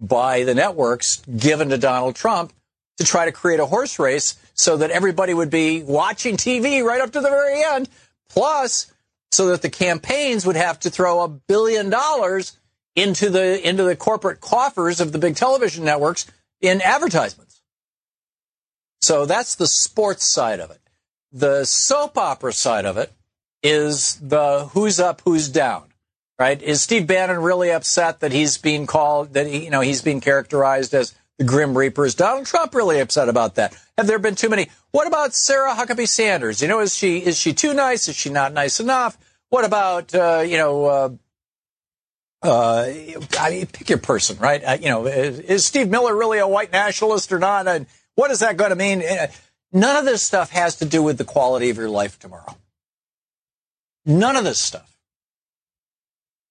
by 0.00 0.42
the 0.44 0.54
networks 0.54 1.22
given 1.24 1.68
to 1.68 1.78
Donald 1.78 2.16
Trump 2.16 2.52
to 2.98 3.04
try 3.04 3.26
to 3.26 3.32
create 3.32 3.60
a 3.60 3.66
horse 3.66 3.98
race 3.98 4.36
so 4.54 4.78
that 4.78 4.90
everybody 4.90 5.32
would 5.32 5.50
be 5.50 5.82
watching 5.82 6.36
TV 6.36 6.82
right 6.82 7.00
up 7.00 7.12
to 7.12 7.20
the 7.20 7.30
very 7.30 7.62
end. 7.62 7.88
Plus, 8.28 8.92
so 9.30 9.46
that 9.48 9.62
the 9.62 9.70
campaigns 9.70 10.44
would 10.44 10.56
have 10.56 10.80
to 10.80 10.90
throw 10.90 11.22
a 11.22 11.28
billion 11.28 11.88
dollars 11.88 12.58
into 12.96 13.30
the 13.30 13.66
into 13.66 13.84
the 13.84 13.94
corporate 13.94 14.40
coffers 14.40 15.00
of 15.00 15.12
the 15.12 15.18
big 15.18 15.36
television 15.36 15.84
networks 15.84 16.26
in 16.60 16.80
advertisements. 16.82 17.62
So 19.00 19.26
that's 19.26 19.54
the 19.54 19.66
sports 19.66 20.30
side 20.30 20.60
of 20.60 20.70
it. 20.70 20.80
The 21.32 21.64
soap 21.64 22.18
opera 22.18 22.52
side 22.52 22.84
of 22.84 22.96
it 22.96 23.12
is 23.62 24.16
the 24.16 24.68
who's 24.72 25.00
up, 25.00 25.22
who's 25.24 25.48
down 25.48 25.90
right? 26.40 26.62
Is 26.62 26.80
Steve 26.80 27.06
Bannon 27.06 27.42
really 27.42 27.70
upset 27.70 28.20
that 28.20 28.32
he's 28.32 28.56
being 28.56 28.86
called, 28.86 29.34
that 29.34 29.46
he, 29.46 29.64
you 29.64 29.70
know, 29.70 29.82
he's 29.82 30.00
being 30.00 30.22
characterized 30.22 30.94
as 30.94 31.14
the 31.36 31.44
Grim 31.44 31.76
Reaper? 31.76 32.06
Is 32.06 32.14
Donald 32.14 32.46
Trump 32.46 32.74
really 32.74 32.98
upset 32.98 33.28
about 33.28 33.56
that? 33.56 33.76
Have 33.98 34.06
there 34.06 34.18
been 34.18 34.36
too 34.36 34.48
many? 34.48 34.70
What 34.90 35.06
about 35.06 35.34
Sarah 35.34 35.74
Huckabee 35.74 36.08
Sanders? 36.08 36.62
You 36.62 36.68
know, 36.68 36.80
is 36.80 36.96
she, 36.96 37.18
is 37.18 37.38
she 37.38 37.52
too 37.52 37.74
nice? 37.74 38.08
Is 38.08 38.16
she 38.16 38.30
not 38.30 38.54
nice 38.54 38.80
enough? 38.80 39.18
What 39.50 39.66
about, 39.66 40.14
uh, 40.14 40.42
you 40.46 40.56
know, 40.56 40.84
uh, 40.86 41.10
uh, 42.42 42.86
I 43.38 43.50
mean, 43.50 43.66
pick 43.66 43.90
your 43.90 43.98
person, 43.98 44.38
right? 44.38 44.62
Uh, 44.64 44.78
you 44.80 44.88
know, 44.88 45.06
is, 45.06 45.40
is, 45.40 45.66
Steve 45.66 45.88
Miller 45.88 46.16
really 46.16 46.38
a 46.38 46.48
white 46.48 46.72
nationalist 46.72 47.32
or 47.32 47.38
not? 47.38 47.68
And 47.68 47.86
what 48.14 48.30
is 48.30 48.40
that 48.40 48.56
going 48.56 48.70
to 48.70 48.76
mean? 48.76 49.02
Uh, 49.02 49.26
none 49.72 49.96
of 49.96 50.06
this 50.06 50.22
stuff 50.22 50.50
has 50.50 50.76
to 50.76 50.86
do 50.86 51.02
with 51.02 51.18
the 51.18 51.24
quality 51.24 51.68
of 51.68 51.76
your 51.76 51.90
life 51.90 52.18
tomorrow. 52.18 52.56
None 54.06 54.36
of 54.36 54.44
this 54.44 54.58
stuff 54.58 54.96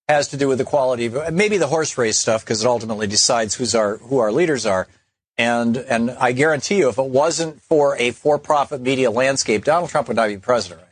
has 0.07 0.27
to 0.29 0.37
do 0.37 0.47
with 0.47 0.59
the 0.59 0.65
quality 0.65 1.07
of 1.07 1.33
maybe 1.33 1.57
the 1.57 1.67
horse 1.67 1.97
race 1.97 2.19
stuff 2.19 2.43
because 2.43 2.63
it 2.63 2.67
ultimately 2.67 3.07
decides 3.07 3.55
who's 3.55 3.73
our 3.73 3.97
who 3.97 4.19
our 4.19 4.31
leaders 4.31 4.65
are. 4.65 4.87
And 5.37 5.75
and 5.77 6.11
I 6.11 6.33
guarantee 6.33 6.77
you, 6.77 6.89
if 6.89 6.99
it 6.99 7.05
wasn't 7.05 7.61
for 7.61 7.95
a 7.97 8.11
for-profit 8.11 8.81
media 8.81 9.09
landscape, 9.09 9.63
Donald 9.63 9.89
Trump 9.89 10.07
would 10.07 10.17
not 10.17 10.27
be 10.27 10.37
president 10.37 10.81
right. 10.81 10.89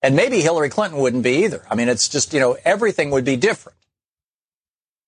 And 0.00 0.16
maybe 0.16 0.40
Hillary 0.40 0.70
Clinton 0.70 0.98
wouldn't 0.98 1.22
be 1.22 1.44
either. 1.44 1.64
I 1.70 1.74
mean, 1.74 1.88
it's 1.88 2.08
just 2.08 2.32
you 2.32 2.40
know 2.40 2.56
everything 2.64 3.10
would 3.10 3.24
be 3.24 3.36
different. 3.36 3.76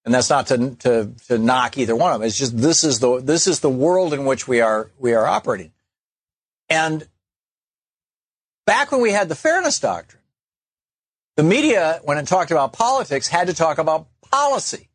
And 0.07 0.15
that's 0.15 0.31
not 0.31 0.47
to 0.47 0.77
to 0.77 1.13
to 1.27 1.37
knock 1.37 1.77
either 1.77 1.95
one 1.95 2.13
of 2.13 2.21
them. 2.21 2.27
It's 2.27 2.39
just 2.39 2.57
this 2.57 2.85
is 2.85 3.01
the 3.01 3.21
this 3.21 3.47
is 3.47 3.61
the 3.61 3.69
world 3.69 4.15
in 4.15 4.25
which 4.25 4.49
we 4.49 4.63
are 4.63 4.91
we 4.99 5.13
are 5.13 5.27
operating. 5.27 5.73
And 6.71 7.07
back 8.65 8.91
when 8.91 9.03
we 9.03 9.11
had 9.11 9.29
the 9.29 9.35
fairness 9.35 9.79
doctrine 9.79 10.23
the 11.37 11.43
media, 11.43 12.01
when 12.05 12.19
it 12.19 12.27
talked 12.27 12.51
about 12.51 12.73
politics, 12.73 13.29
had 13.29 13.47
to 13.47 13.55
talk 13.55 13.79
about 13.79 14.09
policy. 14.31 14.89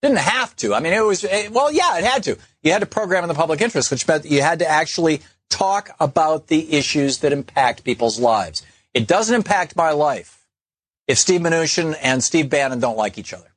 Didn't 0.00 0.18
have 0.18 0.56
to. 0.56 0.74
I 0.74 0.80
mean, 0.80 0.94
it 0.94 1.04
was, 1.04 1.24
well, 1.50 1.70
yeah, 1.70 1.98
it 1.98 2.04
had 2.04 2.24
to. 2.24 2.38
You 2.62 2.72
had 2.72 2.80
to 2.80 2.86
program 2.86 3.22
in 3.22 3.28
the 3.28 3.34
public 3.34 3.60
interest, 3.60 3.90
which 3.90 4.08
meant 4.08 4.24
you 4.24 4.42
had 4.42 4.58
to 4.60 4.66
actually 4.66 5.20
talk 5.48 5.90
about 6.00 6.48
the 6.48 6.72
issues 6.72 7.18
that 7.18 7.32
impact 7.32 7.84
people's 7.84 8.18
lives. 8.18 8.64
It 8.94 9.06
doesn't 9.06 9.34
impact 9.34 9.76
my 9.76 9.90
life 9.92 10.46
if 11.06 11.18
Steve 11.18 11.42
Mnuchin 11.42 11.96
and 12.02 12.24
Steve 12.24 12.50
Bannon 12.50 12.80
don't 12.80 12.96
like 12.96 13.18
each 13.18 13.32
other. 13.32 13.51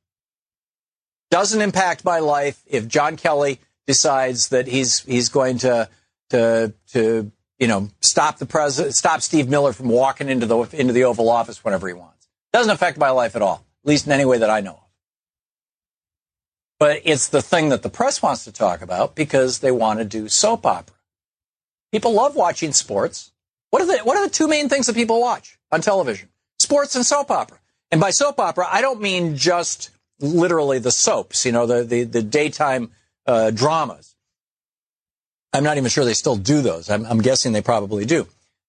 Doesn't 1.35 1.59
impact 1.59 2.05
my 2.05 2.19
life 2.19 2.63
if 2.65 2.87
John 2.87 3.17
Kelly 3.17 3.59
decides 3.85 4.47
that 4.47 4.67
he's 4.67 5.01
he's 5.01 5.27
going 5.27 5.57
to 5.57 5.89
to 6.29 6.73
to 6.93 7.29
you 7.59 7.67
know, 7.67 7.89
stop 7.99 8.37
the 8.37 8.45
president, 8.45 8.95
stop 8.95 9.21
Steve 9.21 9.49
Miller 9.49 9.73
from 9.73 9.89
walking 9.89 10.29
into 10.29 10.45
the 10.45 10.59
into 10.71 10.93
the 10.93 11.03
Oval 11.03 11.27
Office 11.27 11.61
whenever 11.61 11.89
he 11.89 11.93
wants. 11.93 12.29
Doesn't 12.53 12.71
affect 12.71 12.97
my 12.97 13.09
life 13.09 13.35
at 13.35 13.41
all, 13.41 13.65
at 13.83 13.89
least 13.89 14.05
in 14.05 14.13
any 14.13 14.23
way 14.23 14.37
that 14.37 14.49
I 14.49 14.61
know 14.61 14.75
of. 14.75 14.87
But 16.79 17.01
it's 17.03 17.27
the 17.27 17.41
thing 17.41 17.67
that 17.67 17.83
the 17.83 17.89
press 17.89 18.21
wants 18.21 18.45
to 18.45 18.53
talk 18.53 18.81
about 18.81 19.13
because 19.13 19.59
they 19.59 19.71
want 19.71 19.99
to 19.99 20.05
do 20.05 20.29
soap 20.29 20.65
opera. 20.65 20.95
People 21.91 22.13
love 22.13 22.37
watching 22.37 22.71
sports. 22.71 23.33
What 23.71 23.81
are 23.81 23.87
the 23.87 23.97
what 24.05 24.15
are 24.15 24.25
the 24.25 24.33
two 24.33 24.47
main 24.47 24.69
things 24.69 24.87
that 24.87 24.95
people 24.95 25.19
watch 25.19 25.59
on 25.69 25.81
television? 25.81 26.29
Sports 26.59 26.95
and 26.95 27.05
soap 27.05 27.29
opera. 27.29 27.59
And 27.91 27.99
by 27.99 28.11
soap 28.11 28.39
opera, 28.39 28.67
I 28.71 28.79
don't 28.79 29.01
mean 29.01 29.35
just 29.35 29.89
literally 30.19 30.79
the 30.79 30.91
soaps, 30.91 31.45
you 31.45 31.51
know, 31.51 31.65
the 31.65 31.83
the, 31.83 32.03
the 32.03 32.21
daytime 32.21 32.91
uh, 33.25 33.51
dramas. 33.51 34.15
I'm 35.53 35.63
not 35.63 35.77
even 35.77 35.89
sure 35.89 36.03
they 36.03 36.13
still 36.13 36.35
do 36.35 36.61
those. 36.61 36.89
I'm, 36.89 37.05
I'm 37.05 37.21
guessing 37.21 37.53
they 37.53 37.61
probably 37.61 38.05
do. 38.05 38.27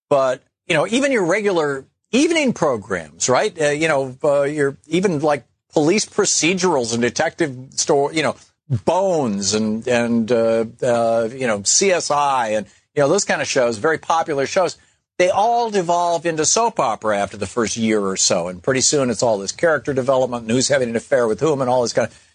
But, 0.09 0.41
you 0.67 0.73
know, 0.73 0.87
even 0.87 1.11
your 1.11 1.25
regular 1.25 1.83
evening 2.11 2.53
programs, 2.53 3.27
right? 3.27 3.59
Uh, 3.59 3.69
you 3.71 3.89
know, 3.89 4.17
uh, 4.23 4.43
your 4.43 4.77
even 4.87 5.19
like 5.19 5.45
police 5.73 6.05
procedurals 6.05 6.93
and 6.93 7.01
detective 7.01 7.57
store, 7.71 8.13
you 8.13 8.23
know, 8.23 8.37
Bones 8.69 9.53
and 9.53 9.87
and 9.87 10.29
uh, 10.29 10.65
uh, 10.83 11.29
you 11.31 11.47
know 11.47 11.59
CSI 11.59 12.57
and 12.57 12.67
you 12.93 13.01
know 13.01 13.07
those 13.07 13.23
kind 13.23 13.41
of 13.41 13.47
shows, 13.47 13.77
very 13.77 13.97
popular 13.97 14.45
shows. 14.45 14.77
They 15.17 15.29
all 15.29 15.71
devolve 15.71 16.25
into 16.25 16.45
soap 16.45 16.79
opera 16.79 17.17
after 17.17 17.37
the 17.37 17.47
first 17.47 17.75
year 17.75 18.01
or 18.01 18.17
so, 18.17 18.47
and 18.47 18.61
pretty 18.61 18.81
soon 18.81 19.09
it's 19.09 19.23
all 19.23 19.39
this 19.39 19.51
character 19.51 19.93
development, 19.93 20.43
and 20.43 20.51
who's 20.51 20.67
having 20.67 20.89
an 20.89 20.95
affair 20.95 21.27
with 21.27 21.39
whom, 21.39 21.59
and 21.59 21.69
all 21.69 21.81
this 21.81 21.93
kind 21.93 22.07
of, 22.07 22.27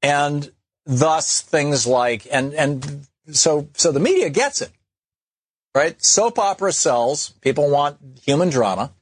and 0.00 0.52
thus 0.86 1.40
things 1.40 1.86
like 1.86 2.26
and 2.30 2.54
and 2.54 3.06
so 3.32 3.68
so 3.74 3.90
the 3.90 4.00
media 4.00 4.30
gets 4.30 4.62
it, 4.62 4.70
right? 5.74 5.96
Soap 6.04 6.38
opera 6.38 6.72
sells. 6.72 7.30
People 7.40 7.68
want 7.68 7.98
human 8.22 8.50
drama. 8.50 8.92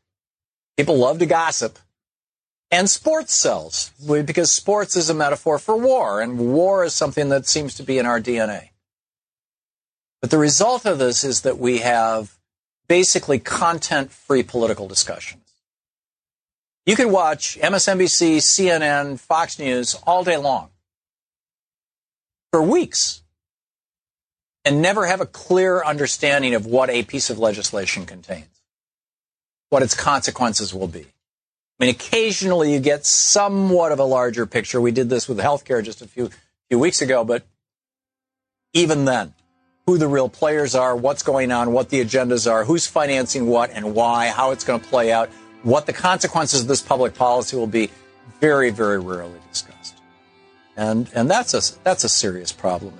People 0.76 0.96
love 0.96 1.18
to 1.18 1.26
gossip. 1.26 1.78
And 2.70 2.88
sports 2.88 3.34
sells 3.34 3.90
because 4.06 4.50
sports 4.50 4.96
is 4.96 5.10
a 5.10 5.14
metaphor 5.14 5.58
for 5.58 5.76
war, 5.76 6.22
and 6.22 6.38
war 6.38 6.82
is 6.84 6.94
something 6.94 7.28
that 7.28 7.46
seems 7.46 7.74
to 7.74 7.82
be 7.82 7.98
in 7.98 8.06
our 8.06 8.18
DNA. 8.18 8.70
But 10.22 10.30
the 10.30 10.38
result 10.38 10.86
of 10.86 10.98
this 10.98 11.24
is 11.24 11.42
that 11.42 11.58
we 11.58 11.78
have 11.78 12.38
basically 12.92 13.38
content 13.38 14.12
free 14.12 14.42
political 14.42 14.86
discussions. 14.86 15.42
You 16.84 16.94
can 16.94 17.10
watch 17.10 17.58
MSNBC, 17.58 18.36
CNN, 18.36 19.18
Fox 19.18 19.58
News 19.58 19.94
all 20.06 20.24
day 20.24 20.36
long 20.36 20.68
for 22.50 22.62
weeks 22.62 23.22
and 24.66 24.82
never 24.82 25.06
have 25.06 25.22
a 25.22 25.26
clear 25.26 25.82
understanding 25.82 26.54
of 26.54 26.66
what 26.66 26.90
a 26.90 27.02
piece 27.02 27.30
of 27.30 27.38
legislation 27.38 28.04
contains, 28.04 28.60
what 29.70 29.82
its 29.82 29.94
consequences 29.94 30.74
will 30.74 30.86
be. 30.86 31.06
I 31.80 31.86
mean, 31.86 31.88
occasionally 31.88 32.74
you 32.74 32.78
get 32.78 33.06
somewhat 33.06 33.92
of 33.92 34.00
a 34.00 34.04
larger 34.04 34.44
picture. 34.44 34.82
We 34.82 34.92
did 34.92 35.08
this 35.08 35.26
with 35.26 35.38
healthcare 35.38 35.82
just 35.82 36.02
a 36.02 36.06
few 36.06 36.28
few 36.68 36.78
weeks 36.78 37.00
ago, 37.00 37.24
but 37.24 37.42
even 38.74 39.06
then, 39.06 39.32
who 39.86 39.98
the 39.98 40.06
real 40.06 40.28
players 40.28 40.74
are, 40.74 40.94
what's 40.94 41.22
going 41.22 41.50
on, 41.50 41.72
what 41.72 41.88
the 41.88 42.00
agendas 42.00 42.50
are, 42.50 42.64
who's 42.64 42.86
financing 42.86 43.46
what 43.46 43.70
and 43.70 43.94
why, 43.94 44.28
how 44.28 44.52
it's 44.52 44.64
going 44.64 44.80
to 44.80 44.86
play 44.86 45.12
out, 45.12 45.28
what 45.62 45.86
the 45.86 45.92
consequences 45.92 46.62
of 46.62 46.68
this 46.68 46.82
public 46.82 47.14
policy 47.14 47.56
will 47.56 47.66
be, 47.66 47.90
very, 48.40 48.70
very 48.70 48.98
rarely 49.00 49.38
discussed. 49.50 49.96
And 50.76 51.10
and 51.14 51.30
that's 51.30 51.52
a 51.54 51.78
that's 51.84 52.04
a 52.04 52.08
serious 52.08 52.52
problem 52.52 52.94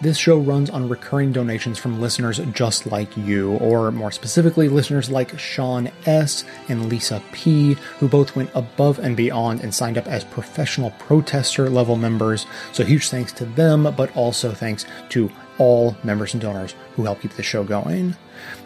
This 0.00 0.16
show 0.16 0.38
runs 0.38 0.70
on 0.70 0.88
recurring 0.88 1.32
donations 1.32 1.76
from 1.76 2.00
listeners 2.00 2.38
just 2.52 2.86
like 2.86 3.16
you, 3.16 3.54
or 3.56 3.90
more 3.90 4.12
specifically, 4.12 4.68
listeners 4.68 5.10
like 5.10 5.36
Sean 5.40 5.90
S. 6.06 6.44
and 6.68 6.88
Lisa 6.88 7.20
P., 7.32 7.74
who 7.98 8.06
both 8.06 8.36
went 8.36 8.50
above 8.54 9.00
and 9.00 9.16
beyond 9.16 9.60
and 9.60 9.74
signed 9.74 9.98
up 9.98 10.06
as 10.06 10.22
professional 10.22 10.92
protester 11.00 11.68
level 11.68 11.96
members. 11.96 12.46
So 12.72 12.84
huge 12.84 13.08
thanks 13.08 13.32
to 13.32 13.44
them, 13.44 13.92
but 13.96 14.16
also 14.16 14.52
thanks 14.52 14.86
to 15.08 15.32
all 15.58 15.96
members 16.04 16.32
and 16.32 16.40
donors 16.40 16.76
who 16.94 17.02
help 17.02 17.20
keep 17.20 17.32
the 17.32 17.42
show 17.42 17.64
going. 17.64 18.14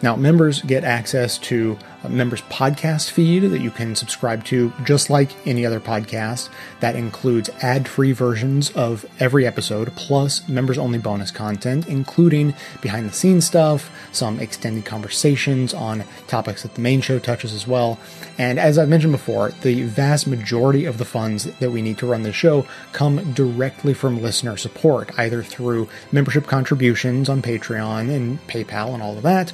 Now, 0.01 0.15
members 0.15 0.61
get 0.61 0.83
access 0.83 1.37
to 1.39 1.77
a 2.03 2.09
members 2.09 2.41
podcast 2.43 3.11
feed 3.11 3.43
that 3.43 3.61
you 3.61 3.71
can 3.71 3.95
subscribe 3.95 4.43
to 4.45 4.73
just 4.83 5.09
like 5.09 5.31
any 5.47 5.65
other 5.65 5.79
podcast. 5.79 6.49
That 6.81 6.95
includes 6.95 7.49
ad 7.61 7.87
free 7.87 8.11
versions 8.11 8.71
of 8.71 9.05
every 9.19 9.47
episode, 9.47 9.95
plus 9.95 10.47
members 10.49 10.77
only 10.77 10.99
bonus 10.99 11.31
content, 11.31 11.87
including 11.87 12.53
behind 12.81 13.07
the 13.07 13.13
scenes 13.13 13.45
stuff, 13.45 13.89
some 14.11 14.39
extended 14.39 14.85
conversations 14.85 15.73
on 15.73 16.03
topics 16.27 16.63
that 16.63 16.75
the 16.75 16.81
main 16.81 17.01
show 17.01 17.19
touches 17.19 17.53
as 17.53 17.67
well. 17.67 17.97
And 18.37 18.59
as 18.59 18.77
I've 18.77 18.89
mentioned 18.89 19.13
before, 19.13 19.51
the 19.61 19.83
vast 19.83 20.27
majority 20.27 20.85
of 20.85 20.97
the 20.97 21.05
funds 21.05 21.45
that 21.45 21.71
we 21.71 21.81
need 21.81 21.97
to 21.99 22.07
run 22.07 22.23
the 22.23 22.33
show 22.33 22.65
come 22.91 23.33
directly 23.33 23.93
from 23.93 24.21
listener 24.21 24.57
support, 24.57 25.11
either 25.17 25.41
through 25.43 25.87
membership 26.11 26.47
contributions 26.47 27.29
on 27.29 27.41
Patreon 27.41 28.13
and 28.13 28.45
PayPal 28.47 28.93
and 28.93 29.01
all 29.01 29.15
of 29.17 29.23
that 29.23 29.53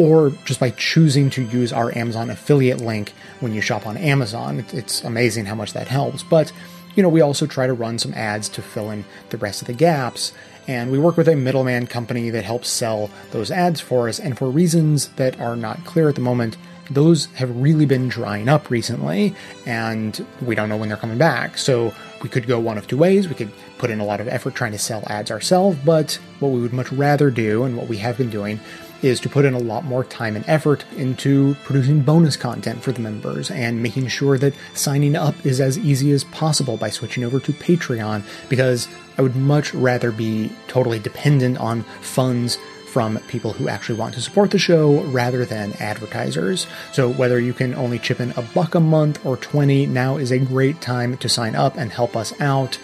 or 0.00 0.30
just 0.46 0.58
by 0.58 0.70
choosing 0.70 1.28
to 1.28 1.42
use 1.42 1.74
our 1.74 1.94
Amazon 1.94 2.30
affiliate 2.30 2.80
link 2.80 3.12
when 3.40 3.52
you 3.52 3.60
shop 3.60 3.86
on 3.86 3.98
Amazon. 3.98 4.64
It's 4.72 5.04
amazing 5.04 5.44
how 5.44 5.54
much 5.54 5.74
that 5.74 5.88
helps. 5.88 6.22
But, 6.22 6.52
you 6.96 7.02
know, 7.02 7.10
we 7.10 7.20
also 7.20 7.46
try 7.46 7.66
to 7.66 7.74
run 7.74 7.98
some 7.98 8.14
ads 8.14 8.48
to 8.50 8.62
fill 8.62 8.90
in 8.90 9.04
the 9.28 9.36
rest 9.36 9.60
of 9.60 9.66
the 9.66 9.74
gaps. 9.74 10.32
And 10.66 10.90
we 10.90 10.98
work 10.98 11.18
with 11.18 11.28
a 11.28 11.36
middleman 11.36 11.86
company 11.86 12.30
that 12.30 12.44
helps 12.44 12.70
sell 12.70 13.10
those 13.32 13.50
ads 13.50 13.78
for 13.78 14.08
us. 14.08 14.18
And 14.18 14.38
for 14.38 14.48
reasons 14.48 15.08
that 15.16 15.38
are 15.38 15.54
not 15.54 15.84
clear 15.84 16.08
at 16.08 16.14
the 16.14 16.22
moment, 16.22 16.56
those 16.90 17.26
have 17.26 17.54
really 17.60 17.86
been 17.86 18.08
drying 18.08 18.48
up 18.48 18.68
recently, 18.68 19.32
and 19.64 20.26
we 20.42 20.56
don't 20.56 20.68
know 20.68 20.76
when 20.76 20.88
they're 20.88 20.98
coming 20.98 21.18
back. 21.18 21.56
So 21.56 21.94
we 22.20 22.28
could 22.28 22.48
go 22.48 22.58
one 22.58 22.78
of 22.78 22.88
two 22.88 22.96
ways. 22.96 23.28
We 23.28 23.36
could 23.36 23.52
put 23.78 23.90
in 23.90 24.00
a 24.00 24.04
lot 24.04 24.20
of 24.20 24.26
effort 24.26 24.56
trying 24.56 24.72
to 24.72 24.78
sell 24.78 25.04
ads 25.06 25.30
ourselves, 25.30 25.78
but 25.84 26.18
what 26.40 26.48
we 26.48 26.60
would 26.60 26.72
much 26.72 26.90
rather 26.90 27.30
do, 27.30 27.62
and 27.62 27.76
what 27.76 27.86
we 27.86 27.98
have 27.98 28.18
been 28.18 28.28
doing, 28.30 28.58
is 29.02 29.20
to 29.20 29.28
put 29.28 29.44
in 29.44 29.54
a 29.54 29.58
lot 29.58 29.84
more 29.84 30.04
time 30.04 30.36
and 30.36 30.44
effort 30.48 30.84
into 30.96 31.54
producing 31.64 32.02
bonus 32.02 32.36
content 32.36 32.82
for 32.82 32.92
the 32.92 33.00
members 33.00 33.50
and 33.50 33.82
making 33.82 34.08
sure 34.08 34.38
that 34.38 34.54
signing 34.74 35.16
up 35.16 35.34
is 35.44 35.60
as 35.60 35.78
easy 35.78 36.12
as 36.12 36.24
possible 36.24 36.76
by 36.76 36.90
switching 36.90 37.24
over 37.24 37.40
to 37.40 37.52
Patreon 37.52 38.22
because 38.48 38.88
I 39.18 39.22
would 39.22 39.36
much 39.36 39.74
rather 39.74 40.12
be 40.12 40.52
totally 40.68 40.98
dependent 40.98 41.58
on 41.58 41.82
funds 42.00 42.58
from 42.90 43.18
people 43.28 43.52
who 43.52 43.68
actually 43.68 43.98
want 43.98 44.14
to 44.14 44.20
support 44.20 44.50
the 44.50 44.58
show 44.58 45.00
rather 45.04 45.44
than 45.44 45.72
advertisers. 45.74 46.66
So 46.92 47.12
whether 47.12 47.38
you 47.38 47.52
can 47.52 47.74
only 47.74 48.00
chip 48.00 48.18
in 48.20 48.32
a 48.32 48.42
buck 48.42 48.74
a 48.74 48.80
month 48.80 49.24
or 49.24 49.36
20, 49.36 49.86
now 49.86 50.16
is 50.16 50.32
a 50.32 50.38
great 50.38 50.80
time 50.80 51.16
to 51.18 51.28
sign 51.28 51.54
up 51.54 51.76
and 51.76 51.92
help 51.92 52.16
us 52.16 52.38
out 52.40 52.78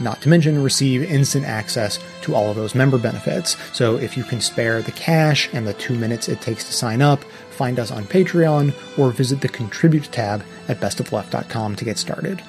not 0.00 0.20
to 0.22 0.28
mention 0.28 0.62
receive 0.62 1.02
instant 1.02 1.44
access 1.46 1.98
to 2.22 2.34
all 2.34 2.50
of 2.50 2.56
those 2.56 2.74
member 2.74 2.98
benefits. 2.98 3.56
So 3.72 3.96
if 3.96 4.16
you 4.16 4.24
can 4.24 4.40
spare 4.40 4.82
the 4.82 4.92
cash 4.92 5.48
and 5.52 5.66
the 5.66 5.74
two 5.74 5.94
minutes 5.94 6.28
it 6.28 6.40
takes 6.40 6.64
to 6.64 6.72
sign 6.72 7.02
up, 7.02 7.22
find 7.50 7.78
us 7.78 7.90
on 7.90 8.04
Patreon 8.04 8.74
or 8.98 9.10
visit 9.10 9.40
the 9.40 9.48
Contribute 9.48 10.10
tab 10.12 10.44
at 10.68 10.80
bestofleft.com 10.80 11.76
to 11.76 11.84
get 11.84 11.98
started. 11.98 12.42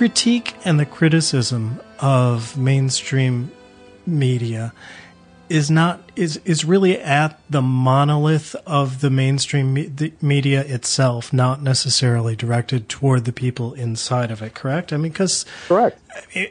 critique 0.00 0.56
and 0.64 0.80
the 0.80 0.86
criticism 0.86 1.78
of 1.98 2.56
mainstream 2.56 3.52
media 4.06 4.72
is 5.50 5.70
not 5.70 6.00
is 6.14 6.40
is 6.44 6.64
really 6.64 6.98
at 6.98 7.38
the 7.50 7.60
monolith 7.60 8.54
of 8.66 9.00
the 9.00 9.10
mainstream 9.10 9.74
me- 9.74 9.86
the 9.86 10.12
media 10.22 10.60
itself, 10.62 11.32
not 11.32 11.60
necessarily 11.60 12.36
directed 12.36 12.88
toward 12.88 13.24
the 13.24 13.32
people 13.32 13.74
inside 13.74 14.30
of 14.30 14.40
it. 14.40 14.54
Correct? 14.54 14.92
I 14.92 14.96
mean, 14.96 15.10
because 15.10 15.44
correct. 15.66 15.98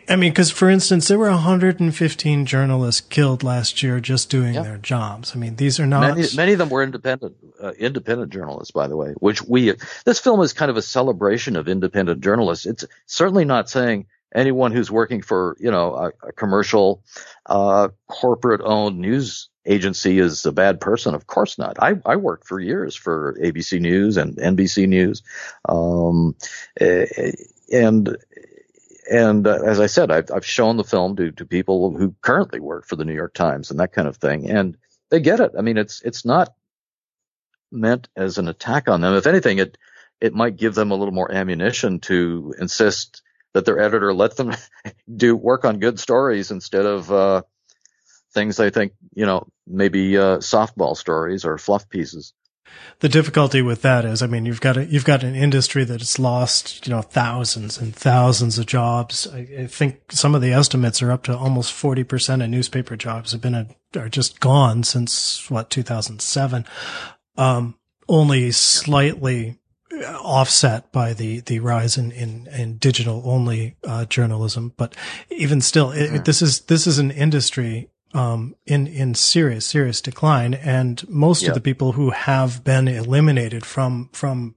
I 0.10 0.16
mean, 0.16 0.32
because 0.32 0.52
for 0.52 0.70
instance, 0.70 1.08
there 1.08 1.18
were 1.18 1.30
115 1.30 2.46
journalists 2.46 3.02
killed 3.02 3.42
last 3.44 3.82
year 3.82 4.00
just 4.00 4.30
doing 4.30 4.54
their 4.54 4.78
jobs. 4.78 5.34
I 5.36 5.40
mean, 5.40 5.56
these 5.56 5.80
are 5.80 5.88
not 5.88 6.16
many, 6.16 6.28
many 6.36 6.54
of 6.54 6.60
them 6.60 6.70
were 6.70 6.84
independent 6.84 7.36
uh, 7.62 7.72
independent 7.80 8.34
journalists, 8.34 8.72
by 8.72 8.88
the 8.88 8.98
way. 8.98 9.14
Which 9.20 9.42
we 9.42 9.74
this 10.04 10.20
film 10.20 10.42
is 10.42 10.52
kind 10.52 10.70
of 10.70 10.76
a 10.76 10.82
celebration 10.82 11.56
of 11.56 11.70
independent 11.70 12.22
journalists. 12.22 12.66
It's 12.66 12.86
certainly 13.06 13.46
not 13.46 13.70
saying 13.70 14.08
anyone 14.34 14.72
who's 14.72 14.92
working 14.92 15.22
for 15.22 15.58
you 15.60 15.72
know 15.72 15.96
a, 15.96 16.28
a 16.28 16.32
commercial 16.32 17.04
uh, 17.46 17.90
corporate 18.08 18.62
owned 18.64 19.00
news 19.00 19.50
agency 19.66 20.20
is 20.20 20.46
a 20.46 20.52
bad 20.52 20.82
person. 20.82 21.14
Of 21.16 21.28
course 21.28 21.58
not. 21.58 21.78
I, 21.82 21.96
I 22.06 22.16
worked 22.16 22.48
for 22.48 22.60
years 22.60 22.96
for 22.96 23.38
abc 23.42 23.80
news 23.80 24.18
and 24.18 24.36
nbc 24.38 24.88
news. 24.88 25.22
Um, 25.68 26.36
and 27.72 28.18
and 29.12 29.48
uh, 29.48 29.60
as 29.66 29.80
i 29.80 29.88
said 29.88 30.12
I've, 30.12 30.32
I've 30.32 30.46
shown 30.46 30.78
the 30.78 30.84
film 30.84 31.16
to, 31.18 31.32
to 31.32 31.46
people 31.46 31.96
who 31.98 32.16
currently 32.22 32.60
work 32.60 32.86
for 32.86 32.96
the 32.96 33.06
new 33.06 33.14
york 33.14 33.34
times 33.34 33.72
and 33.72 33.80
that 33.80 33.94
kind 33.94 34.08
of 34.08 34.18
thing 34.18 34.50
and 34.50 34.78
they 35.10 35.20
get 35.20 35.40
it. 35.40 35.54
I 35.58 35.62
mean 35.62 35.78
it's 35.78 36.02
it's 36.04 36.26
not 36.26 36.54
meant 37.72 38.08
as 38.16 38.38
an 38.38 38.48
attack 38.48 38.88
on 38.88 39.02
them. 39.02 39.16
If 39.16 39.28
anything 39.28 39.60
it 39.60 39.78
it 40.22 40.34
might 40.34 40.58
give 40.58 40.76
them 40.76 40.92
a 40.92 40.96
little 40.96 41.14
more 41.14 41.32
ammunition 41.32 42.00
to 42.02 42.54
insist 42.60 43.22
that 43.54 43.66
their 43.66 43.80
editor 43.80 44.14
let 44.14 44.38
them 44.38 44.54
do 45.16 45.36
work 45.36 45.66
on 45.66 45.80
good 45.80 46.00
stories 46.00 46.52
instead 46.52 46.86
of 46.86 47.12
uh, 47.12 47.42
things 48.34 48.58
they 48.58 48.70
think 48.70 48.94
you 49.14 49.26
know 49.26 49.48
maybe 49.68 50.18
uh, 50.18 50.38
softball 50.38 50.96
stories 50.96 51.46
or 51.46 51.58
fluff 51.58 51.90
pieces. 51.90 52.34
The 53.00 53.10
difficulty 53.10 53.62
with 53.62 53.82
that 53.82 54.06
is, 54.06 54.22
I 54.22 54.28
mean, 54.28 54.46
you've 54.46 54.62
got 54.62 54.78
a, 54.78 54.86
you've 54.86 55.06
got 55.06 55.24
an 55.24 55.34
industry 55.34 55.84
that 55.86 56.02
has 56.02 56.20
lost, 56.20 56.86
you 56.86 56.94
know, 56.94 57.02
thousands 57.02 57.80
and 57.80 57.96
thousands 57.96 58.60
of 58.60 58.68
jobs. 58.68 59.28
I, 59.28 59.48
I 59.62 59.68
think 59.68 60.12
some 60.12 60.36
of 60.36 60.42
the 60.42 60.54
estimates 60.54 61.02
are 61.02 61.12
up 61.12 61.24
to 61.24 61.38
almost 61.38 61.74
forty 61.74 62.04
percent 62.04 62.42
of 62.42 62.50
newspaper 62.50 62.96
jobs 62.96 63.32
have 63.32 63.42
been 63.42 63.56
a, 63.56 63.68
are 63.96 64.10
just 64.10 64.40
gone 64.40 64.84
since 64.84 65.50
what 65.50 65.70
2007. 65.70 66.66
Um, 67.38 67.76
only 68.08 68.52
slightly 68.52 69.60
offset 69.92 70.92
by 70.92 71.14
the 71.14 71.42
the 71.42 71.60
rise 71.60 71.98
in 71.98 72.12
in, 72.12 72.48
in 72.48 72.78
digital 72.78 73.22
only 73.26 73.76
uh, 73.84 74.06
journalism. 74.06 74.74
But 74.78 74.96
even 75.30 75.62
still, 75.62 75.92
it, 75.92 76.12
mm. 76.12 76.26
this 76.26 76.42
is 76.42 76.62
this 76.62 76.88
is 76.88 77.00
an 77.00 77.12
industry 77.12 77.90
um, 78.14 78.56
in 78.66 78.88
in 78.88 79.16
serious 79.16 79.66
serious 79.66 80.02
decline, 80.02 80.54
and 80.54 81.08
most 81.10 81.48
of 81.48 81.54
the 81.54 81.62
people 81.62 81.94
who 81.94 82.12
have 82.12 82.64
been 82.64 82.88
eliminated 82.88 83.66
from 83.66 84.10
from 84.14 84.56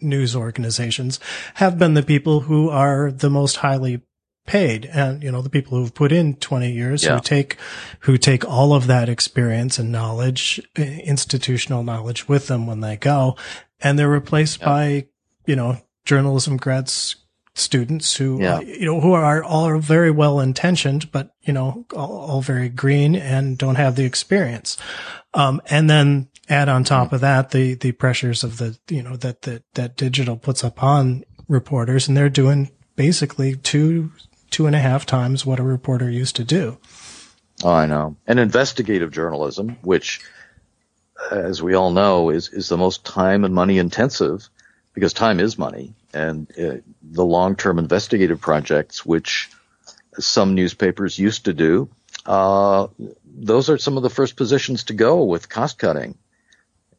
news 0.00 0.36
organizations 0.36 1.18
have 1.54 1.78
been 1.78 1.94
the 1.94 2.02
people 2.02 2.40
who 2.40 2.68
are 2.70 3.10
the 3.10 3.30
most 3.30 3.56
highly 3.56 4.00
paid 4.46 4.86
and 4.86 5.22
you 5.22 5.30
know 5.30 5.40
the 5.40 5.50
people 5.50 5.78
who've 5.78 5.94
put 5.94 6.10
in 6.10 6.34
20 6.34 6.72
years 6.72 7.04
yeah. 7.04 7.14
who 7.14 7.20
take 7.20 7.56
who 8.00 8.18
take 8.18 8.44
all 8.44 8.74
of 8.74 8.88
that 8.88 9.08
experience 9.08 9.78
and 9.78 9.92
knowledge 9.92 10.60
institutional 10.76 11.84
knowledge 11.84 12.28
with 12.28 12.48
them 12.48 12.66
when 12.66 12.80
they 12.80 12.96
go 12.96 13.36
and 13.82 13.98
they're 13.98 14.08
replaced 14.08 14.60
yeah. 14.60 14.66
by, 14.66 15.06
you 15.46 15.56
know, 15.56 15.78
journalism 16.04 16.56
grads 16.56 17.16
students 17.54 18.16
who, 18.16 18.40
yeah. 18.40 18.60
you 18.60 18.86
know, 18.86 19.00
who 19.00 19.12
are 19.12 19.42
all 19.44 19.78
very 19.78 20.10
well 20.10 20.40
intentioned, 20.40 21.12
but, 21.12 21.34
you 21.42 21.52
know, 21.52 21.84
all, 21.94 22.20
all, 22.20 22.40
very 22.40 22.68
green 22.68 23.14
and 23.14 23.58
don't 23.58 23.74
have 23.74 23.94
the 23.94 24.04
experience. 24.04 24.78
Um, 25.34 25.60
and 25.68 25.88
then 25.88 26.28
add 26.48 26.68
on 26.68 26.84
top 26.84 27.08
mm-hmm. 27.08 27.16
of 27.16 27.20
that 27.20 27.50
the, 27.50 27.74
the 27.74 27.92
pressures 27.92 28.42
of 28.42 28.56
the, 28.56 28.78
you 28.88 29.02
know, 29.02 29.16
that, 29.16 29.42
that, 29.42 29.64
that 29.74 29.96
digital 29.96 30.36
puts 30.36 30.64
upon 30.64 31.24
reporters 31.46 32.08
and 32.08 32.16
they're 32.16 32.30
doing 32.30 32.70
basically 32.96 33.56
two, 33.56 34.10
two 34.50 34.66
and 34.66 34.74
a 34.74 34.80
half 34.80 35.04
times 35.04 35.44
what 35.44 35.60
a 35.60 35.64
reporter 35.64 36.08
used 36.08 36.36
to 36.36 36.44
do. 36.44 36.78
Oh, 37.62 37.72
I 37.72 37.86
know. 37.86 38.16
And 38.26 38.40
investigative 38.40 39.12
journalism, 39.12 39.76
which 39.82 40.20
as 41.30 41.62
we 41.62 41.74
all 41.74 41.90
know, 41.90 42.30
is, 42.30 42.48
is 42.48 42.68
the 42.68 42.76
most 42.76 43.04
time 43.04 43.44
and 43.44 43.54
money 43.54 43.78
intensive 43.78 44.48
because 44.94 45.12
time 45.12 45.40
is 45.40 45.58
money. 45.58 45.94
And 46.12 46.50
uh, 46.58 46.76
the 47.02 47.24
long 47.24 47.56
term 47.56 47.78
investigative 47.78 48.40
projects, 48.40 49.04
which 49.04 49.50
some 50.18 50.54
newspapers 50.54 51.18
used 51.18 51.46
to 51.46 51.54
do, 51.54 51.88
uh, 52.26 52.88
those 53.24 53.70
are 53.70 53.78
some 53.78 53.96
of 53.96 54.02
the 54.02 54.10
first 54.10 54.36
positions 54.36 54.84
to 54.84 54.92
go 54.92 55.24
with 55.24 55.48
cost 55.48 55.78
cutting. 55.78 56.18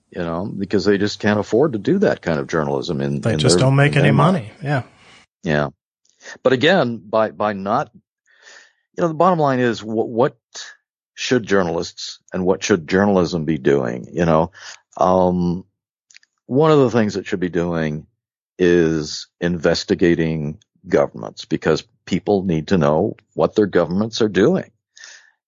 You 0.09 0.21
know, 0.21 0.45
because 0.45 0.85
they 0.85 0.99
just 0.99 1.19
can't 1.19 1.39
afford 1.39 1.73
to 1.73 1.79
do 1.79 1.97
that 1.99 2.21
kind 2.21 2.39
of 2.39 2.45
journalism. 2.45 3.01
In 3.01 3.21
they 3.21 3.33
in 3.33 3.39
just 3.39 3.57
their, 3.57 3.65
don't 3.65 3.75
make 3.75 3.95
any 3.95 4.11
money. 4.11 4.51
Yeah, 4.61 4.83
yeah. 5.41 5.69
But 6.43 6.53
again, 6.53 6.97
by 6.97 7.31
by 7.31 7.53
not, 7.53 7.89
you 8.95 9.01
know, 9.01 9.07
the 9.07 9.15
bottom 9.15 9.39
line 9.39 9.59
is 9.59 9.83
what, 9.83 10.07
what 10.07 10.37
should 11.15 11.45
journalists 11.45 12.19
and 12.31 12.45
what 12.45 12.63
should 12.63 12.87
journalism 12.87 13.45
be 13.45 13.57
doing? 13.57 14.07
You 14.11 14.25
know, 14.25 14.51
um, 14.97 15.65
one 16.45 16.71
of 16.71 16.79
the 16.79 16.91
things 16.91 17.15
it 17.15 17.25
should 17.25 17.39
be 17.39 17.49
doing 17.49 18.07
is 18.57 19.27
investigating 19.39 20.59
governments 20.87 21.45
because 21.45 21.83
people 22.05 22.43
need 22.43 22.67
to 22.67 22.77
know 22.77 23.15
what 23.33 23.55
their 23.55 23.65
governments 23.65 24.21
are 24.21 24.29
doing. 24.29 24.71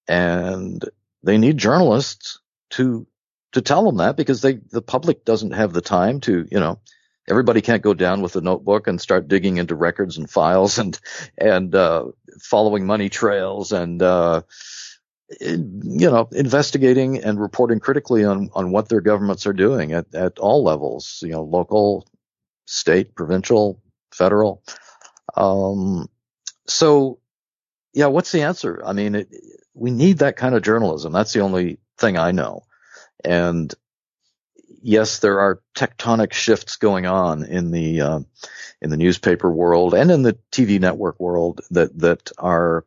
And 0.07 0.84
they 1.24 1.38
need 1.38 1.57
journalists 1.57 2.39
to 2.72 3.07
to 3.53 3.61
tell 3.61 3.86
them 3.86 3.97
that 3.97 4.18
because 4.18 4.41
they 4.41 4.59
the 4.72 4.82
public 4.82 5.26
doesn't 5.26 5.51
have 5.51 5.74
the 5.74 5.82
time 5.82 6.20
to 6.22 6.47
you 6.51 6.59
know 6.59 6.80
everybody 7.28 7.61
can't 7.61 7.82
go 7.82 7.93
down 7.93 8.22
with 8.22 8.36
a 8.36 8.41
notebook 8.41 8.88
and 8.88 9.01
start 9.01 9.28
digging 9.28 9.57
into 9.57 9.76
records 9.76 10.18
and 10.18 10.30
files 10.30 10.78
and 10.78 10.99
and 11.38 11.74
uh, 11.74 12.05
following 12.39 12.86
money 12.86 13.09
trails 13.09 13.72
and 13.72 14.01
uh, 14.01 14.41
you 15.41 16.09
know 16.09 16.28
investigating 16.32 17.23
and 17.23 17.39
reporting 17.39 17.80
critically 17.80 18.23
on 18.23 18.49
on 18.53 18.71
what 18.71 18.89
their 18.89 19.01
governments 19.01 19.47
are 19.47 19.53
doing 19.53 19.91
at 19.91 20.13
at 20.13 20.38
all 20.38 20.63
levels 20.63 21.19
you 21.23 21.32
know 21.32 21.43
local 21.43 22.07
state 22.65 23.15
provincial 23.15 23.82
federal. 24.13 24.63
Um, 25.36 26.07
so 26.67 27.19
yeah 27.93 28.07
what's 28.07 28.32
the 28.32 28.43
answer? 28.43 28.82
I 28.86 28.93
mean 28.93 29.15
it, 29.15 29.30
we 29.73 29.91
need 29.91 30.19
that 30.19 30.38
kind 30.38 30.55
of 30.55 30.63
journalism. 30.63 31.11
That's 31.11 31.34
the 31.34 31.41
only 31.41 31.80
thing 31.97 32.17
i 32.17 32.32
know. 32.32 32.61
And 33.23 33.73
yes, 34.82 35.19
there 35.19 35.39
are 35.39 35.61
tectonic 35.76 36.34
shifts 36.34 36.78
going 36.78 37.05
on 37.05 37.43
in 37.43 37.71
the 37.71 38.01
uh, 38.01 38.19
in 38.82 38.89
the 38.91 38.97
newspaper 38.97 39.51
world 39.51 39.93
and 39.93 40.11
in 40.11 40.21
the 40.21 40.38
TV 40.51 40.80
network 40.80 41.19
world 41.19 41.61
that 41.71 41.97
that 41.99 42.32
are 42.38 42.86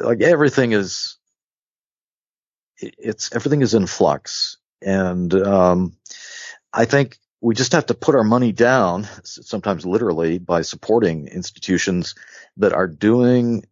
like 0.00 0.20
everything 0.20 0.72
is 0.72 1.17
it's 2.80 3.34
everything 3.34 3.62
is 3.62 3.74
in 3.74 3.86
flux, 3.86 4.58
and 4.82 5.32
um, 5.34 5.96
I 6.72 6.84
think 6.84 7.18
we 7.40 7.54
just 7.54 7.72
have 7.72 7.86
to 7.86 7.94
put 7.94 8.14
our 8.14 8.24
money 8.24 8.52
down, 8.52 9.06
sometimes 9.22 9.86
literally, 9.86 10.38
by 10.38 10.62
supporting 10.62 11.28
institutions 11.28 12.14
that 12.56 12.72
are 12.72 12.88
doing 12.88 13.64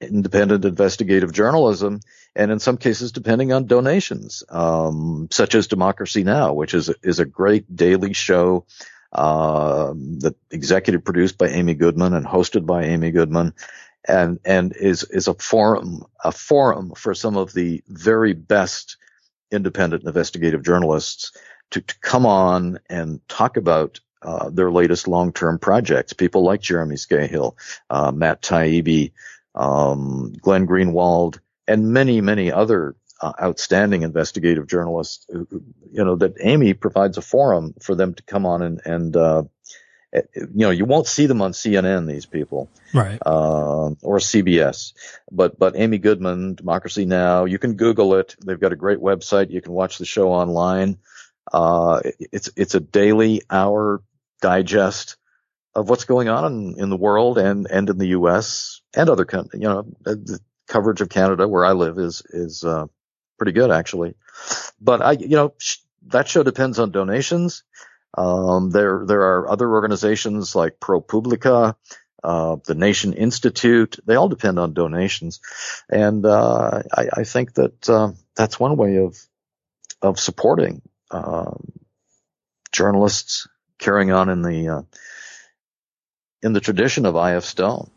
independent 0.00 0.64
investigative 0.64 1.32
journalism, 1.32 2.00
and 2.34 2.50
in 2.50 2.58
some 2.58 2.76
cases, 2.76 3.12
depending 3.12 3.52
on 3.52 3.66
donations, 3.66 4.44
um, 4.48 5.28
such 5.30 5.54
as 5.54 5.66
Democracy 5.66 6.24
Now, 6.24 6.52
which 6.52 6.74
is 6.74 6.90
is 7.02 7.18
a 7.18 7.24
great 7.24 7.74
daily 7.74 8.12
show 8.12 8.66
uh, 9.12 9.92
that 10.18 10.36
executive 10.50 11.04
produced 11.04 11.38
by 11.38 11.48
Amy 11.48 11.74
Goodman 11.74 12.14
and 12.14 12.26
hosted 12.26 12.66
by 12.66 12.84
Amy 12.84 13.10
Goodman, 13.10 13.54
and 14.06 14.38
and 14.44 14.74
is 14.76 15.04
is 15.04 15.28
a 15.28 15.34
forum 15.34 16.04
a 16.24 16.32
forum 16.32 16.92
for 16.96 17.14
some 17.14 17.36
of 17.36 17.52
the 17.52 17.82
very 17.88 18.32
best 18.32 18.96
independent 19.50 20.04
investigative 20.04 20.62
journalists 20.62 21.32
to, 21.70 21.80
to 21.80 21.98
come 22.00 22.26
on 22.26 22.78
and 22.88 23.20
talk 23.28 23.56
about 23.56 24.00
uh, 24.22 24.50
their 24.50 24.70
latest 24.70 25.06
long-term 25.06 25.58
projects. 25.58 26.12
People 26.12 26.42
like 26.42 26.60
Jeremy 26.60 26.96
Scahill, 26.96 27.54
uh, 27.88 28.10
Matt 28.10 28.42
Taibbi, 28.42 29.12
um, 29.54 30.32
Glenn 30.40 30.66
Greenwald, 30.66 31.38
and 31.66 31.92
many, 31.92 32.20
many 32.20 32.50
other 32.50 32.96
uh, 33.20 33.32
outstanding 33.40 34.02
investigative 34.02 34.66
journalists. 34.66 35.26
You 35.28 36.04
know 36.04 36.16
that 36.16 36.34
Amy 36.40 36.74
provides 36.74 37.18
a 37.18 37.22
forum 37.22 37.74
for 37.80 37.94
them 37.94 38.14
to 38.14 38.22
come 38.24 38.46
on 38.46 38.62
and 38.62 38.80
and 38.84 39.16
uh, 39.16 39.42
you 40.12 40.48
know 40.54 40.70
you 40.70 40.84
won't 40.84 41.06
see 41.06 41.26
them 41.26 41.42
on 41.42 41.52
CNN 41.52 42.06
these 42.06 42.26
people, 42.26 42.70
right? 42.94 43.18
Uh, 43.24 43.90
or 44.02 44.18
CBS, 44.18 44.94
but 45.30 45.58
but 45.58 45.76
Amy 45.76 45.98
Goodman, 45.98 46.54
Democracy 46.54 47.04
Now. 47.04 47.44
You 47.44 47.58
can 47.58 47.74
Google 47.74 48.14
it. 48.14 48.34
They've 48.44 48.60
got 48.60 48.72
a 48.72 48.76
great 48.76 48.98
website. 48.98 49.50
You 49.50 49.60
can 49.60 49.72
watch 49.72 49.98
the 49.98 50.06
show 50.06 50.32
online. 50.32 50.98
Uh, 51.52 52.00
it's 52.32 52.50
it's 52.56 52.74
a 52.74 52.80
daily 52.80 53.42
hour 53.50 54.02
digest 54.40 55.16
of 55.74 55.88
what's 55.88 56.04
going 56.04 56.28
on 56.28 56.52
in, 56.52 56.80
in 56.80 56.90
the 56.90 56.96
world 56.96 57.38
and 57.38 57.66
and 57.70 57.88
in 57.90 57.98
the 57.98 58.08
U.S. 58.08 58.80
and 58.94 59.08
other 59.10 59.24
countries. 59.24 59.62
You 59.62 59.68
know, 59.68 59.86
the 60.02 60.40
coverage 60.66 61.00
of 61.00 61.08
Canada 61.08 61.46
where 61.46 61.64
I 61.64 61.72
live 61.72 61.98
is 61.98 62.22
is 62.30 62.64
uh, 62.64 62.86
pretty 63.36 63.52
good 63.52 63.70
actually. 63.70 64.14
But 64.80 65.02
I, 65.02 65.12
you 65.12 65.36
know, 65.36 65.54
sh- 65.58 65.78
that 66.06 66.28
show 66.28 66.42
depends 66.42 66.78
on 66.78 66.90
donations. 66.90 67.64
Um, 68.18 68.70
there 68.70 69.04
there 69.06 69.22
are 69.22 69.48
other 69.48 69.70
organizations 69.70 70.56
like 70.56 70.80
ProPublica, 70.80 71.76
uh, 72.24 72.56
the 72.66 72.74
Nation 72.74 73.12
Institute. 73.12 73.96
They 74.04 74.16
all 74.16 74.28
depend 74.28 74.58
on 74.58 74.74
donations, 74.74 75.40
and 75.88 76.26
uh, 76.26 76.82
I, 76.92 77.08
I, 77.18 77.24
think 77.24 77.54
that 77.54 77.88
uh, 77.88 78.10
that's 78.34 78.58
one 78.58 78.76
way 78.76 78.96
of 78.96 79.16
of 80.02 80.18
supporting 80.18 80.82
um, 81.12 81.72
journalists 82.72 83.46
carrying 83.78 84.10
on 84.10 84.28
in 84.30 84.42
the 84.42 84.68
uh, 84.68 84.82
in 86.42 86.54
the 86.54 86.60
tradition 86.60 87.06
of 87.06 87.14
I.F. 87.14 87.44
Stone. 87.44 87.88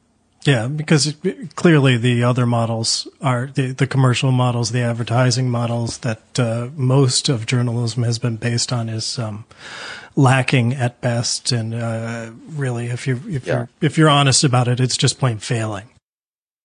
Yeah, 0.44 0.68
because 0.68 1.16
clearly 1.56 1.98
the 1.98 2.24
other 2.24 2.46
models 2.46 3.08
are 3.22 3.52
the, 3.54 3.74
the 3.74 3.86
commercial 3.86 4.32
models, 4.32 4.72
the 4.72 4.82
advertising 4.82 5.50
models 5.50 6.00
that 6.00 6.40
uh, 6.40 6.70
most 6.76 7.30
of 7.30 7.46
journalism 7.46 8.04
has 8.04 8.18
been 8.18 8.38
based 8.38 8.74
on 8.74 8.90
is 8.90 9.20
um, 9.20 9.46
lacking 10.16 10.74
at 10.74 11.02
best, 11.02 11.52
and 11.52 11.74
uh, 11.74 12.32
really, 12.50 12.88
if 12.88 13.08
you 13.08 13.22
if 13.28 13.48
yeah. 13.48 13.54
you're 13.54 13.70
if 13.82 13.98
you're 13.98 14.10
honest 14.10 14.44
about 14.44 14.68
it, 14.68 14.80
it's 14.80 14.98
just 14.98 15.20
plain 15.20 15.40
failing. 15.40 15.90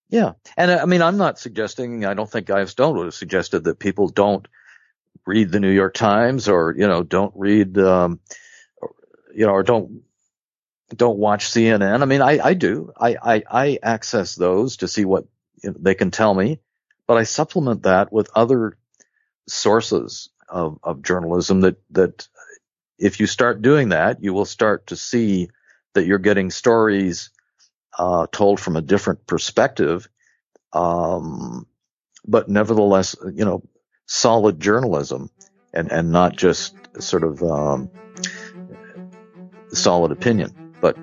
Yeah, 0.08 0.32
and 0.56 0.70
I 0.70 0.84
mean, 0.84 1.02
I'm 1.02 1.16
not 1.16 1.38
suggesting. 1.38 2.04
I 2.04 2.14
don't 2.14 2.30
think 2.30 2.48
I.F. 2.50 2.68
Stone 2.68 2.96
would 2.96 3.06
have 3.06 3.14
suggested 3.14 3.64
that 3.64 3.78
people 3.78 4.08
don't 4.08 4.46
read 5.26 5.50
the 5.50 5.60
New 5.60 5.70
York 5.70 5.94
Times 5.94 6.48
or 6.48 6.74
you 6.76 6.86
know 6.86 7.02
don't 7.02 7.32
read 7.36 7.76
um, 7.78 8.20
you 9.34 9.46
know 9.46 9.52
or 9.52 9.62
don't 9.62 10.02
don't 10.94 11.18
watch 11.18 11.48
CNN. 11.48 12.02
I 12.02 12.04
mean, 12.04 12.22
I, 12.22 12.38
I 12.38 12.54
do. 12.54 12.92
I, 12.96 13.16
I, 13.20 13.42
I 13.50 13.78
access 13.82 14.34
those 14.34 14.78
to 14.78 14.88
see 14.88 15.04
what 15.04 15.26
you 15.62 15.70
know, 15.70 15.76
they 15.80 15.94
can 15.94 16.10
tell 16.10 16.32
me, 16.32 16.60
but 17.06 17.16
I 17.16 17.24
supplement 17.24 17.82
that 17.82 18.12
with 18.12 18.30
other 18.34 18.76
sources 19.48 20.28
of, 20.48 20.78
of 20.82 21.02
journalism 21.02 21.62
that, 21.62 21.76
that 21.90 22.28
if 22.98 23.20
you 23.20 23.26
start 23.26 23.62
doing 23.62 23.90
that, 23.90 24.22
you 24.22 24.32
will 24.32 24.44
start 24.44 24.88
to 24.88 24.96
see 24.96 25.50
that 25.94 26.06
you're 26.06 26.18
getting 26.18 26.50
stories, 26.50 27.30
uh, 27.98 28.26
told 28.30 28.60
from 28.60 28.76
a 28.76 28.82
different 28.82 29.26
perspective. 29.26 30.08
Um, 30.72 31.66
but 32.26 32.48
nevertheless, 32.48 33.16
you 33.32 33.44
know, 33.44 33.62
solid 34.06 34.60
journalism 34.60 35.30
and, 35.72 35.90
and 35.90 36.12
not 36.12 36.36
just 36.36 36.74
sort 37.00 37.22
of, 37.22 37.42
um, 37.42 37.90
solid 39.72 40.12
opinion 40.12 40.54
but 40.80 40.98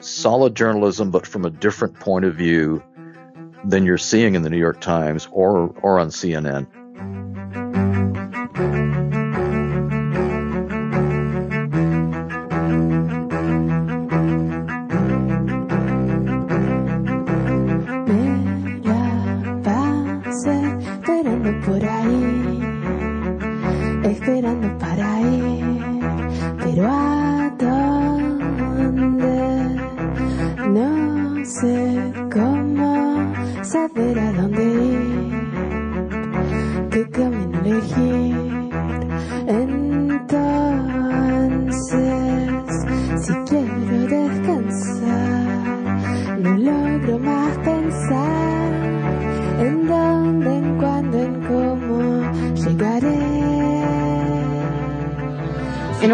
solid 0.00 0.54
journalism, 0.54 1.10
but 1.10 1.26
from 1.26 1.44
a 1.44 1.50
different 1.50 1.98
point 1.98 2.24
of 2.24 2.34
view 2.34 2.82
than 3.64 3.84
you're 3.84 3.98
seeing 3.98 4.34
in 4.34 4.42
the 4.42 4.50
New 4.50 4.58
York 4.58 4.80
Times 4.80 5.28
or, 5.30 5.74
or 5.76 5.98
on 5.98 6.08
CNN. 6.08 6.66
esperando 24.30 24.78
para 24.78 25.20
ir, 25.22 25.80
pero 26.62 26.86
a 26.86 27.52
dónde 27.58 29.10
no 30.68 31.44
sé 31.44 32.12
cómo 32.32 33.34
saber 33.64 34.18
a 34.20 34.32
dónde 34.32 34.64
ir, 34.64 35.32
qué 36.90 37.10
camino 37.10 37.58
elegir. 37.58 38.29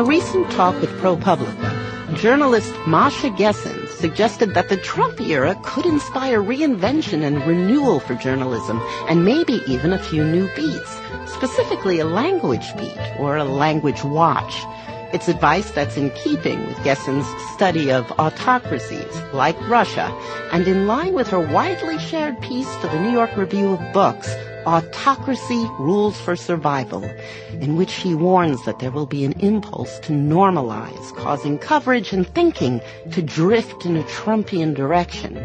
Talk 0.06 0.80
with 0.80 0.90
ProPublica, 1.00 2.16
journalist 2.16 2.72
Masha 2.86 3.28
Gessen 3.30 3.88
suggested 3.88 4.54
that 4.54 4.68
the 4.68 4.76
Trump 4.76 5.20
era 5.20 5.58
could 5.64 5.84
inspire 5.84 6.40
reinvention 6.40 7.24
and 7.24 7.44
renewal 7.44 7.98
for 7.98 8.14
journalism, 8.14 8.80
and 9.08 9.24
maybe 9.24 9.60
even 9.66 9.92
a 9.92 9.98
few 9.98 10.22
new 10.22 10.48
beats, 10.54 11.00
specifically 11.26 11.98
a 11.98 12.04
language 12.04 12.76
beat 12.76 12.96
or 13.18 13.36
a 13.36 13.42
language 13.42 14.04
watch. 14.04 14.54
It's 15.16 15.28
advice 15.28 15.70
that's 15.70 15.96
in 15.96 16.10
keeping 16.10 16.66
with 16.66 16.76
Gessen's 16.84 17.26
study 17.54 17.90
of 17.90 18.04
autocracies 18.18 19.10
like 19.32 19.56
Russia, 19.66 20.14
and 20.52 20.68
in 20.68 20.86
line 20.86 21.14
with 21.14 21.28
her 21.28 21.40
widely 21.40 21.98
shared 21.98 22.38
piece 22.42 22.68
for 22.76 22.88
the 22.88 23.00
New 23.00 23.12
York 23.12 23.34
Review 23.34 23.72
of 23.72 23.92
Books 23.94 24.30
Autocracy 24.66 25.66
Rules 25.78 26.20
for 26.20 26.36
Survival, 26.36 27.02
in 27.62 27.76
which 27.78 27.88
she 27.88 28.14
warns 28.14 28.62
that 28.66 28.78
there 28.80 28.90
will 28.90 29.06
be 29.06 29.24
an 29.24 29.32
impulse 29.40 29.98
to 30.00 30.12
normalize, 30.12 31.16
causing 31.16 31.56
coverage 31.56 32.12
and 32.12 32.28
thinking 32.34 32.82
to 33.12 33.22
drift 33.22 33.86
in 33.86 33.96
a 33.96 34.02
Trumpian 34.02 34.74
direction. 34.74 35.42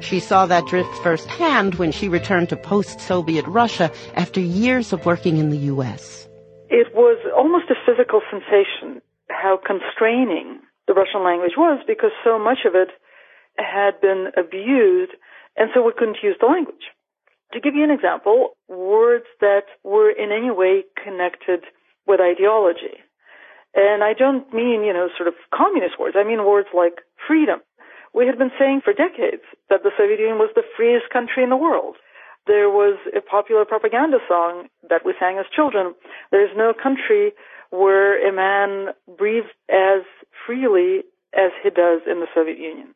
She 0.00 0.20
saw 0.20 0.46
that 0.46 0.66
drift 0.66 0.94
firsthand 1.02 1.74
when 1.74 1.90
she 1.90 2.08
returned 2.08 2.50
to 2.50 2.56
post-Soviet 2.56 3.46
Russia 3.48 3.90
after 4.14 4.38
years 4.38 4.92
of 4.92 5.04
working 5.04 5.38
in 5.38 5.50
the 5.50 5.66
U.S. 5.74 6.28
it 6.70 6.94
was 6.94 7.18
almost 7.36 7.68
a 7.68 7.74
physical 7.84 8.20
sensation 8.30 9.02
how 9.30 9.58
constraining 9.58 10.60
the 10.86 10.94
Russian 10.94 11.24
language 11.24 11.52
was 11.56 11.82
because 11.86 12.10
so 12.24 12.38
much 12.38 12.64
of 12.66 12.74
it 12.74 12.88
had 13.58 14.00
been 14.00 14.32
abused 14.36 15.12
and 15.56 15.70
so 15.74 15.82
we 15.82 15.92
couldn't 15.96 16.22
use 16.22 16.36
the 16.40 16.46
language. 16.46 16.94
To 17.52 17.60
give 17.60 17.74
you 17.74 17.82
an 17.82 17.90
example, 17.90 18.56
words 18.68 19.24
that 19.40 19.66
were 19.82 20.10
in 20.10 20.30
any 20.32 20.50
way 20.50 20.84
connected 21.02 21.64
with 22.06 22.20
ideology. 22.20 23.00
And 23.74 24.04
I 24.04 24.12
don't 24.12 24.52
mean, 24.52 24.84
you 24.84 24.92
know, 24.92 25.08
sort 25.16 25.28
of 25.28 25.34
communist 25.52 25.98
words. 25.98 26.16
I 26.18 26.24
mean 26.24 26.44
words 26.44 26.68
like 26.74 27.04
freedom. 27.26 27.60
We 28.14 28.26
had 28.26 28.38
been 28.38 28.52
saying 28.58 28.82
for 28.84 28.92
decades 28.92 29.44
that 29.68 29.82
the 29.82 29.92
Soviet 29.96 30.20
Union 30.20 30.38
was 30.38 30.50
the 30.54 30.64
freest 30.76 31.10
country 31.12 31.42
in 31.42 31.50
the 31.50 31.56
world. 31.56 31.96
There 32.46 32.70
was 32.70 32.96
a 33.14 33.20
popular 33.20 33.64
propaganda 33.64 34.18
song 34.26 34.68
that 34.88 35.04
we 35.04 35.12
sang 35.20 35.36
as 35.38 35.44
children. 35.54 35.94
There's 36.32 36.56
no 36.56 36.72
country 36.72 37.32
where 37.70 38.26
a 38.26 38.32
man 38.32 38.94
breathes 39.16 39.48
as 39.68 40.02
freely 40.46 41.02
as 41.34 41.52
he 41.62 41.70
does 41.70 42.02
in 42.06 42.20
the 42.20 42.26
Soviet 42.34 42.58
Union. 42.58 42.94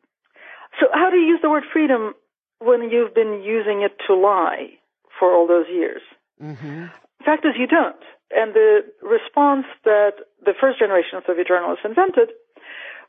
So 0.79 0.87
how 0.91 1.09
do 1.09 1.17
you 1.17 1.27
use 1.27 1.39
the 1.41 1.49
word 1.49 1.63
freedom 1.71 2.13
when 2.59 2.89
you've 2.89 3.13
been 3.13 3.43
using 3.43 3.81
it 3.81 3.93
to 4.07 4.15
lie 4.15 4.73
for 5.19 5.33
all 5.33 5.47
those 5.47 5.67
years? 5.71 6.01
Mm-hmm. 6.41 6.85
Fact 7.23 7.45
is, 7.45 7.53
you 7.57 7.67
don't. 7.67 8.01
And 8.31 8.53
the 8.53 8.81
response 9.01 9.65
that 9.85 10.13
the 10.43 10.53
first 10.59 10.79
generation 10.79 11.17
of 11.17 11.23
Soviet 11.27 11.47
journalists 11.47 11.85
invented 11.85 12.29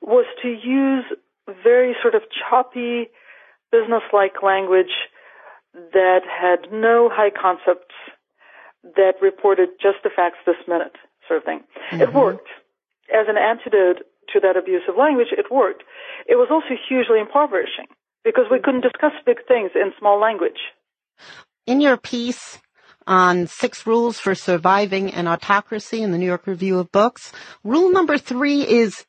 was 0.02 0.26
to 0.42 0.48
use 0.48 1.04
very 1.62 1.96
sort 2.02 2.14
of 2.14 2.22
choppy, 2.28 3.08
business-like 3.72 4.42
language 4.42 5.08
that 5.72 6.20
had 6.28 6.70
no 6.70 7.10
high 7.10 7.30
concepts 7.30 7.94
that 8.96 9.14
reported 9.22 9.70
just 9.80 9.98
the 10.04 10.10
facts 10.14 10.38
this 10.44 10.60
minute 10.68 10.96
sort 11.28 11.38
of 11.38 11.44
thing. 11.44 11.60
Mm-hmm. 11.90 12.02
It 12.02 12.12
worked. 12.12 12.48
As 13.12 13.26
an 13.28 13.36
antidote 13.36 14.04
to 14.32 14.40
that 14.40 14.56
abusive 14.56 14.96
language, 14.98 15.28
it 15.32 15.46
worked. 15.50 15.84
It 16.26 16.36
was 16.36 16.48
also 16.50 16.74
hugely 16.88 17.20
impoverishing 17.20 17.86
because 18.24 18.44
we 18.50 18.58
couldn't 18.58 18.80
discuss 18.80 19.12
big 19.26 19.46
things 19.46 19.70
in 19.74 19.92
small 19.98 20.18
language. 20.20 20.58
In 21.66 21.80
your 21.80 21.96
piece 21.96 22.58
on 23.06 23.46
six 23.46 23.86
rules 23.86 24.18
for 24.18 24.34
surviving 24.34 25.12
an 25.12 25.28
autocracy 25.28 26.02
in 26.02 26.10
the 26.10 26.18
New 26.18 26.26
York 26.26 26.46
Review 26.46 26.78
of 26.78 26.90
Books, 26.90 27.32
rule 27.62 27.92
number 27.92 28.16
three 28.16 28.62
is 28.62 29.04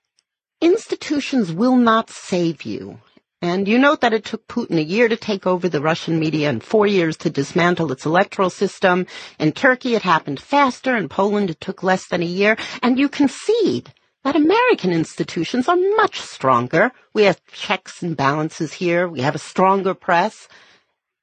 institutions 0.61 1.51
will 1.51 1.77
not 1.77 2.09
save 2.09 2.63
you. 2.63 2.99
And 3.45 3.67
you 3.67 3.77
note 3.77 4.01
that 4.01 4.11
it 4.11 4.25
took 4.25 4.47
Putin 4.47 4.79
a 4.79 4.83
year 4.83 5.07
to 5.07 5.15
take 5.15 5.45
over 5.45 5.69
the 5.69 5.79
Russian 5.79 6.17
media 6.17 6.49
and 6.49 6.63
four 6.63 6.87
years 6.87 7.15
to 7.17 7.29
dismantle 7.29 7.91
its 7.91 8.03
electoral 8.03 8.49
system. 8.49 9.05
In 9.37 9.51
Turkey, 9.51 9.93
it 9.93 10.01
happened 10.01 10.39
faster. 10.39 10.97
In 10.97 11.09
Poland, 11.09 11.51
it 11.51 11.61
took 11.61 11.83
less 11.83 12.07
than 12.07 12.23
a 12.23 12.25
year. 12.41 12.57
And 12.81 12.97
you 12.97 13.07
concede 13.07 13.93
that 14.23 14.35
American 14.35 14.91
institutions 14.91 15.67
are 15.67 15.75
much 15.75 16.19
stronger. 16.19 16.91
We 17.13 17.25
have 17.25 17.45
checks 17.45 18.01
and 18.01 18.17
balances 18.17 18.73
here. 18.73 19.07
We 19.07 19.21
have 19.21 19.35
a 19.35 19.49
stronger 19.51 19.93
press. 19.93 20.47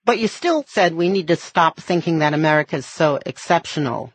But 0.04 0.20
you 0.20 0.28
still 0.28 0.64
said 0.68 0.94
we 0.94 1.08
need 1.08 1.26
to 1.26 1.34
stop 1.34 1.80
thinking 1.80 2.20
that 2.20 2.34
America 2.34 2.76
is 2.76 2.86
so 2.86 3.18
exceptional. 3.26 4.12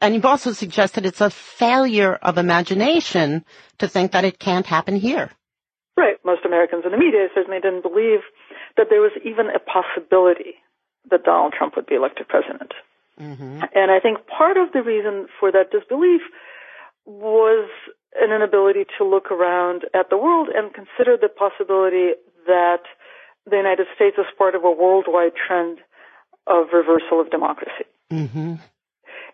And 0.00 0.14
you've 0.14 0.32
also 0.32 0.52
suggested 0.52 1.04
it's 1.04 1.20
a 1.20 1.28
failure 1.28 2.14
of 2.14 2.38
imagination 2.38 3.44
to 3.78 3.88
think 3.88 4.12
that 4.12 4.24
it 4.24 4.38
can't 4.38 4.66
happen 4.66 4.94
here. 4.94 5.32
Right. 5.96 6.16
Most 6.24 6.44
Americans 6.44 6.84
in 6.84 6.92
the 6.92 6.98
media 6.98 7.28
certainly 7.34 7.60
didn't 7.60 7.82
believe 7.82 8.20
that 8.76 8.86
there 8.88 9.00
was 9.00 9.12
even 9.24 9.48
a 9.48 9.58
possibility 9.58 10.56
that 11.10 11.24
Donald 11.24 11.52
Trump 11.52 11.76
would 11.76 11.86
be 11.86 11.96
elected 11.96 12.28
president. 12.28 12.72
Mm-hmm. 13.20 13.60
And 13.74 13.90
I 13.90 14.00
think 14.00 14.26
part 14.26 14.56
of 14.56 14.72
the 14.72 14.82
reason 14.82 15.26
for 15.38 15.52
that 15.52 15.70
disbelief 15.70 16.22
was 17.04 17.68
an 18.14 18.32
inability 18.32 18.84
to 18.98 19.04
look 19.04 19.30
around 19.30 19.84
at 19.94 20.10
the 20.10 20.16
world 20.16 20.48
and 20.54 20.72
consider 20.72 21.16
the 21.20 21.28
possibility 21.28 22.12
that 22.46 22.82
the 23.48 23.56
United 23.56 23.86
States 23.94 24.16
is 24.18 24.26
part 24.38 24.54
of 24.54 24.64
a 24.64 24.70
worldwide 24.70 25.32
trend 25.34 25.78
of 26.46 26.66
reversal 26.72 27.20
of 27.20 27.30
democracy. 27.30 27.86
Mm-hmm. 28.10 28.54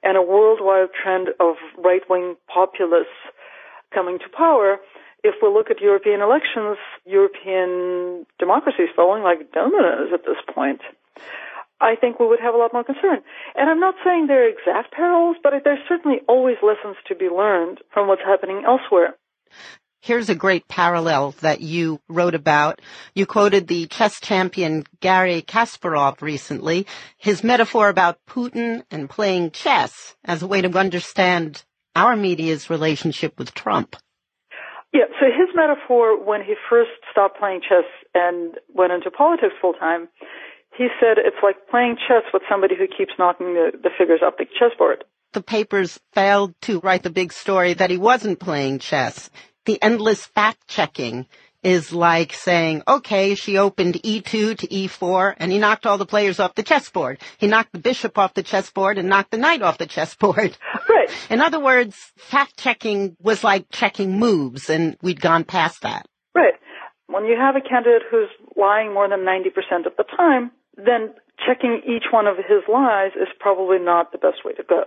And 0.03 0.17
a 0.17 0.23
worldwide 0.23 0.91
trend 0.95 1.29
of 1.41 1.57
right 1.77 2.03
wing 2.09 2.37
populists 2.53 3.19
coming 3.93 4.19
to 4.19 4.29
power 4.37 4.79
if 5.25 5.35
we 5.43 5.49
look 5.49 5.71
at 5.71 5.81
European 5.81 6.21
elections, 6.21 6.79
European 7.05 8.27
democracy 8.39 8.85
is 8.85 8.91
falling 8.95 9.23
like 9.23 9.53
dominoes 9.53 10.11
at 10.13 10.25
this 10.25 10.39
point. 10.55 10.81
I 11.81 11.95
think 11.95 12.19
we 12.19 12.27
would 12.27 12.41
have 12.41 12.55
a 12.55 12.59
lot 12.59 12.73
more 12.73 12.85
concern. 12.85 13.19
And 13.55 13.71
I'm 13.71 13.81
not 13.81 13.95
saying 14.05 14.27
they're 14.27 14.49
exact 14.49 14.93
parallels, 14.93 15.37
but 15.43 15.53
there's 15.65 15.79
certainly 15.89 16.19
always 16.29 16.57
lessons 16.63 16.97
to 17.07 17.15
be 17.15 17.29
learned 17.29 17.79
from 17.93 18.09
what's 18.09 18.23
happening 18.23 18.65
elsewhere. 18.67 19.15
Here's 20.01 20.29
a 20.29 20.35
great 20.35 20.69
parallel 20.69 21.33
that 21.41 21.61
you 21.61 22.01
wrote 22.09 22.35
about. 22.35 22.81
You 23.15 23.27
quoted 23.27 23.67
the 23.67 23.87
chess 23.87 24.21
champion 24.21 24.85
Garry 25.01 25.43
Kasparov 25.43 26.23
recently, 26.23 26.87
his 27.17 27.43
metaphor 27.43 27.89
about 27.89 28.19
Putin 28.29 28.83
and 28.91 29.11
playing 29.11 29.51
chess 29.51 30.17
as 30.25 30.43
a 30.43 30.47
way 30.47 30.63
to 30.63 30.79
understand 30.79 31.65
our 31.97 32.17
media's 32.17 32.71
relationship 32.71 33.39
with 33.39 33.55
Trump. 33.55 33.97
Yeah, 34.93 35.05
so 35.21 35.27
his 35.27 35.49
metaphor 35.55 36.17
when 36.23 36.43
he 36.43 36.55
first 36.71 36.91
stopped 37.13 37.39
playing 37.39 37.61
chess 37.61 37.85
and 38.15 38.55
went 38.73 38.93
into 38.93 39.11
politics 39.11 39.55
full 39.61 39.75
time, 39.75 40.09
he 40.77 40.89
said 41.01 41.19
it's 41.19 41.37
like 41.43 41.69
playing 41.71 41.97
chess 41.97 42.23
with 42.33 42.43
somebody 42.49 42.75
who 42.77 42.87
keeps 42.87 43.13
knocking 43.19 43.55
the, 43.55 43.73
the 43.83 43.91
figures 43.99 44.21
off 44.25 44.35
the 44.39 44.47
chessboard. 44.59 45.05
The 45.33 45.43
papers 45.43 46.01
failed 46.13 46.55
to 46.63 46.81
write 46.81 47.03
the 47.03 47.11
big 47.11 47.33
story 47.33 47.75
that 47.75 47.91
he 47.91 47.99
wasn't 47.99 48.41
playing 48.41 48.79
chess. 48.79 49.29
The 49.67 49.83
endless 49.83 50.25
fact 50.25 50.67
checking 50.69 51.27
is 51.69 51.93
like 51.93 52.33
saying, 52.33 52.83
okay, 52.89 53.35
she 53.35 53.59
opened 53.59 53.97
e2 53.97 54.57
to 54.57 54.67
e4 54.67 55.35
and 55.37 55.53
he 55.53 55.59
knocked 55.59 55.85
all 55.85 55.99
the 55.99 56.07
players 56.07 56.41
off 56.41 56.55
the 56.55 56.63
chessboard. 56.63 57.19
He 57.37 57.47
knocked 57.47 57.73
the 57.73 57.79
bishop 57.79 58.17
off 58.17 58.33
the 58.33 58.43
chessboard 58.43 58.97
and 58.97 59.11
knocked 59.11 59.33
the 59.33 59.37
knight 59.37 59.61
off 59.61 59.77
the 59.77 59.87
chessboard. 59.87 60.57
Right. 60.89 61.11
In 61.31 61.43
other 61.43 61.61
words, 61.61 61.95
fact 62.17 62.57
checking 62.57 63.19
was 63.21 63.45
like 63.45 63.67
checking 63.71 64.19
moves 64.19 64.71
and 64.71 64.97
we'd 65.03 65.21
gone 65.21 65.45
past 65.45 65.83
that. 65.83 66.07
Right. 66.35 66.55
When 67.07 67.27
you 67.27 67.37
have 67.37 67.55
a 67.55 67.61
candidate 67.61 68.09
who's 68.11 68.31
lying 68.57 68.95
more 68.95 69.07
than 69.07 69.21
90% 69.21 69.85
of 69.85 69.93
the 69.99 70.05
time, 70.17 70.51
then 70.79 71.13
checking 71.45 71.83
each 71.85 72.05
one 72.11 72.27
of 72.27 72.39
his 72.39 72.65
lies 72.67 73.13
is 73.15 73.29
probably 73.39 73.79
not 73.79 74.11
the 74.11 74.19
best 74.19 74.43
way 74.43 74.55
to 74.55 74.63
go. 74.63 74.85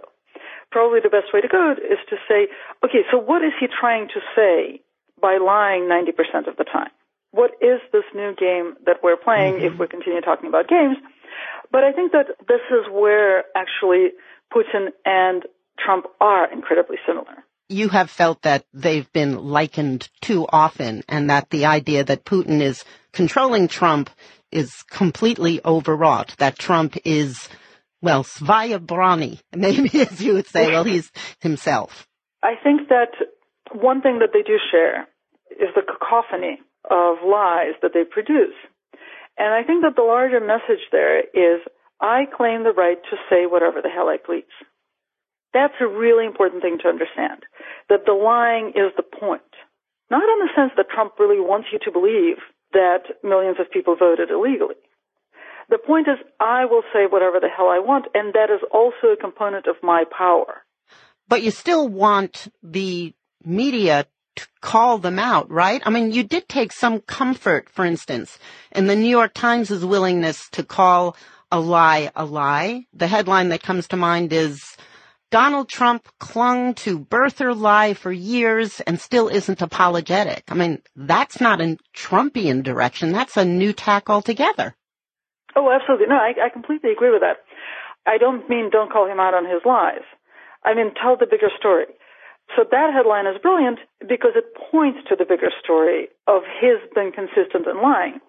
Probably 0.72 1.00
the 1.04 1.10
best 1.10 1.32
way 1.32 1.42
to 1.42 1.48
go 1.48 1.74
is 1.78 2.00
to 2.10 2.16
say, 2.28 2.48
okay, 2.84 3.06
so 3.12 3.20
what 3.20 3.44
is 3.44 3.52
he 3.60 3.68
trying 3.68 4.08
to 4.08 4.20
say 4.36 4.82
by 5.22 5.38
lying 5.38 5.84
90% 5.84 6.48
of 6.48 6.58
the 6.58 6.64
time. 6.64 6.90
What 7.32 7.52
is 7.62 7.80
this 7.94 8.04
new 8.14 8.36
game 8.36 8.76
that 8.86 8.98
we're 9.04 9.18
playing 9.18 9.56
mm-hmm. 9.56 9.74
if 9.74 9.80
we 9.80 9.88
continue 9.88 10.22
talking 10.22 10.50
about 10.50 10.68
games? 10.68 10.98
But 11.72 11.84
I 11.84 11.94
think 11.94 12.12
that 12.12 12.28
this 12.48 12.60
is 12.70 12.92
where 12.92 13.46
actually 13.56 14.10
Putin 14.54 14.90
and 15.06 15.44
Trump 15.80 16.08
are 16.20 16.52
incredibly 16.52 16.98
similar. 17.08 17.44
You 17.70 17.88
have 17.88 18.10
felt 18.10 18.42
that 18.42 18.66
they've 18.74 19.10
been 19.14 19.38
likened 19.38 20.10
too 20.20 20.46
often 20.52 21.04
and 21.08 21.30
that 21.30 21.50
the 21.50 21.66
idea 21.66 22.04
that 22.04 22.26
Putin 22.26 22.62
is 22.62 22.84
controlling 23.14 23.70
Trump 23.70 24.10
is 24.52 24.84
completely 24.90 25.62
overwrought, 25.64 26.36
that 26.40 26.60
Trump 26.60 26.98
is, 27.06 27.48
well, 28.02 28.26
Svaya 28.26 28.78
Brani, 28.78 29.40
maybe 29.56 30.02
as 30.02 30.22
you 30.22 30.34
would 30.34 30.48
say, 30.48 30.68
well, 30.68 30.84
he's 30.84 31.10
himself. 31.40 32.08
I 32.44 32.56
think 32.62 32.90
that 32.90 33.14
one 33.72 34.02
thing 34.02 34.20
that 34.20 34.30
they 34.34 34.42
do 34.42 34.58
share 34.72 35.08
is 35.62 35.70
the 35.76 35.86
cacophony 35.86 36.60
of 36.90 37.22
lies 37.24 37.78
that 37.82 37.94
they 37.94 38.04
produce. 38.04 38.58
And 39.38 39.54
I 39.54 39.64
think 39.64 39.84
that 39.84 39.96
the 39.96 40.04
larger 40.04 40.42
message 40.42 40.84
there 40.92 41.22
is 41.22 41.62
I 42.02 42.26
claim 42.26 42.64
the 42.64 42.74
right 42.74 42.98
to 42.98 43.16
say 43.30 43.46
whatever 43.46 43.82
the 43.82 43.94
hell 43.94 44.10
I 44.10 44.18
please. 44.18 44.50
That's 45.54 45.78
a 45.80 45.88
really 45.88 46.26
important 46.26 46.62
thing 46.62 46.80
to 46.82 46.90
understand. 46.90 47.46
That 47.90 48.06
the 48.06 48.14
lying 48.18 48.74
is 48.74 48.92
the 48.98 49.04
point. 49.04 49.46
Not 50.10 50.24
in 50.24 50.40
the 50.40 50.52
sense 50.56 50.72
that 50.78 50.90
Trump 50.90 51.14
really 51.20 51.40
wants 51.40 51.68
you 51.72 51.80
to 51.86 51.92
believe 51.92 52.38
that 52.74 53.22
millions 53.24 53.58
of 53.60 53.70
people 53.70 53.96
voted 53.96 54.30
illegally. 54.32 54.76
The 55.70 55.78
point 55.78 56.08
is 56.08 56.18
I 56.40 56.66
will 56.66 56.84
say 56.94 57.06
whatever 57.10 57.40
the 57.40 57.48
hell 57.48 57.68
I 57.68 57.80
want, 57.80 58.08
and 58.14 58.34
that 58.34 58.50
is 58.50 58.62
also 58.74 59.14
a 59.14 59.18
component 59.18 59.68
of 59.68 59.76
my 59.84 60.04
power. 60.06 60.64
But 61.28 61.44
you 61.44 61.52
still 61.52 61.88
want 61.88 62.50
the 62.62 63.14
media 63.46 64.08
call 64.62 64.98
them 64.98 65.20
out, 65.20 65.50
right? 65.50 65.82
I 65.86 65.90
mean, 65.90 66.12
you 66.12 66.24
did 66.24 66.48
take 66.48 66.72
some 66.72 67.02
comfort, 67.02 67.70
for 67.70 67.86
instance, 67.86 68.38
in 68.72 68.88
the 68.88 68.96
New 68.96 69.10
York 69.10 69.34
Times' 69.34 69.86
willingness 69.86 70.50
to 70.52 70.64
call 70.64 71.16
a 71.52 71.60
lie 71.60 72.12
a 72.16 72.26
lie. 72.26 72.86
The 72.94 73.08
headline 73.08 73.50
that 73.50 73.64
comes 73.64 73.88
to 73.90 73.98
mind 73.98 74.32
is 74.32 74.78
Donald 75.32 75.70
Trump 75.70 76.08
clung 76.20 76.74
to 76.76 77.00
birther 77.00 77.56
lie 77.58 77.94
for 77.94 78.12
years 78.12 78.82
and 78.82 79.00
still 79.00 79.28
isn't 79.28 79.62
apologetic. 79.62 80.44
I 80.50 80.56
mean, 80.56 80.82
that's 80.96 81.40
not 81.40 81.62
a 81.62 81.78
Trumpian 81.96 82.64
direction. 82.64 83.12
That's 83.12 83.38
a 83.38 83.46
new 83.46 83.74
tack 83.74 84.10
altogether. 84.10 84.76
Oh, 85.56 85.70
absolutely. 85.72 86.08
No, 86.08 86.16
I, 86.16 86.34
I 86.46 86.50
completely 86.50 86.92
agree 86.92 87.12
with 87.12 87.22
that. 87.22 87.38
I 88.06 88.18
don't 88.18 88.50
mean 88.50 88.70
don't 88.72 88.92
call 88.92 89.08
him 89.08 89.20
out 89.20 89.34
on 89.34 89.46
his 89.46 89.62
lies. 89.66 90.04
I 90.64 90.74
mean, 90.74 90.92
tell 91.02 91.18
the 91.18 91.26
bigger 91.26 91.50
story. 91.58 91.86
So 92.56 92.66
that 92.70 92.94
headline 92.94 93.28
is 93.28 93.40
brilliant 93.42 93.80
because 94.02 94.36
it 94.36 94.52
points 94.72 95.00
to 95.08 95.16
the 95.16 95.26
bigger 95.26 95.52
story 95.64 96.10
of 96.28 96.44
his 96.44 96.84
being 96.94 97.12
consistent 97.16 97.68
in 97.68 97.82
lying. 97.82 98.20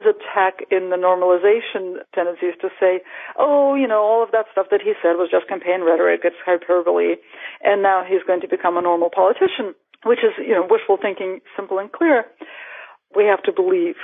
The 0.00 0.16
attack 0.16 0.64
in 0.70 0.88
the 0.88 0.96
normalization 0.96 2.00
tendencies 2.14 2.56
to 2.62 2.70
say, 2.80 3.04
oh, 3.38 3.74
you 3.74 3.86
know, 3.86 4.00
all 4.00 4.22
of 4.22 4.32
that 4.32 4.46
stuff 4.50 4.68
that 4.70 4.80
he 4.80 4.94
said 5.02 5.20
was 5.20 5.28
just 5.30 5.46
campaign 5.46 5.84
rhetoric, 5.84 6.22
it's 6.24 6.40
hyperbole, 6.44 7.20
and 7.62 7.82
now 7.82 8.02
he's 8.08 8.24
going 8.26 8.40
to 8.40 8.48
become 8.48 8.78
a 8.78 8.82
normal 8.82 9.10
politician, 9.12 9.74
which 10.06 10.20
is, 10.20 10.32
you 10.40 10.54
know, 10.54 10.66
wishful 10.68 10.96
thinking, 10.96 11.40
simple 11.54 11.78
and 11.78 11.92
clear. 11.92 12.24
We 13.14 13.24
have 13.24 13.42
to 13.42 13.52
believe 13.52 13.96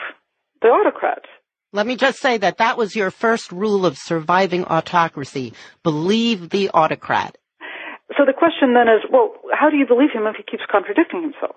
the 0.60 0.68
autocrat. 0.68 1.24
Let 1.72 1.86
me 1.86 1.96
just 1.96 2.18
say 2.18 2.36
that 2.38 2.58
that 2.58 2.76
was 2.76 2.94
your 2.94 3.10
first 3.10 3.50
rule 3.50 3.86
of 3.86 3.96
surviving 3.96 4.64
autocracy. 4.64 5.54
Believe 5.82 6.50
the 6.50 6.70
autocrat. 6.70 7.38
So 8.14 8.24
the 8.24 8.32
question 8.32 8.74
then 8.74 8.86
is, 8.86 9.02
well, 9.10 9.34
how 9.52 9.68
do 9.70 9.76
you 9.76 9.86
believe 9.86 10.10
him 10.14 10.26
if 10.26 10.36
he 10.36 10.44
keeps 10.46 10.62
contradicting 10.70 11.22
himself? 11.22 11.56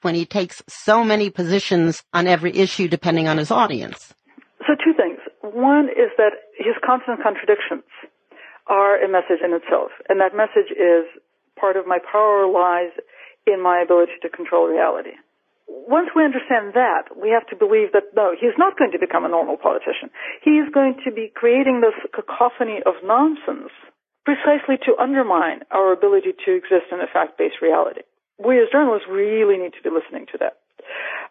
When 0.00 0.14
he 0.14 0.24
takes 0.24 0.62
so 0.68 1.04
many 1.04 1.28
positions 1.28 2.02
on 2.12 2.26
every 2.26 2.56
issue 2.56 2.88
depending 2.88 3.28
on 3.28 3.36
his 3.36 3.50
audience. 3.50 4.14
So 4.66 4.72
two 4.80 4.94
things. 4.96 5.20
One 5.42 5.88
is 5.92 6.08
that 6.16 6.48
his 6.56 6.74
constant 6.84 7.22
contradictions 7.22 7.84
are 8.66 8.96
a 8.96 9.08
message 9.08 9.44
in 9.44 9.52
itself. 9.52 9.92
And 10.08 10.20
that 10.20 10.32
message 10.32 10.72
is 10.72 11.04
part 11.60 11.76
of 11.76 11.86
my 11.86 11.98
power 12.00 12.48
lies 12.48 12.92
in 13.46 13.62
my 13.62 13.80
ability 13.84 14.16
to 14.22 14.28
control 14.28 14.66
reality. 14.66 15.20
Once 15.68 16.08
we 16.16 16.24
understand 16.24 16.72
that, 16.72 17.12
we 17.16 17.28
have 17.28 17.46
to 17.48 17.56
believe 17.56 17.92
that 17.92 18.12
no, 18.16 18.32
he's 18.32 18.56
not 18.56 18.78
going 18.78 18.92
to 18.92 18.98
become 18.98 19.24
a 19.24 19.28
normal 19.28 19.56
politician. 19.56 20.08
He 20.42 20.60
is 20.60 20.68
going 20.72 20.96
to 21.04 21.12
be 21.12 21.32
creating 21.34 21.80
this 21.80 21.96
cacophony 22.12 22.80
of 22.84 22.94
nonsense 23.04 23.72
precisely 24.24 24.76
to 24.88 24.96
undermine 24.96 25.62
our 25.70 25.92
ability 25.92 26.32
to 26.44 26.56
exist 26.56 26.88
in 26.90 27.00
a 27.00 27.06
fact-based 27.06 27.60
reality. 27.60 28.02
We 28.40 28.58
as 28.58 28.72
journalists 28.72 29.06
really 29.08 29.56
need 29.56 29.76
to 29.76 29.84
be 29.84 29.92
listening 29.92 30.26
to 30.32 30.38
that. 30.40 30.58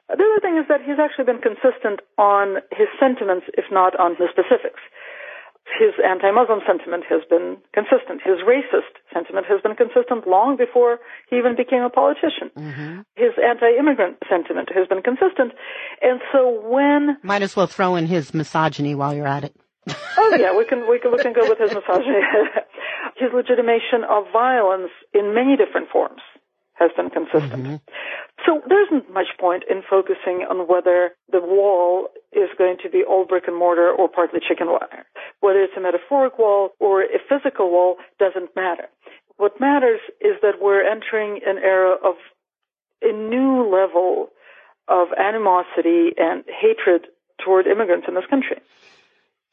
The 0.09 0.21
other 0.21 0.41
thing 0.41 0.57
is 0.57 0.67
that 0.69 0.81
he's 0.85 0.99
actually 0.99 1.25
been 1.25 1.41
consistent 1.41 2.01
on 2.17 2.61
his 2.71 2.87
sentiments, 2.99 3.47
if 3.57 3.65
not 3.71 3.97
on 3.99 4.15
the 4.19 4.27
specifics. 4.29 4.81
His 5.79 5.95
anti-Muslim 6.03 6.59
sentiment 6.67 7.05
has 7.07 7.23
been 7.29 7.57
consistent. 7.73 8.19
His 8.21 8.43
racist 8.43 8.99
sentiment 9.13 9.47
has 9.47 9.61
been 9.61 9.75
consistent 9.75 10.27
long 10.27 10.57
before 10.57 10.99
he 11.29 11.37
even 11.37 11.55
became 11.55 11.81
a 11.81 11.89
politician. 11.89 12.51
Mm-hmm. 12.55 13.07
His 13.15 13.31
anti-immigrant 13.39 14.17
sentiment 14.29 14.69
has 14.75 14.87
been 14.87 15.01
consistent. 15.01 15.53
And 16.01 16.19
so 16.31 16.61
when... 16.67 17.17
Might 17.23 17.41
as 17.41 17.55
well 17.55 17.67
throw 17.67 17.95
in 17.95 18.07
his 18.07 18.33
misogyny 18.33 18.93
while 18.93 19.15
you're 19.15 19.27
at 19.27 19.45
it. 19.45 19.55
oh 20.17 20.35
yeah, 20.37 20.51
we 20.57 20.65
can 20.65 20.89
we 20.89 20.99
can 20.99 21.11
we 21.11 21.19
can 21.19 21.33
go 21.33 21.47
with 21.47 21.59
his 21.59 21.73
misogyny. 21.73 22.19
his 23.15 23.29
legitimation 23.33 24.03
of 24.09 24.25
violence 24.31 24.91
in 25.13 25.33
many 25.33 25.55
different 25.55 25.89
forms 25.89 26.21
has 26.73 26.91
been 26.97 27.09
consistent. 27.09 27.63
Mm-hmm. 27.63 27.75
So 28.45 28.61
there 28.67 28.83
isn't 28.85 29.13
much 29.13 29.27
point 29.39 29.63
in 29.69 29.83
focusing 29.87 30.45
on 30.49 30.67
whether 30.67 31.11
the 31.31 31.39
wall 31.39 32.09
is 32.31 32.49
going 32.57 32.77
to 32.83 32.89
be 32.89 33.03
all 33.07 33.25
brick 33.25 33.43
and 33.47 33.55
mortar 33.55 33.89
or 33.89 34.09
partly 34.09 34.39
chicken 34.45 34.67
wire. 34.67 35.05
Whether 35.39 35.63
it's 35.63 35.77
a 35.77 35.81
metaphoric 35.81 36.39
wall 36.39 36.69
or 36.79 37.03
a 37.03 37.19
physical 37.29 37.71
wall 37.71 37.97
doesn't 38.19 38.55
matter. 38.55 38.89
What 39.37 39.59
matters 39.59 39.99
is 40.19 40.33
that 40.41 40.61
we're 40.61 40.83
entering 40.83 41.41
an 41.45 41.57
era 41.57 41.95
of 42.03 42.15
a 43.01 43.11
new 43.11 43.69
level 43.69 44.29
of 44.87 45.07
animosity 45.17 46.11
and 46.17 46.43
hatred 46.47 47.07
toward 47.43 47.67
immigrants 47.67 48.07
in 48.07 48.15
this 48.15 48.25
country 48.29 48.57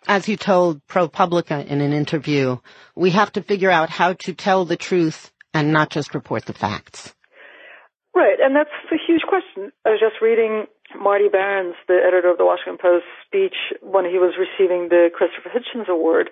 as 0.06 0.28
you 0.28 0.36
told 0.36 0.84
ProPublica 0.86 1.66
in 1.66 1.80
an 1.80 1.92
interview, 1.92 2.56
we 2.94 3.10
have 3.10 3.32
to 3.32 3.42
figure 3.42 3.70
out 3.70 3.90
how 3.90 4.14
to 4.24 4.34
tell 4.34 4.64
the 4.64 4.76
truth 4.76 5.30
and 5.52 5.72
not 5.72 5.90
just 5.90 6.14
report 6.14 6.46
the 6.46 6.52
facts. 6.52 7.14
Right, 8.14 8.38
and 8.42 8.56
that's 8.56 8.70
a 8.90 8.98
huge 9.06 9.22
question. 9.22 9.72
I 9.84 9.90
was 9.90 10.00
just 10.00 10.20
reading 10.20 10.66
Marty 10.98 11.28
Baron's, 11.28 11.76
the 11.86 12.00
editor 12.06 12.30
of 12.30 12.38
the 12.38 12.44
Washington 12.44 12.78
Post, 12.80 13.04
speech 13.26 13.54
when 13.82 14.04
he 14.04 14.18
was 14.18 14.34
receiving 14.34 14.88
the 14.88 15.10
Christopher 15.14 15.50
Hitchens 15.50 15.88
Award. 15.88 16.30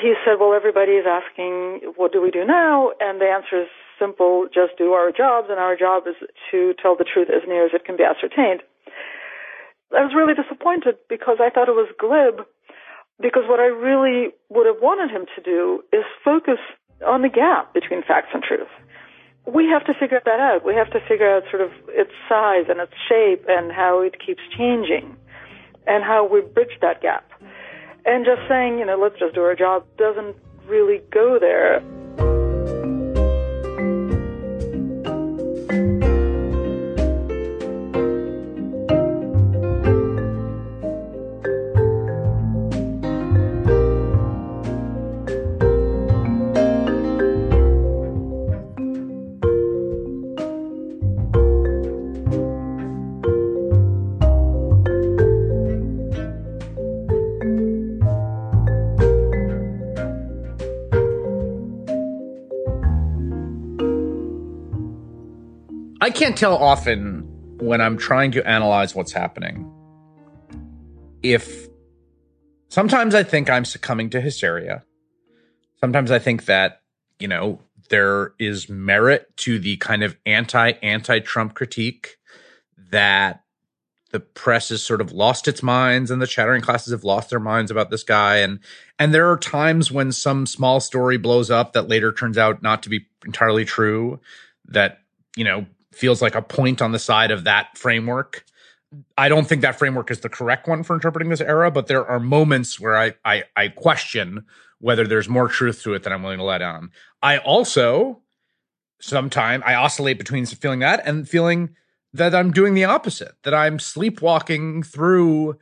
He 0.00 0.14
said, 0.24 0.38
well, 0.40 0.54
everybody 0.54 0.92
is 0.92 1.04
asking, 1.04 1.92
what 1.96 2.12
do 2.12 2.22
we 2.22 2.30
do 2.30 2.44
now? 2.44 2.90
And 3.00 3.20
the 3.20 3.26
answer 3.26 3.62
is 3.62 3.68
simple, 3.98 4.46
just 4.46 4.78
do 4.78 4.92
our 4.92 5.12
jobs, 5.12 5.48
and 5.50 5.58
our 5.58 5.76
job 5.76 6.04
is 6.06 6.16
to 6.50 6.72
tell 6.80 6.96
the 6.96 7.04
truth 7.04 7.28
as 7.28 7.46
near 7.46 7.66
as 7.66 7.72
it 7.74 7.84
can 7.84 7.96
be 7.96 8.04
ascertained. 8.04 8.62
I 9.92 10.02
was 10.04 10.14
really 10.14 10.34
disappointed 10.34 10.96
because 11.08 11.38
I 11.40 11.50
thought 11.50 11.68
it 11.68 11.74
was 11.74 11.90
glib 11.98 12.46
because 13.20 13.44
what 13.46 13.60
I 13.60 13.66
really 13.66 14.32
would 14.48 14.66
have 14.66 14.80
wanted 14.80 15.10
him 15.10 15.26
to 15.36 15.42
do 15.42 15.82
is 15.92 16.04
focus 16.24 16.58
on 17.06 17.22
the 17.22 17.28
gap 17.28 17.74
between 17.74 18.02
facts 18.02 18.28
and 18.32 18.42
truth. 18.42 18.70
We 19.46 19.66
have 19.66 19.84
to 19.86 19.94
figure 19.98 20.20
that 20.24 20.40
out. 20.40 20.64
We 20.64 20.74
have 20.74 20.90
to 20.90 21.00
figure 21.08 21.28
out 21.28 21.42
sort 21.50 21.62
of 21.62 21.70
its 21.88 22.12
size 22.28 22.66
and 22.68 22.78
its 22.80 22.92
shape 23.08 23.44
and 23.48 23.72
how 23.72 24.00
it 24.00 24.16
keeps 24.24 24.42
changing 24.56 25.16
and 25.86 26.04
how 26.04 26.28
we 26.28 26.40
bridge 26.40 26.76
that 26.82 27.02
gap. 27.02 27.28
And 28.04 28.24
just 28.24 28.46
saying, 28.48 28.78
you 28.78 28.86
know, 28.86 28.96
let's 28.96 29.18
just 29.18 29.34
do 29.34 29.42
our 29.42 29.56
job 29.56 29.84
doesn't 29.98 30.36
really 30.66 31.00
go 31.10 31.38
there. 31.40 31.82
I 66.10 66.12
can't 66.12 66.36
tell 66.36 66.56
often 66.56 67.20
when 67.60 67.80
I'm 67.80 67.96
trying 67.96 68.32
to 68.32 68.44
analyze 68.44 68.96
what's 68.96 69.12
happening 69.12 69.72
if 71.22 71.68
sometimes 72.68 73.14
I 73.14 73.22
think 73.22 73.48
I'm 73.48 73.64
succumbing 73.64 74.10
to 74.10 74.20
hysteria. 74.20 74.82
Sometimes 75.78 76.10
I 76.10 76.18
think 76.18 76.46
that, 76.46 76.80
you 77.20 77.28
know, 77.28 77.60
there 77.90 78.32
is 78.40 78.68
merit 78.68 79.28
to 79.36 79.60
the 79.60 79.76
kind 79.76 80.02
of 80.02 80.16
anti 80.26 80.72
anti 80.82 81.20
Trump 81.20 81.54
critique 81.54 82.16
that 82.90 83.44
the 84.10 84.18
press 84.18 84.70
has 84.70 84.82
sort 84.82 85.00
of 85.00 85.12
lost 85.12 85.46
its 85.46 85.62
minds 85.62 86.10
and 86.10 86.20
the 86.20 86.26
chattering 86.26 86.60
classes 86.60 86.92
have 86.92 87.04
lost 87.04 87.30
their 87.30 87.38
minds 87.38 87.70
about 87.70 87.88
this 87.88 88.02
guy 88.02 88.38
and 88.38 88.58
and 88.98 89.14
there 89.14 89.30
are 89.30 89.36
times 89.36 89.92
when 89.92 90.10
some 90.10 90.44
small 90.44 90.80
story 90.80 91.18
blows 91.18 91.52
up 91.52 91.72
that 91.72 91.88
later 91.88 92.10
turns 92.10 92.36
out 92.36 92.64
not 92.64 92.82
to 92.82 92.88
be 92.88 93.06
entirely 93.24 93.64
true 93.64 94.18
that 94.64 94.98
you 95.36 95.44
know 95.44 95.66
feels 95.92 96.22
like 96.22 96.34
a 96.34 96.42
point 96.42 96.80
on 96.80 96.92
the 96.92 96.98
side 96.98 97.30
of 97.30 97.44
that 97.44 97.76
framework. 97.76 98.44
I 99.16 99.28
don't 99.28 99.46
think 99.46 99.62
that 99.62 99.78
framework 99.78 100.10
is 100.10 100.20
the 100.20 100.28
correct 100.28 100.66
one 100.66 100.82
for 100.82 100.94
interpreting 100.94 101.28
this 101.28 101.40
era, 101.40 101.70
but 101.70 101.86
there 101.86 102.06
are 102.06 102.18
moments 102.18 102.80
where 102.80 102.96
I, 102.96 103.14
I, 103.24 103.44
I 103.56 103.68
question 103.68 104.44
whether 104.80 105.06
there's 105.06 105.28
more 105.28 105.48
truth 105.48 105.82
to 105.82 105.94
it 105.94 106.02
than 106.02 106.12
I'm 106.12 106.22
willing 106.22 106.38
to 106.38 106.44
let 106.44 106.62
on. 106.62 106.90
I 107.22 107.38
also 107.38 108.22
sometimes 109.00 109.62
I 109.66 109.74
oscillate 109.74 110.18
between 110.18 110.46
feeling 110.46 110.80
that 110.80 111.02
and 111.06 111.28
feeling 111.28 111.70
that 112.12 112.34
I'm 112.34 112.50
doing 112.50 112.74
the 112.74 112.84
opposite, 112.84 113.32
that 113.44 113.54
I'm 113.54 113.78
sleepwalking 113.78 114.82
through 114.82 115.58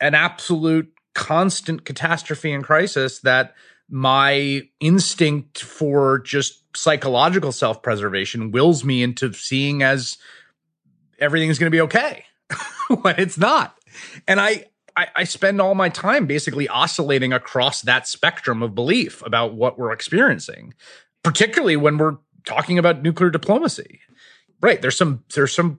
an 0.00 0.14
absolute 0.14 0.92
constant 1.14 1.84
catastrophe 1.84 2.52
and 2.52 2.62
crisis 2.62 3.20
that 3.20 3.54
my 3.88 4.62
instinct 4.80 5.62
for 5.62 6.18
just 6.18 6.64
psychological 6.76 7.52
self 7.52 7.82
preservation 7.82 8.50
wills 8.50 8.84
me 8.84 9.02
into 9.02 9.32
seeing 9.32 9.82
as 9.82 10.18
everything 11.18 11.48
is 11.48 11.58
going 11.58 11.70
to 11.70 11.74
be 11.76 11.80
okay 11.80 12.24
when 13.02 13.18
it's 13.18 13.38
not. 13.38 13.76
And 14.26 14.40
I, 14.40 14.66
I, 14.96 15.08
I 15.16 15.24
spend 15.24 15.60
all 15.60 15.74
my 15.74 15.88
time 15.88 16.26
basically 16.26 16.68
oscillating 16.68 17.32
across 17.32 17.82
that 17.82 18.06
spectrum 18.06 18.62
of 18.62 18.74
belief 18.74 19.24
about 19.24 19.54
what 19.54 19.78
we're 19.78 19.92
experiencing, 19.92 20.74
particularly 21.22 21.76
when 21.76 21.98
we're 21.98 22.18
talking 22.44 22.78
about 22.78 23.02
nuclear 23.02 23.30
diplomacy. 23.30 24.00
Right. 24.60 24.82
There's 24.82 24.96
some, 24.96 25.24
there's 25.34 25.54
some, 25.54 25.78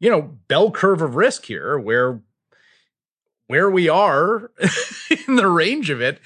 you 0.00 0.10
know, 0.10 0.22
bell 0.48 0.70
curve 0.70 1.02
of 1.02 1.14
risk 1.14 1.44
here 1.44 1.78
where 1.78 2.20
where 3.46 3.70
we 3.70 3.90
are 3.90 4.50
in 5.28 5.36
the 5.36 5.46
range 5.46 5.90
of 5.90 6.00
it 6.00 6.18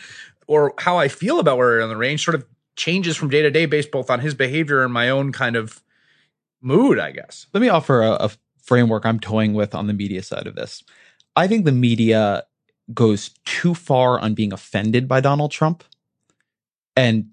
or 0.49 0.75
how 0.79 0.97
I 0.97 1.07
feel 1.07 1.39
about 1.39 1.59
where 1.59 1.69
we're 1.69 1.83
on 1.83 1.89
the 1.89 1.97
range 1.97 2.25
sort 2.25 2.35
of 2.35 2.45
changes 2.75 3.17
from 3.17 3.29
day 3.29 3.43
to 3.43 3.51
day 3.51 3.67
based 3.67 3.93
both 3.93 4.11
on 4.11 4.21
his 4.21 4.35
behavior 4.35 4.83
and 4.83 4.93
my 4.93 5.09
own 5.09 5.31
kind 5.31 5.55
of 5.55 5.83
mood, 6.61 6.99
I 6.99 7.13
guess. 7.13 7.47
Let 7.53 7.61
me 7.61 7.69
offer 7.69 8.03
a, 8.03 8.13
a 8.13 8.31
framework 8.63 9.07
I'm 9.07 9.21
toying 9.21 9.55
with 9.55 9.75
on 9.75 9.87
the 9.87 9.93
media 9.93 10.23
side 10.23 10.47
of 10.47 10.57
this. 10.57 10.83
I 11.37 11.47
think 11.47 11.65
the 11.65 11.73
media 11.73 12.45
goes 12.93 13.31
too 13.45 13.75
far 13.75 14.19
on 14.19 14.35
being 14.35 14.53
offended 14.53 15.07
by 15.07 15.21
Donald 15.21 15.53
Trump 15.53 15.85
and 16.97 17.31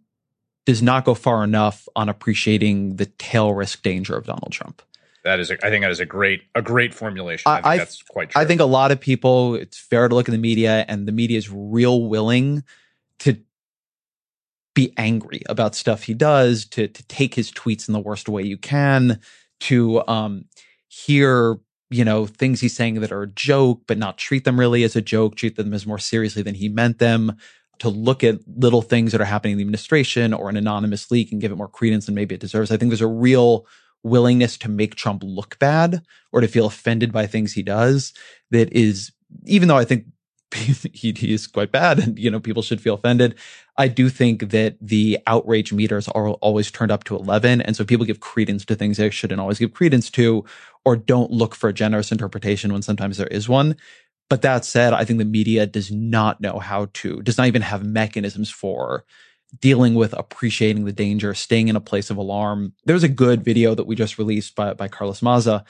does 0.66 0.82
not 0.82 1.06
go 1.06 1.14
far 1.14 1.44
enough 1.44 1.88
on 1.96 2.10
appreciating 2.10 2.98
the 2.98 3.06
tail 3.06 3.54
risk 3.54 3.82
danger 3.82 4.16
of 4.16 4.26
Donald 4.26 4.52
Trump. 4.52 4.82
That 5.24 5.40
is, 5.40 5.50
a, 5.50 5.66
I 5.66 5.70
think 5.70 5.84
that 5.84 5.92
is 5.92 6.00
a 6.00 6.06
great, 6.06 6.44
a 6.54 6.62
great 6.62 6.94
formulation. 6.94 7.50
I, 7.50 7.56
think 7.56 7.66
I, 7.66 7.78
that's 7.78 8.04
quite 8.04 8.30
true. 8.30 8.42
I 8.42 8.46
think 8.46 8.62
a 8.62 8.66
lot 8.66 8.92
of 8.92 9.00
people, 9.00 9.56
it's 9.56 9.78
fair 9.78 10.08
to 10.08 10.14
look 10.14 10.28
at 10.28 10.32
the 10.32 10.38
media, 10.38 10.86
and 10.88 11.08
the 11.08 11.12
media 11.12 11.38
is 11.38 11.50
real 11.52 12.04
willing 12.04 12.64
to 13.20 13.38
be 14.74 14.94
angry 14.98 15.42
about 15.48 15.76
stuff 15.76 16.04
he 16.04 16.14
does, 16.14 16.66
to 16.66 16.88
to 16.88 17.08
take 17.08 17.36
his 17.36 17.52
tweets 17.52 17.88
in 17.88 17.94
the 17.94 18.00
worst 18.00 18.30
way 18.30 18.44
you 18.44 18.58
can, 18.58 19.20
to 19.62 20.06
um, 20.08 20.46
hear 20.88 21.58
you 21.90 22.04
know 22.04 22.26
things 22.26 22.62
he's 22.62 22.76
saying 22.76 23.00
that 23.02 23.12
are 23.12 23.24
a 23.24 23.28
joke, 23.28 23.84
but 23.88 23.98
not 23.98 24.18
treat 24.18 24.44
them 24.44 24.60
really 24.60 24.84
as 24.84 24.96
a 24.96 25.02
joke, 25.02 25.36
treat 25.36 25.56
them 25.56 25.74
as 25.74 25.88
more 25.88 26.00
seriously 26.00 26.42
than 26.42 26.56
he 26.56 26.70
meant 26.70 27.00
them. 27.00 27.38
To 27.80 27.90
look 27.90 28.24
at 28.24 28.40
little 28.48 28.82
things 28.82 29.12
that 29.12 29.20
are 29.20 29.26
happening 29.26 29.52
in 29.52 29.58
the 29.58 29.64
administration 29.64 30.34
or 30.34 30.48
an 30.48 30.56
anonymous 30.56 31.12
leak 31.12 31.34
and 31.34 31.42
give 31.42 31.52
it 31.52 31.58
more 31.58 31.68
credence 31.68 32.06
than 32.06 32.16
maybe 32.16 32.34
it 32.34 32.40
deserves. 32.40 32.72
I 32.72 32.78
think 32.78 32.90
there's 32.90 33.02
a 33.02 33.08
real 33.08 33.68
willingness 34.02 34.58
to 34.60 34.70
make 34.70 34.96
Trump 34.96 35.24
look 35.26 35.60
bad 35.60 36.02
or 36.32 36.40
to 36.40 36.48
feel 36.48 36.68
offended 36.68 37.12
by 37.12 37.28
things 37.28 37.52
he 37.52 37.64
does 37.64 38.14
that 38.52 38.72
is, 38.72 39.12
even 39.46 39.68
though 39.68 39.78
I 39.78 39.84
think 39.84 40.06
he, 40.54 41.12
he 41.12 41.34
is 41.34 41.48
quite 41.48 41.72
bad 41.72 42.00
and 42.00 42.18
you 42.20 42.30
know 42.30 42.40
people 42.40 42.62
should 42.62 42.82
feel 42.82 42.96
offended. 42.96 43.36
I 43.78 43.88
do 43.88 44.10
think 44.10 44.52
that 44.52 44.78
the 44.80 45.20
outrage 45.28 45.74
meters 45.74 46.08
are 46.10 46.30
always 46.30 46.72
turned 46.72 46.92
up 46.92 47.04
to 47.06 47.16
11 47.16 47.62
and 47.62 47.76
so 47.76 47.84
people 47.84 48.06
give 48.06 48.20
credence 48.20 48.64
to 48.66 48.76
things 48.76 48.98
they 48.98 49.10
shouldn't 49.10 49.42
always 49.42 49.60
give 49.60 49.74
credence 49.74 50.10
to 50.12 50.46
or 50.86 50.96
don't 50.96 51.32
look 51.32 51.56
for 51.56 51.70
a 51.70 51.74
generous 51.74 52.12
interpretation 52.12 52.72
when 52.72 52.82
sometimes 52.82 53.18
there 53.18 53.28
is 53.28 53.50
one. 53.50 53.76
But 54.30 54.42
that 54.42 54.66
said 54.66 54.94
i 54.94 55.04
think 55.04 55.20
the 55.20 55.26
media 55.26 55.66
does 55.66 55.92
not 55.92 56.42
know 56.42 56.60
how 56.60 56.88
to 56.94 57.22
does 57.22 57.38
not 57.38 57.48
even 57.48 57.62
have 57.62 57.84
mechanisms 57.84 58.50
for 58.50 59.04
dealing 59.60 59.96
with 59.96 60.14
appreciating 60.14 60.86
the 60.86 60.92
danger 60.92 61.34
staying 61.34 61.68
in 61.68 61.76
a 61.76 61.82
place 61.82 62.10
of 62.10 62.18
alarm. 62.18 62.74
There's 62.86 63.04
a 63.04 63.10
good 63.10 63.44
video 63.44 63.76
that 63.76 63.86
we 63.86 63.96
just 63.96 64.18
released 64.18 64.56
by, 64.56 64.74
by 64.74 64.88
carlos 64.88 65.22
maza 65.22 65.64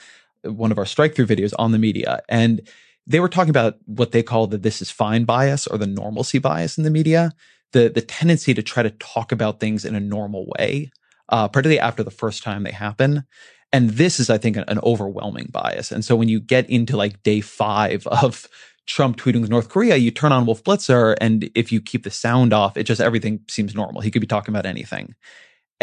one 0.44 0.72
of 0.72 0.78
our 0.78 0.86
strike 0.86 1.16
through 1.16 1.26
videos 1.26 1.54
on 1.58 1.72
the 1.72 1.80
media 1.80 2.22
and 2.30 2.62
they 3.08 3.20
were 3.20 3.30
talking 3.30 3.50
about 3.50 3.78
what 3.86 4.12
they 4.12 4.24
call 4.24 4.48
the 4.48 4.58
this 4.58 4.82
is 4.82 4.90
fine 4.92 5.26
bias 5.26 5.68
or 5.68 5.78
the 5.78 5.88
normalcy 5.88 6.40
bias 6.40 6.78
in 6.78 6.84
the 6.84 6.90
media, 6.90 7.34
the 7.72 7.90
the 7.90 8.02
tendency 8.02 8.54
to 8.54 8.64
try 8.64 8.84
to 8.84 8.92
talk 8.92 9.32
about 9.32 9.60
things 9.60 9.86
in 9.86 9.96
a 9.96 10.00
normal 10.00 10.48
way, 10.58 10.92
uh, 11.30 11.48
particularly 11.48 11.80
after 11.80 12.04
the 12.04 12.12
first 12.12 12.44
time 12.44 12.64
they 12.64 12.72
happen. 12.72 13.24
And 13.72 13.92
this 13.92 14.20
is, 14.20 14.30
I 14.30 14.38
think, 14.38 14.58
an, 14.58 14.64
an 14.68 14.80
overwhelming 14.84 15.50
bias. 15.52 15.92
And 15.92 16.06
so 16.06 16.16
when 16.16 16.30
you 16.30 16.40
get 16.40 16.70
into 16.70 16.96
like 16.96 17.22
day 17.24 17.42
five 17.42 18.08
of 18.24 18.48
Trump 18.86 19.18
tweeting 19.18 19.42
with 19.42 19.50
North 19.50 19.70
Korea, 19.70 19.96
you 19.96 20.12
turn 20.12 20.32
on 20.32 20.46
Wolf 20.46 20.64
Blitzer, 20.64 21.16
and 21.20 21.50
if 21.56 21.72
you 21.72 21.82
keep 21.82 22.04
the 22.04 22.12
sound 22.12 22.54
off, 22.54 22.78
it 22.78 22.84
just 22.84 23.02
everything 23.02 23.42
seems 23.48 23.76
normal. 23.76 24.02
He 24.02 24.12
could 24.12 24.22
be 24.22 24.28
talking 24.28 24.54
about 24.54 24.66
anything 24.66 25.16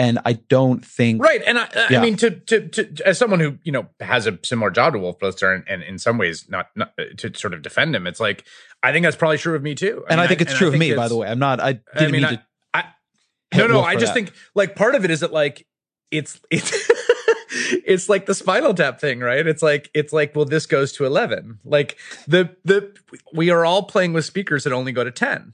and 0.02 0.18
I 0.24 0.32
don't 0.32 0.84
think 0.84 1.22
right. 1.22 1.40
And 1.46 1.58
I, 1.58 1.68
yeah. 1.88 2.00
I 2.00 2.02
mean, 2.02 2.16
to, 2.16 2.30
to, 2.30 2.68
to 2.68 3.06
as 3.06 3.18
someone 3.18 3.38
who 3.38 3.58
you 3.62 3.70
know 3.70 3.86
has 4.00 4.26
a 4.26 4.36
similar 4.42 4.72
job 4.72 4.94
to 4.94 4.98
Wolf 4.98 5.20
Blitzer, 5.20 5.54
and, 5.54 5.64
and 5.68 5.80
in 5.84 5.96
some 5.96 6.18
ways 6.18 6.48
not, 6.48 6.70
not 6.74 6.92
uh, 6.98 7.04
to 7.18 7.32
sort 7.34 7.54
of 7.54 7.62
defend 7.62 7.94
him, 7.94 8.08
it's 8.08 8.18
like 8.18 8.44
I 8.82 8.90
think 8.90 9.04
that's 9.04 9.16
probably 9.16 9.38
true 9.38 9.54
of 9.54 9.62
me 9.62 9.76
too. 9.76 10.04
I 10.08 10.14
and 10.14 10.18
mean, 10.18 10.24
I 10.24 10.26
think 10.26 10.40
it's 10.40 10.54
true 10.54 10.68
of 10.68 10.74
me, 10.76 10.92
by 10.94 11.06
the 11.06 11.16
way. 11.16 11.28
I'm 11.28 11.38
not. 11.38 11.60
I 11.60 11.74
didn't 11.74 11.84
I 11.96 12.02
mean, 12.06 12.12
mean 12.12 12.24
I, 12.24 12.30
to. 12.30 12.42
I, 12.74 12.84
no, 13.58 13.66
no. 13.68 13.82
I 13.82 13.94
just 13.94 14.06
that. 14.06 14.14
think 14.14 14.32
like 14.56 14.74
part 14.74 14.96
of 14.96 15.04
it 15.04 15.12
is 15.12 15.20
that 15.20 15.32
like 15.32 15.66
it's 16.10 16.40
it's. 16.50 16.90
it's 17.86 18.08
like 18.08 18.26
the 18.26 18.34
spinal 18.34 18.74
tap 18.74 19.00
thing, 19.00 19.20
right? 19.20 19.46
It's 19.46 19.62
like 19.62 19.88
it's 19.94 20.12
like 20.12 20.34
well, 20.34 20.44
this 20.44 20.66
goes 20.66 20.92
to 20.94 21.04
eleven. 21.04 21.60
Like 21.64 21.96
the 22.26 22.56
the 22.64 22.92
we 23.32 23.50
are 23.50 23.64
all 23.64 23.84
playing 23.84 24.14
with 24.14 24.24
speakers 24.24 24.64
that 24.64 24.72
only 24.72 24.90
go 24.90 25.04
to 25.04 25.12
ten. 25.12 25.52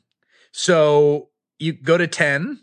So 0.53 1.29
you 1.59 1.75
go 1.75 1.99
to 1.99 2.07
ten, 2.07 2.61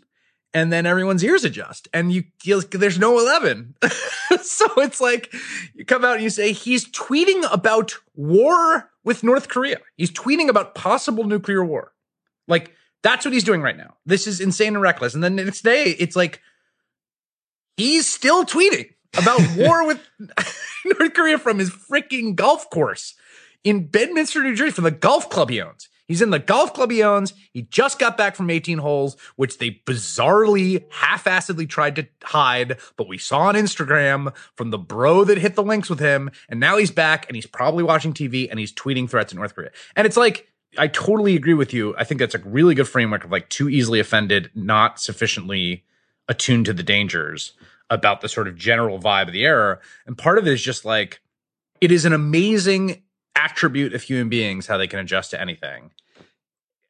and 0.56 0.72
then 0.72 0.86
everyone's 0.86 1.22
ears 1.22 1.44
adjust 1.44 1.86
and 1.92 2.10
you, 2.10 2.24
there's 2.70 2.98
no 2.98 3.18
11 3.18 3.74
so 4.40 4.66
it's 4.78 5.02
like 5.02 5.30
you 5.74 5.84
come 5.84 6.02
out 6.02 6.14
and 6.14 6.22
you 6.22 6.30
say 6.30 6.52
he's 6.52 6.88
tweeting 6.92 7.46
about 7.52 7.94
war 8.14 8.90
with 9.04 9.22
north 9.22 9.48
korea. 9.48 9.76
He's 9.98 10.10
tweeting 10.10 10.48
about 10.48 10.74
possible 10.74 11.24
nuclear 11.24 11.62
war. 11.62 11.92
Like 12.48 12.72
that's 13.02 13.26
what 13.26 13.34
he's 13.34 13.44
doing 13.44 13.60
right 13.60 13.76
now. 13.76 13.96
This 14.06 14.26
is 14.26 14.40
insane 14.40 14.74
and 14.74 14.80
reckless. 14.80 15.12
And 15.14 15.22
then 15.22 15.36
the 15.36 15.44
next 15.44 15.60
day 15.60 15.94
it's 15.98 16.16
like 16.16 16.40
he's 17.76 18.10
still 18.10 18.46
tweeting 18.46 18.94
about 19.18 19.40
war 19.58 19.86
with 19.86 20.00
north 20.86 21.12
korea 21.12 21.36
from 21.36 21.58
his 21.58 21.68
freaking 21.68 22.34
golf 22.34 22.70
course 22.70 23.14
in 23.62 23.88
bedminster 23.88 24.42
new 24.42 24.54
jersey 24.54 24.72
from 24.72 24.84
the 24.84 24.90
golf 24.90 25.28
club 25.28 25.50
he 25.50 25.60
owns 25.60 25.88
He's 26.06 26.22
in 26.22 26.30
the 26.30 26.38
golf 26.38 26.72
club 26.72 26.90
he 26.90 27.02
owns. 27.02 27.34
He 27.52 27.62
just 27.62 27.98
got 27.98 28.16
back 28.16 28.36
from 28.36 28.48
18 28.48 28.78
holes, 28.78 29.16
which 29.36 29.58
they 29.58 29.82
bizarrely, 29.86 30.84
half-assedly 30.90 31.68
tried 31.68 31.96
to 31.96 32.06
hide, 32.22 32.78
but 32.96 33.08
we 33.08 33.18
saw 33.18 33.40
on 33.40 33.54
Instagram 33.54 34.34
from 34.54 34.70
the 34.70 34.78
bro 34.78 35.24
that 35.24 35.38
hit 35.38 35.54
the 35.56 35.62
links 35.62 35.90
with 35.90 36.00
him, 36.00 36.30
and 36.48 36.60
now 36.60 36.76
he's 36.76 36.90
back 36.90 37.26
and 37.28 37.34
he's 37.34 37.46
probably 37.46 37.82
watching 37.82 38.12
TV 38.12 38.48
and 38.48 38.58
he's 38.58 38.72
tweeting 38.72 39.10
threats 39.10 39.32
in 39.32 39.38
North 39.38 39.54
Korea. 39.54 39.70
And 39.96 40.06
it's 40.06 40.16
like, 40.16 40.48
I 40.78 40.88
totally 40.88 41.36
agree 41.36 41.54
with 41.54 41.72
you. 41.72 41.94
I 41.96 42.04
think 42.04 42.20
that's 42.20 42.34
a 42.34 42.38
really 42.38 42.74
good 42.74 42.88
framework 42.88 43.24
of 43.24 43.32
like 43.32 43.48
too 43.48 43.68
easily 43.68 43.98
offended, 43.98 44.50
not 44.54 45.00
sufficiently 45.00 45.84
attuned 46.28 46.66
to 46.66 46.72
the 46.72 46.82
dangers 46.82 47.52
about 47.88 48.20
the 48.20 48.28
sort 48.28 48.48
of 48.48 48.56
general 48.56 48.98
vibe 48.98 49.28
of 49.28 49.32
the 49.32 49.44
era. 49.44 49.78
And 50.06 50.18
part 50.18 50.38
of 50.38 50.46
it 50.46 50.52
is 50.52 50.62
just 50.62 50.84
like, 50.84 51.20
it 51.80 51.92
is 51.92 52.04
an 52.04 52.12
amazing 52.12 53.02
attribute 53.36 53.94
of 53.94 54.02
human 54.02 54.28
beings 54.28 54.66
how 54.66 54.78
they 54.78 54.86
can 54.86 54.98
adjust 54.98 55.30
to 55.30 55.40
anything. 55.40 55.90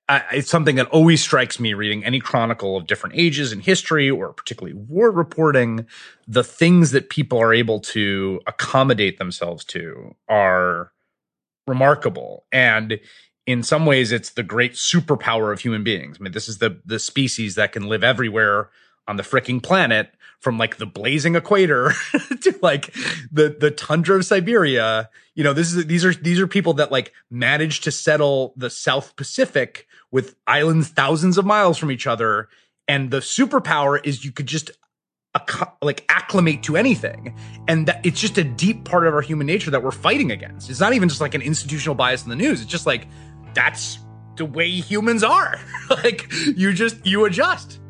Uh, 0.09 0.21
it's 0.33 0.49
something 0.49 0.77
that 0.77 0.87
always 0.89 1.21
strikes 1.21 1.59
me 1.59 1.75
reading 1.75 2.05
any 2.05 2.21
chronicle 2.21 2.77
of 2.77 2.87
different 2.87 3.17
ages 3.19 3.53
in 3.53 3.59
history 3.59 4.09
or 4.09 4.33
particularly 4.33 4.73
war 4.75 5.11
reporting. 5.11 5.85
The 6.29 6.45
things 6.45 6.93
that 6.93 7.11
people 7.11 7.39
are 7.41 7.53
able 7.53 7.81
to 7.81 8.41
accommodate 8.47 9.19
themselves 9.19 9.65
to 9.67 10.15
are 10.29 10.93
remarkable. 11.67 12.45
And 12.53 13.01
in 13.47 13.65
some 13.65 13.85
ways, 13.85 14.13
it's 14.13 14.31
the 14.31 14.45
great 14.45 14.75
superpower 14.75 15.53
of 15.53 15.61
human 15.61 15.83
beings. 15.83 16.19
I 16.21 16.23
mean, 16.23 16.33
this 16.33 16.49
is 16.49 16.59
the, 16.59 16.81
the 16.85 17.01
species 17.01 17.57
that 17.57 17.73
can 17.73 17.89
live 17.89 18.05
everywhere 18.05 18.71
on 19.09 19.17
the 19.17 19.23
freaking 19.23 19.63
planet 19.63 20.11
from 20.41 20.59
like 20.59 20.77
the 20.77 20.87
blazing 20.87 21.35
equator 21.35 21.93
to 22.41 22.59
like 22.63 22.93
the 23.33 23.57
the 23.59 23.71
tundra 23.71 24.17
of 24.17 24.25
Siberia. 24.25 25.09
You 25.35 25.45
know, 25.45 25.53
this 25.53 25.75
is 25.75 25.87
these 25.87 26.05
are 26.05 26.15
these 26.15 26.41
are 26.41 26.47
people 26.47 26.75
that 26.75 26.93
like 26.93 27.13
managed 27.31 27.85
to 27.85 27.91
settle 27.91 28.55
the 28.57 28.71
South 28.71 29.17
Pacific 29.17 29.87
with 30.11 30.35
islands 30.47 30.89
thousands 30.89 31.39
of 31.39 31.45
miles 31.45 31.79
from 31.79 31.91
each 31.91 32.07
other. 32.07 32.49
And 32.89 33.11
the 33.11 33.19
superpower 33.19 34.05
is 34.05 34.25
you 34.25 34.33
could 34.33 34.47
just 34.47 34.71
like 35.83 36.05
acclimate 36.09 36.63
to 36.63 36.77
anything 36.77 37.37
and 37.69 37.87
that 37.87 38.05
it's 38.07 38.21
just 38.21 38.39
a 38.39 38.45
deep 38.45 38.85
part 38.85 39.07
of 39.07 39.13
our 39.13 39.21
human 39.21 39.47
nature 39.47 39.71
that 39.71 39.83
we're 39.83 39.91
fighting 39.91 40.31
against 40.31 40.71
it's 40.71 40.81
not 40.81 40.95
even 40.95 41.11
just 41.11 41.21
like 41.21 41.35
an 41.35 41.43
institutional 41.43 41.95
bias 41.95 42.25
in 42.25 42.31
the 42.31 42.37
news 42.37 42.63
it's 42.63 42.71
just 42.71 42.87
like 42.87 43.07
that's 43.53 43.99
the 44.37 44.47
way 44.47 44.71
humans 44.71 45.23
are 45.23 45.61
like 45.91 46.27
you 46.57 46.73
just 46.73 47.05
you 47.05 47.27
adjust 47.27 47.81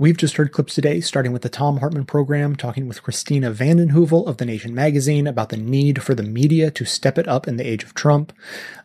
We've 0.00 0.16
just 0.16 0.36
heard 0.36 0.52
clips 0.52 0.76
today, 0.76 1.00
starting 1.00 1.32
with 1.32 1.42
the 1.42 1.48
Thom 1.48 1.78
Hartmann 1.78 2.04
program, 2.04 2.54
talking 2.54 2.86
with 2.86 3.02
Katrina 3.02 3.50
Vanden 3.50 3.90
Heuvel 3.90 4.28
of 4.28 4.36
The 4.36 4.44
Nation 4.44 4.72
magazine 4.72 5.26
about 5.26 5.48
the 5.48 5.56
need 5.56 6.04
for 6.04 6.14
the 6.14 6.22
media 6.22 6.70
to 6.70 6.84
step 6.84 7.18
it 7.18 7.26
up 7.26 7.48
in 7.48 7.56
the 7.56 7.66
age 7.66 7.82
of 7.82 7.94
Trump, 7.94 8.32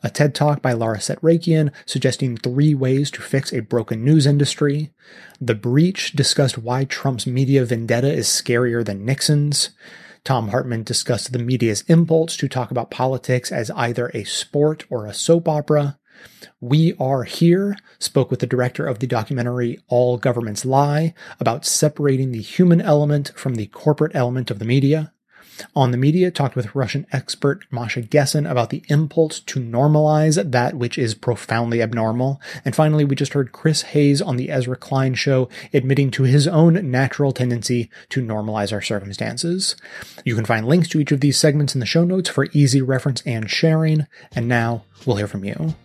a 0.02 0.10
TED 0.10 0.34
talk 0.34 0.64
by 0.64 0.74
Lara 0.74 0.98
Setrakian 0.98 1.72
suggesting 1.86 2.36
three 2.36 2.74
ways 2.74 3.12
to 3.12 3.22
fix 3.22 3.54
a 3.54 3.60
broken 3.60 4.04
news 4.04 4.26
industry, 4.26 4.92
The 5.40 5.54
Breach 5.54 6.14
discussed 6.14 6.58
why 6.58 6.84
Trump's 6.84 7.28
media 7.28 7.64
vendetta 7.64 8.12
is 8.12 8.26
scarier 8.26 8.84
than 8.84 9.06
Nixon's, 9.06 9.70
Thom 10.24 10.48
Hartmann 10.48 10.82
discussed 10.82 11.32
the 11.32 11.38
media's 11.38 11.84
impulse 11.88 12.36
to 12.38 12.48
talk 12.48 12.72
about 12.72 12.90
politics 12.90 13.52
as 13.52 13.70
either 13.72 14.10
a 14.16 14.24
sport 14.24 14.86
or 14.90 15.06
a 15.06 15.14
soap 15.14 15.48
opera, 15.48 16.00
we 16.60 16.94
Are 17.00 17.24
Here 17.24 17.76
spoke 18.00 18.32
with 18.32 18.40
the 18.40 18.48
director 18.48 18.86
of 18.86 19.00
the 19.00 19.08
documentary 19.08 19.80
All 19.88 20.18
Governments 20.18 20.66
Lie 20.66 21.14
about 21.40 21.66
separating 21.66 22.32
the 22.32 22.42
human 22.42 22.82
element 22.82 23.32
from 23.36 23.56
the 23.56 23.68
corporate 23.68 24.16
element 24.16 24.50
of 24.50 24.60
the 24.60 24.66
media. 24.66 25.14
On 25.76 25.92
the 25.92 25.98
Media 25.98 26.32
talked 26.32 26.56
with 26.56 26.74
Russian 26.76 27.06
expert 27.12 27.66
Masha 27.70 28.02
Gessen 28.02 28.50
about 28.50 28.70
the 28.70 28.84
impulse 28.88 29.40
to 29.42 29.60
normalize 29.60 30.52
that 30.52 30.76
which 30.76 30.98
is 30.98 31.14
profoundly 31.14 31.82
abnormal. 31.82 32.42
And 32.66 32.76
finally, 32.76 33.06
we 33.06 33.16
just 33.16 33.34
heard 33.34 33.52
Chris 33.52 33.84
Hayes 33.84 34.22
on 34.22 34.38
the 34.38 34.50
Ezra 34.50 34.76
Klein 34.76 35.14
show 35.14 35.50
admitting 35.74 36.12
to 36.12 36.24
his 36.24 36.48
own 36.48 36.90
natural 36.90 37.32
tendency 37.32 37.90
to 38.10 38.24
normalize 38.24 38.74
our 38.74 38.82
circumstances. 38.82 39.76
You 40.26 40.36
can 40.36 40.46
find 40.46 40.68
links 40.68 40.88
to 40.90 41.00
each 41.00 41.12
of 41.12 41.22
these 41.22 41.38
segments 41.38 41.76
in 41.76 41.80
the 41.80 41.86
show 41.86 42.04
notes 42.04 42.30
for 42.30 42.48
easy 42.54 42.82
reference 42.82 43.22
and 43.26 43.50
sharing. 43.50 44.08
And 44.36 44.48
now 44.48 44.86
we'll 45.06 45.18
hear 45.18 45.28
from 45.28 45.44
you. 45.44 45.76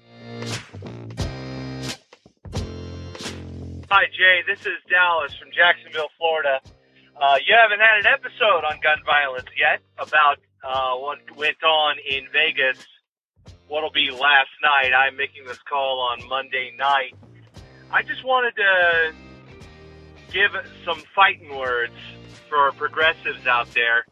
Hi, 3.91 4.05
Jay. 4.13 4.43
This 4.47 4.61
is 4.67 4.77
Dallas 4.91 5.35
from 5.41 5.49
Jacksonville, 5.51 6.11
Florida. 6.19 6.61
Uh, 7.17 7.37
you 7.41 7.57
haven't 7.57 7.81
had 7.81 8.05
an 8.05 8.07
episode 8.07 8.63
on 8.69 8.79
gun 8.83 8.99
violence 9.07 9.49
yet 9.57 9.81
about 9.97 10.37
uh, 10.63 10.93
what 11.01 11.19
went 11.39 11.57
on 11.65 11.97
in 12.07 12.29
Vegas. 12.31 12.85
What'll 13.67 13.91
be 13.91 14.11
last 14.11 14.51
night? 14.63 14.93
I'm 14.93 15.17
making 15.17 15.47
this 15.47 15.57
call 15.67 16.01
on 16.01 16.29
Monday 16.29 16.71
night. 16.77 17.15
I 17.91 18.03
just 18.03 18.27
wanted 18.27 18.57
to 18.57 19.15
give 20.35 20.51
some 20.85 21.03
fighting 21.15 21.57
words 21.57 21.97
for 22.51 22.71
progressives 22.73 23.47
out 23.47 23.73
there. 23.73 24.05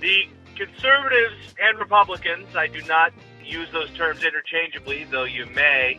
The 0.00 0.24
conservatives 0.54 1.54
and 1.58 1.78
Republicans, 1.78 2.54
I 2.54 2.66
do 2.66 2.82
not 2.82 3.14
use 3.42 3.68
those 3.72 3.88
terms 3.96 4.22
interchangeably, 4.22 5.04
though 5.04 5.24
you 5.24 5.46
may, 5.46 5.98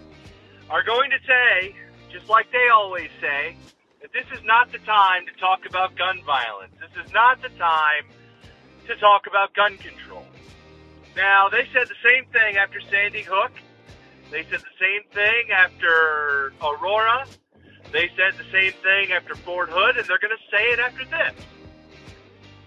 are 0.69 0.83
going 0.83 1.09
to 1.09 1.17
say, 1.25 1.75
just 2.13 2.29
like 2.29 2.51
they 2.51 2.69
always 2.73 3.09
say, 3.19 3.57
that 4.01 4.13
this 4.13 4.25
is 4.37 4.45
not 4.45 4.71
the 4.71 4.77
time 4.79 5.25
to 5.25 5.33
talk 5.39 5.65
about 5.67 5.97
gun 5.97 6.21
violence. 6.25 6.73
This 6.79 7.05
is 7.05 7.11
not 7.11 7.41
the 7.41 7.49
time 7.57 8.05
to 8.87 8.95
talk 8.97 9.25
about 9.27 9.53
gun 9.55 9.77
control. 9.77 10.25
Now, 11.15 11.49
they 11.49 11.67
said 11.73 11.87
the 11.87 12.01
same 12.03 12.29
thing 12.31 12.57
after 12.57 12.79
Sandy 12.91 13.21
Hook. 13.21 13.51
They 14.29 14.43
said 14.49 14.61
the 14.61 14.77
same 14.79 15.03
thing 15.13 15.51
after 15.51 16.53
Aurora. 16.61 17.25
They 17.91 18.09
said 18.17 18.37
the 18.37 18.49
same 18.51 18.73
thing 18.81 19.11
after 19.11 19.35
Fort 19.35 19.69
Hood, 19.69 19.97
and 19.97 20.05
they're 20.07 20.21
going 20.21 20.35
to 20.35 20.45
say 20.51 20.63
it 20.73 20.79
after 20.79 21.05
this. 21.05 21.45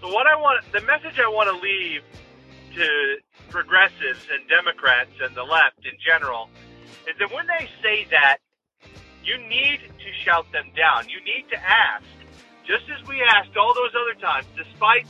So, 0.01 0.11
what 0.13 0.27
I 0.27 0.35
want, 0.35 0.63
the 0.71 0.81
message 0.81 1.19
I 1.19 1.27
want 1.27 1.49
to 1.49 1.57
leave 1.61 2.01
to 2.75 3.17
progressives 3.49 4.27
and 4.31 4.47
Democrats 4.47 5.11
and 5.21 5.35
the 5.35 5.43
left 5.43 5.85
in 5.85 5.97
general 6.05 6.49
is 7.07 7.15
that 7.19 7.31
when 7.33 7.47
they 7.47 7.69
say 7.83 8.07
that, 8.11 8.37
you 9.27 9.37
need 9.49 9.79
to 9.81 10.23
shout 10.23 10.49
them 10.53 10.71
down. 10.75 11.09
You 11.09 11.19
need 11.23 11.45
to 11.51 11.57
ask, 11.57 12.05
just 12.65 12.85
as 12.89 13.05
we 13.07 13.21
asked 13.21 13.57
all 13.57 13.73
those 13.73 13.91
other 13.93 14.19
times, 14.19 14.47
despite 14.55 15.05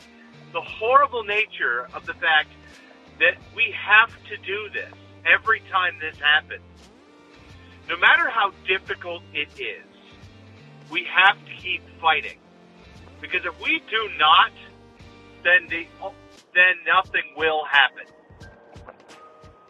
the 0.53 0.61
horrible 0.61 1.23
nature 1.23 1.87
of 1.93 2.05
the 2.07 2.15
fact 2.15 2.49
that 3.19 3.37
we 3.55 3.73
have 3.77 4.09
to 4.29 4.37
do 4.37 4.69
this 4.73 4.93
every 5.25 5.61
time 5.71 5.99
this 6.01 6.17
happens. 6.19 6.63
No 7.87 7.97
matter 7.97 8.29
how 8.29 8.51
difficult 8.67 9.21
it 9.33 9.49
is, 9.59 9.85
we 10.89 11.05
have 11.05 11.37
to 11.45 11.61
keep 11.61 11.81
fighting. 12.01 12.39
Because 13.21 13.45
if 13.45 13.59
we 13.61 13.81
do 13.89 14.09
not, 14.17 14.51
then 15.43 15.67
the 15.69 15.87
then 16.53 16.75
nothing 16.87 17.23
will 17.35 17.63
happen. 17.65 18.05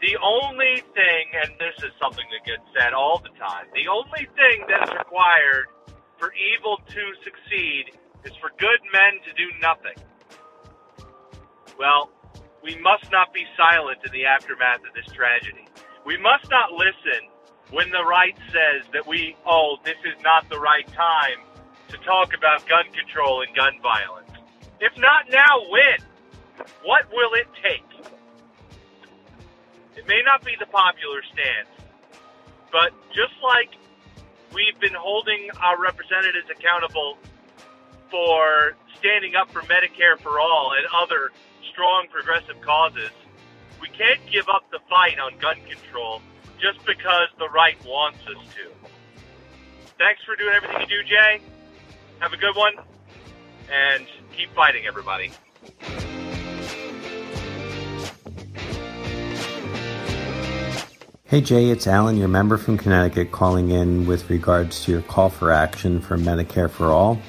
The 0.02 0.18
only 0.22 0.84
thing, 0.94 1.24
and 1.42 1.52
this 1.58 1.74
is 1.84 1.92
something 2.00 2.26
that 2.30 2.46
gets 2.46 2.62
said 2.78 2.94
all 2.94 3.18
the 3.18 3.34
time, 3.40 3.66
the 3.74 3.90
only 3.90 4.30
thing 4.38 4.66
that 4.70 4.90
is 4.90 4.94
required 4.94 5.66
for 6.18 6.32
evil 6.34 6.78
to 6.78 7.04
succeed 7.24 7.98
is 8.24 8.34
for 8.38 8.52
good 8.58 8.82
men 8.94 9.18
to 9.26 9.34
do 9.34 9.50
nothing. 9.62 9.98
Well, 11.80 12.12
we 12.64 12.78
must 12.78 13.12
not 13.12 13.34
be 13.34 13.46
silent 13.58 14.00
in 14.06 14.12
the 14.12 14.26
aftermath 14.26 14.86
of 14.86 14.94
this 14.94 15.10
tragedy. 15.14 15.66
We 16.06 16.18
must 16.18 16.50
not 16.50 16.74
listen 16.74 17.30
when 17.72 17.90
the 17.90 18.04
right 18.06 18.38
says 18.54 18.86
that 18.94 19.08
we, 19.08 19.36
oh, 19.46 19.78
this 19.84 19.98
is 20.06 20.22
not 20.24 20.50
the 20.50 20.60
right 20.60 20.88
time 20.94 21.42
to 21.90 21.98
talk 22.06 22.34
about 22.38 22.68
gun 22.68 22.86
control 22.94 23.42
and 23.42 23.56
gun 23.56 23.82
violence. 23.82 24.30
If 24.80 24.98
not 24.98 25.30
now, 25.32 25.66
when? 25.70 26.00
What 26.84 27.10
will 27.12 27.34
it 27.34 27.48
take? 27.64 28.17
It 29.98 30.08
may 30.08 30.22
not 30.24 30.46
be 30.46 30.54
the 30.60 30.68
popular 30.68 31.22
stance, 31.34 31.70
but 32.72 32.94
just 33.10 33.34
like 33.44 33.74
we've 34.54 34.80
been 34.80 34.94
holding 34.94 35.50
our 35.60 35.82
representatives 35.82 36.46
accountable 36.52 37.18
for 38.12 38.76
standing 39.00 39.36
up 39.36 39.50
for 39.52 39.62
Medicare 39.62 40.20
for 40.20 40.40
all 40.40 40.74
and 40.78 40.86
other 40.96 41.32
strong 41.72 42.06
progressive 42.12 42.62
causes, 42.62 43.10
we 43.82 43.90
can't 43.90 44.20
give 44.32 44.48
up 44.50 44.70
the 44.72 44.80
fight 44.88 45.18
on 45.20 45.38
gun 45.40 45.58
control 45.68 46.22
just 46.60 46.80
because 46.86 47.28
the 47.40 47.50
right 47.50 47.78
wants 47.86 48.20
us 48.28 48.42
to. 48.54 48.90
Thanks 49.98 50.22
for 50.24 50.36
doing 50.36 50.54
everything 50.54 50.82
you 50.82 51.02
do, 51.02 51.04
Jay. 51.10 51.42
Have 52.20 52.34
a 52.34 52.38
good 52.38 52.56
one, 52.56 52.74
and 53.72 54.06
keep 54.36 54.54
fighting, 54.54 54.86
everybody. 54.86 55.32
Hey 61.30 61.42
Jay, 61.42 61.72
it's 61.72 61.88
Alan, 61.88 62.16
your 62.16 62.30
member 62.30 62.56
from 62.56 62.78
Connecticut, 62.78 63.34
calling 63.34 63.70
in 63.70 64.06
with 64.08 64.30
regards 64.30 64.86
to 64.86 64.94
your 64.94 65.02
call 65.02 65.30
for 65.30 65.52
action 65.52 66.00
for 66.00 66.16
Medicare 66.18 66.70
for 66.70 66.86
All. 66.86 67.20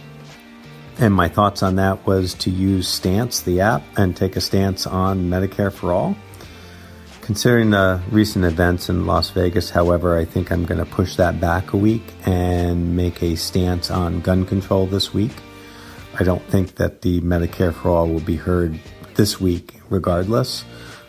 And 1.01 1.13
my 1.13 1.29
thoughts 1.29 1.65
on 1.65 1.75
that 1.77 2.07
was 2.07 2.35
to 2.35 2.51
use 2.51 2.87
Stance, 2.87 3.41
the 3.41 3.61
app, 3.61 3.83
and 3.97 4.17
take 4.17 4.37
a 4.37 4.41
stance 4.41 4.87
on 4.87 5.29
Medicare 5.29 5.73
for 5.73 5.93
All. 5.93 6.17
Considering 7.23 7.71
the 7.71 8.01
recent 8.13 8.45
events 8.45 8.89
in 8.89 9.05
Las 9.05 9.31
Vegas, 9.31 9.69
however, 9.69 10.17
I 10.17 10.25
think 10.25 10.53
I'm 10.53 10.65
going 10.65 10.79
to 10.79 10.89
push 10.89 11.17
that 11.17 11.41
back 11.41 11.73
a 11.73 11.77
week 11.77 12.05
and 12.25 12.95
make 12.95 13.21
a 13.21 13.35
stance 13.35 13.91
on 13.91 14.21
gun 14.21 14.47
control 14.47 14.87
this 14.87 15.13
week. 15.13 15.33
I 16.21 16.23
don't 16.23 16.45
think 16.45 16.77
that 16.77 17.03
the 17.03 17.21
Medicare 17.23 17.75
for 17.75 17.89
All 17.89 18.07
will 18.07 18.21
be 18.21 18.37
heard 18.37 18.79
this 19.17 19.41
week, 19.41 19.75
regardless. 19.91 20.65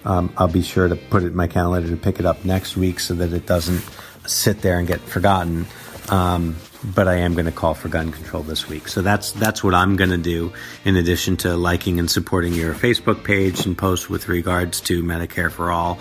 Um, 0.09 0.33
I'll 0.37 0.47
be 0.47 0.63
sure 0.63 0.87
to 0.87 0.95
put 0.95 1.21
it 1.21 1.27
in 1.27 1.35
my 1.35 1.45
calendar 1.45 1.87
to 1.87 1.95
pick 1.95 2.19
it 2.19 2.25
up 2.25 2.43
next 2.43 2.75
week 2.75 2.99
so 2.99 3.13
that 3.13 3.31
it 3.31 3.45
doesn't 3.45 3.87
sit 4.25 4.63
there 4.63 4.79
and 4.79 4.87
get 4.87 4.99
forgotten. 5.01 5.67
Um, 6.09 6.55
but 6.83 7.07
I 7.07 7.17
am 7.17 7.33
going 7.33 7.45
to 7.45 7.51
call 7.51 7.75
for 7.75 7.89
gun 7.89 8.11
control 8.11 8.41
this 8.41 8.67
week. 8.67 8.87
So 8.87 9.03
that's 9.03 9.33
that's 9.33 9.63
what 9.63 9.75
I'm 9.75 9.97
going 9.97 10.09
to 10.09 10.17
do. 10.17 10.51
In 10.83 10.95
addition 10.95 11.37
to 11.37 11.55
liking 11.55 11.99
and 11.99 12.09
supporting 12.09 12.53
your 12.53 12.73
Facebook 12.73 13.23
page 13.23 13.67
and 13.67 13.77
posts 13.77 14.09
with 14.09 14.29
regards 14.29 14.81
to 14.81 15.03
Medicare 15.03 15.51
for 15.51 15.69
all 15.69 15.99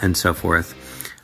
and 0.00 0.16
so 0.16 0.32
forth. 0.32 0.74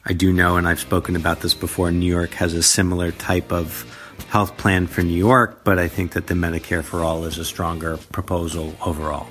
I 0.05 0.13
do 0.13 0.31
know, 0.31 0.59
and 0.59 0.69
I've 0.69 0.81
spoken 0.81 1.17
about 1.17 1.41
this 1.41 1.55
before. 1.55 1.91
New 1.91 2.05
York 2.05 2.35
has 2.35 2.53
a 2.53 2.63
similar 2.63 3.13
type 3.13 3.51
of 3.51 3.91
health 4.29 4.59
plan 4.59 4.89
for 4.89 5.01
New 5.03 5.17
York, 5.17 5.65
but 5.65 5.79
I 5.79 5.89
think 5.89 6.13
that 6.13 6.27
the 6.27 6.35
Medicare 6.35 6.85
for 6.85 7.03
all 7.03 7.25
is 7.25 7.39
a 7.39 7.45
stronger 7.47 7.97
proposal 8.13 8.75
overall. 8.85 9.27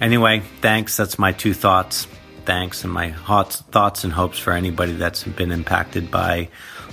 Anyway, 0.00 0.42
thanks. 0.62 0.96
That's 0.96 1.18
my 1.18 1.32
two 1.32 1.52
thoughts. 1.52 2.08
Thanks, 2.44 2.84
and 2.84 2.92
my 2.92 3.12
thoughts 3.12 4.04
and 4.04 4.12
hopes 4.12 4.38
for 4.38 4.52
anybody 4.52 4.92
that's 4.92 5.24
been 5.24 5.52
impacted 5.52 6.10
by 6.10 6.48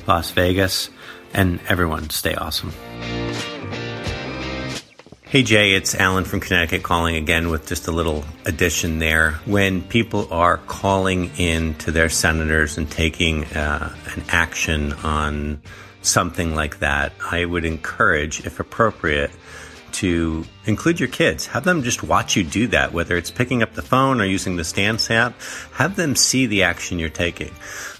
Las 0.08 0.32
Vegas. 0.32 0.89
And 1.34 1.60
everyone, 1.68 2.10
stay 2.10 2.36
awesome. 2.36 2.74
Hey 5.24 5.43
Jay, 5.43 5.74
it's 5.74 5.93
Alan 5.93 6.24
from 6.24 6.39
Connecticut 6.39 6.84
calling 6.84 7.18
again 7.18 7.50
with 7.50 7.68
just 7.68 7.88
a 7.88 7.91
little 7.91 8.24
addition 8.45 9.00
there. 9.00 9.34
When 9.45 9.82
people 9.82 10.32
are 10.32 10.58
calling 10.58 11.32
in 11.38 11.76
to 11.80 11.92
their 11.92 12.08
senators 12.08 12.78
and 12.78 12.89
taking 12.89 13.43
uh, 13.46 13.93
an 14.16 14.24
action 14.30 14.93
on 14.93 15.62
something 16.01 16.55
like 16.55 16.80
that, 16.80 17.12
I 17.20 17.43
would 17.43 17.66
encourage, 17.66 18.46
if 18.46 18.62
appropriate, 18.62 19.32
to 19.97 20.45
include 20.65 20.99
your 20.99 21.09
kids. 21.09 21.47
Have 21.47 21.63
them 21.63 21.82
just 21.82 22.03
watch 22.03 22.36
you 22.36 22.43
do 22.43 22.67
that, 22.67 22.93
whether 22.93 23.17
it's 23.17 23.32
picking 23.32 23.63
up 23.63 23.74
the 23.74 23.82
phone 23.82 24.21
or 24.21 24.25
using 24.25 24.55
the 24.55 24.63
Stance 24.63 25.09
app. 25.09 25.33
Have 25.74 25.95
them 25.95 26.15
see 26.15 26.45
the 26.45 26.63
action 26.63 26.99
you're 26.99 27.09
taking, 27.09 27.51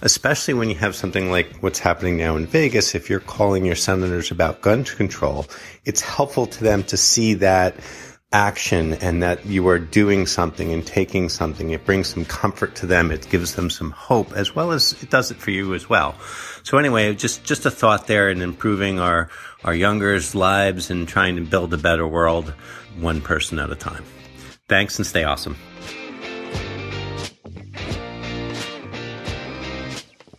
especially 0.02 0.54
when 0.54 0.68
you 0.68 0.76
have 0.76 0.94
something 0.94 1.30
like 1.30 1.56
what's 1.60 1.80
happening 1.80 2.16
now 2.16 2.36
in 2.36 2.46
Vegas. 2.46 2.94
If 2.94 3.10
you're 3.10 3.20
calling 3.20 3.64
your 3.64 3.74
senators 3.74 4.30
about 4.30 4.60
gun 4.60 4.84
control, 4.84 5.46
it's 5.84 6.00
helpful 6.00 6.46
to 6.46 6.64
them 6.64 6.84
to 6.84 6.96
see 6.96 7.34
that 7.34 7.74
action 8.30 8.92
and 8.94 9.22
that 9.22 9.46
you 9.46 9.66
are 9.68 9.78
doing 9.78 10.26
something 10.26 10.72
and 10.72 10.86
taking 10.86 11.30
something. 11.30 11.70
It 11.70 11.86
brings 11.86 12.08
some 12.08 12.26
comfort 12.26 12.74
to 12.76 12.86
them. 12.86 13.10
It 13.10 13.28
gives 13.30 13.54
them 13.54 13.70
some 13.70 13.90
hope 13.90 14.32
as 14.34 14.54
well 14.54 14.72
as 14.72 15.02
it 15.02 15.08
does 15.08 15.30
it 15.30 15.38
for 15.38 15.50
you 15.50 15.74
as 15.74 15.88
well. 15.88 16.14
So 16.62 16.76
anyway, 16.76 17.14
just, 17.14 17.42
just 17.42 17.64
a 17.64 17.70
thought 17.70 18.06
there 18.06 18.28
in 18.28 18.42
improving 18.42 19.00
our, 19.00 19.30
our 19.64 19.74
younger's 19.74 20.34
lives 20.34 20.90
and 20.90 21.08
trying 21.08 21.36
to 21.36 21.42
build 21.42 21.72
a 21.74 21.78
better 21.78 22.06
world 22.06 22.52
one 22.98 23.20
person 23.20 23.58
at 23.58 23.70
a 23.70 23.76
time. 23.76 24.04
Thanks 24.68 24.98
and 24.98 25.06
stay 25.06 25.24
awesome. 25.24 25.56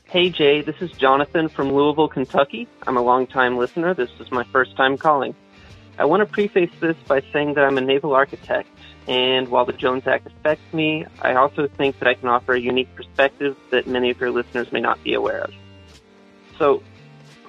Hey 0.06 0.30
Jay, 0.32 0.62
this 0.62 0.82
is 0.82 0.91
Jonathan 0.91 1.50
from 1.50 1.72
Louisville, 1.72 2.08
Kentucky. 2.08 2.68
I'm 2.88 2.98
a 2.98 3.02
long-time 3.02 3.58
listener. 3.58 3.94
This 3.94 4.10
is 4.20 4.32
my 4.32 4.44
first 4.46 4.76
time 4.76 4.98
calling. 4.98 5.36
I 6.00 6.06
want 6.06 6.22
to 6.22 6.26
preface 6.26 6.72
this 6.80 6.96
by 7.08 7.22
saying 7.32 7.54
that 7.56 7.66
I'm 7.66 7.78
a 7.78 7.82
naval 7.82 8.14
architect, 8.14 8.70
and 9.08 9.50
while 9.50 9.66
the 9.66 9.74
Jones 9.74 10.08
Act 10.08 10.26
affects 10.26 10.74
me, 10.74 11.06
I 11.22 11.34
also 11.36 11.68
think 11.68 12.00
that 12.00 12.08
I 12.08 12.16
can 12.16 12.28
offer 12.30 12.54
a 12.54 12.60
unique 12.60 12.88
perspective 12.96 13.56
that 13.70 13.86
many 13.86 14.10
of 14.10 14.20
your 14.20 14.32
listeners 14.32 14.72
may 14.72 14.80
not 14.80 15.04
be 15.04 15.14
aware 15.14 15.41
of. 15.41 15.54
So, 16.58 16.82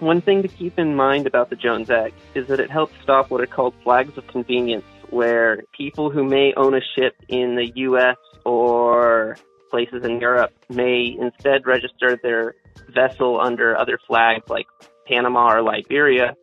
one 0.00 0.20
thing 0.20 0.42
to 0.42 0.48
keep 0.48 0.78
in 0.78 0.96
mind 0.96 1.26
about 1.26 1.50
the 1.50 1.56
Jones 1.56 1.90
Act 1.90 2.14
is 2.34 2.48
that 2.48 2.60
it 2.60 2.70
helps 2.70 2.94
stop 3.02 3.30
what 3.30 3.40
are 3.40 3.46
called 3.46 3.74
flags 3.82 4.16
of 4.18 4.26
convenience, 4.26 4.84
where 5.10 5.62
people 5.76 6.10
who 6.10 6.24
may 6.24 6.52
own 6.56 6.74
a 6.74 6.80
ship 6.96 7.14
in 7.28 7.56
the 7.56 7.70
U.S. 7.76 8.16
or 8.44 9.36
places 9.70 10.04
in 10.04 10.20
Europe 10.20 10.52
may 10.68 11.16
instead 11.18 11.66
register 11.66 12.18
their 12.22 12.54
vessel 12.92 13.40
under 13.40 13.76
other 13.76 13.98
flags 14.06 14.48
like 14.48 14.66
Panama 15.06 15.54
or 15.54 15.62
Liberia 15.62 16.36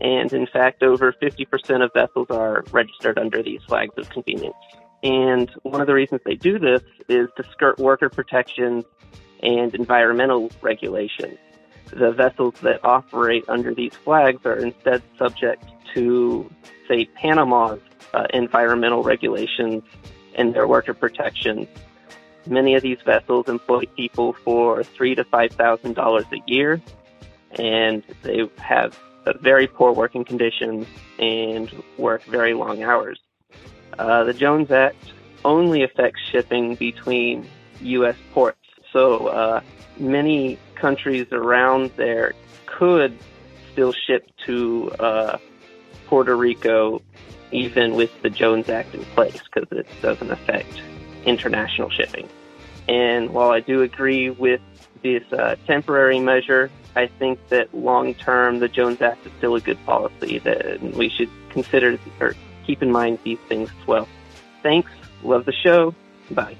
And 0.00 0.32
in 0.32 0.46
fact, 0.46 0.82
over 0.82 1.12
50% 1.12 1.84
of 1.84 1.90
vessels 1.94 2.26
are 2.30 2.64
registered 2.72 3.18
under 3.18 3.42
these 3.42 3.60
flags 3.66 3.94
of 3.96 4.08
convenience. 4.10 4.56
And 5.02 5.50
one 5.62 5.80
of 5.80 5.86
the 5.86 5.94
reasons 5.94 6.20
they 6.24 6.34
do 6.34 6.58
this 6.58 6.82
is 7.08 7.28
to 7.36 7.44
skirt 7.52 7.78
worker 7.78 8.08
protections 8.08 8.84
and 9.42 9.74
environmental 9.74 10.50
regulations. 10.62 11.38
The 11.90 12.12
vessels 12.12 12.54
that 12.62 12.84
operate 12.84 13.44
under 13.48 13.74
these 13.74 13.94
flags 13.94 14.44
are 14.44 14.56
instead 14.56 15.02
subject 15.18 15.64
to, 15.94 16.50
say, 16.88 17.04
Panama's 17.06 17.80
uh, 18.12 18.26
environmental 18.32 19.02
regulations 19.02 19.82
and 20.34 20.54
their 20.54 20.66
worker 20.66 20.94
protections. 20.94 21.68
Many 22.46 22.74
of 22.74 22.82
these 22.82 22.98
vessels 23.04 23.48
employ 23.48 23.84
people 23.96 24.34
for 24.44 24.82
three 24.82 25.14
to 25.14 25.24
five 25.24 25.52
thousand 25.52 25.94
dollars 25.94 26.26
a 26.32 26.42
year, 26.46 26.80
and 27.52 28.02
they 28.22 28.48
have 28.58 28.98
very 29.40 29.66
poor 29.66 29.92
working 29.92 30.24
conditions 30.24 30.86
and 31.18 31.70
work 31.96 32.22
very 32.24 32.52
long 32.52 32.82
hours. 32.82 33.18
Uh, 33.98 34.24
the 34.24 34.34
Jones 34.34 34.70
Act 34.70 35.12
only 35.44 35.82
affects 35.82 36.20
shipping 36.30 36.74
between 36.74 37.48
U.S. 37.80 38.16
ports, 38.32 38.58
so 38.92 39.28
uh, 39.28 39.60
many 39.98 40.58
countries 40.76 41.26
around 41.32 41.90
there 41.96 42.32
could 42.66 43.16
still 43.72 43.92
ship 43.92 44.28
to 44.46 44.90
uh, 44.98 45.38
Puerto 46.06 46.36
Rico 46.36 47.02
even 47.50 47.94
with 47.94 48.10
the 48.22 48.30
Jones 48.30 48.68
Act 48.68 48.94
in 48.94 49.04
place 49.06 49.40
because 49.52 49.68
it 49.70 49.86
doesn't 50.02 50.30
affect 50.30 50.82
international 51.24 51.88
shipping. 51.90 52.28
And 52.88 53.30
while 53.30 53.50
I 53.50 53.60
do 53.60 53.82
agree 53.82 54.30
with 54.30 54.60
this 55.02 55.22
uh, 55.32 55.56
temporary 55.66 56.18
measure, 56.18 56.70
I 56.96 57.06
think 57.06 57.38
that 57.48 57.74
long 57.74 58.14
term 58.14 58.58
the 58.58 58.68
Jones 58.68 59.00
Act 59.00 59.26
is 59.26 59.32
still 59.38 59.54
a 59.54 59.60
good 59.60 59.82
policy 59.86 60.38
that 60.40 60.82
we 60.82 61.08
should 61.10 61.30
consider 61.50 61.98
or 62.20 62.34
keep 62.66 62.82
in 62.82 62.90
mind 62.90 63.18
these 63.24 63.38
things 63.48 63.70
as 63.80 63.86
well. 63.86 64.08
Thanks. 64.62 64.90
Love 65.22 65.44
the 65.44 65.52
show. 65.52 65.94
Bye. 66.30 66.56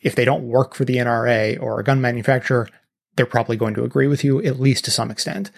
if 0.02 0.14
they 0.14 0.24
don't 0.24 0.48
work 0.48 0.74
for 0.74 0.84
the 0.84 0.96
NRA 0.96 1.60
or 1.62 1.78
a 1.78 1.84
gun 1.84 2.00
manufacturer, 2.00 2.68
they're 3.16 3.26
probably 3.26 3.56
going 3.56 3.74
to 3.74 3.84
agree 3.84 4.06
with 4.06 4.24
you 4.24 4.42
at 4.42 4.60
least 4.60 4.84
to 4.84 4.90
some 4.90 5.10
extent. 5.10 5.50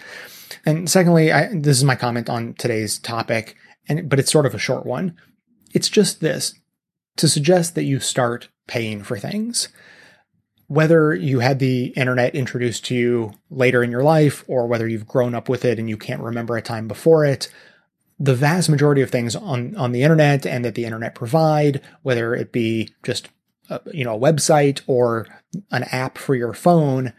And 0.65 0.89
secondly, 0.89 1.31
I, 1.31 1.49
this 1.53 1.77
is 1.77 1.83
my 1.83 1.95
comment 1.95 2.29
on 2.29 2.53
today's 2.53 2.99
topic, 2.99 3.55
and 3.87 4.09
but 4.09 4.19
it's 4.19 4.31
sort 4.31 4.45
of 4.45 4.53
a 4.53 4.59
short 4.59 4.85
one. 4.85 5.15
It's 5.75 5.89
just 5.89 6.21
this 6.21 6.55
to 7.17 7.27
suggest 7.27 7.75
that 7.75 7.83
you 7.83 7.99
start 7.99 8.47
paying 8.65 9.03
for 9.03 9.19
things. 9.19 9.67
Whether 10.67 11.13
you 11.13 11.41
had 11.41 11.59
the 11.59 11.87
internet 11.87 12.33
introduced 12.33 12.85
to 12.85 12.95
you 12.95 13.33
later 13.49 13.83
in 13.83 13.91
your 13.91 14.03
life 14.03 14.43
or 14.47 14.67
whether 14.67 14.87
you've 14.87 15.07
grown 15.07 15.35
up 15.35 15.49
with 15.49 15.65
it 15.65 15.77
and 15.77 15.89
you 15.89 15.97
can't 15.97 16.21
remember 16.21 16.55
a 16.55 16.61
time 16.61 16.87
before 16.87 17.25
it, 17.25 17.49
the 18.17 18.33
vast 18.33 18.69
majority 18.69 19.01
of 19.01 19.11
things 19.11 19.35
on, 19.35 19.75
on 19.75 19.91
the 19.91 20.01
internet 20.01 20.45
and 20.45 20.63
that 20.63 20.75
the 20.75 20.85
internet 20.85 21.13
provide, 21.13 21.81
whether 22.01 22.33
it 22.33 22.53
be 22.53 22.89
just 23.03 23.27
a, 23.69 23.81
you 23.93 24.05
know, 24.05 24.15
a 24.15 24.19
website 24.19 24.81
or 24.87 25.27
an 25.71 25.83
app 25.91 26.17
for 26.17 26.35
your 26.35 26.53
phone, 26.53 27.11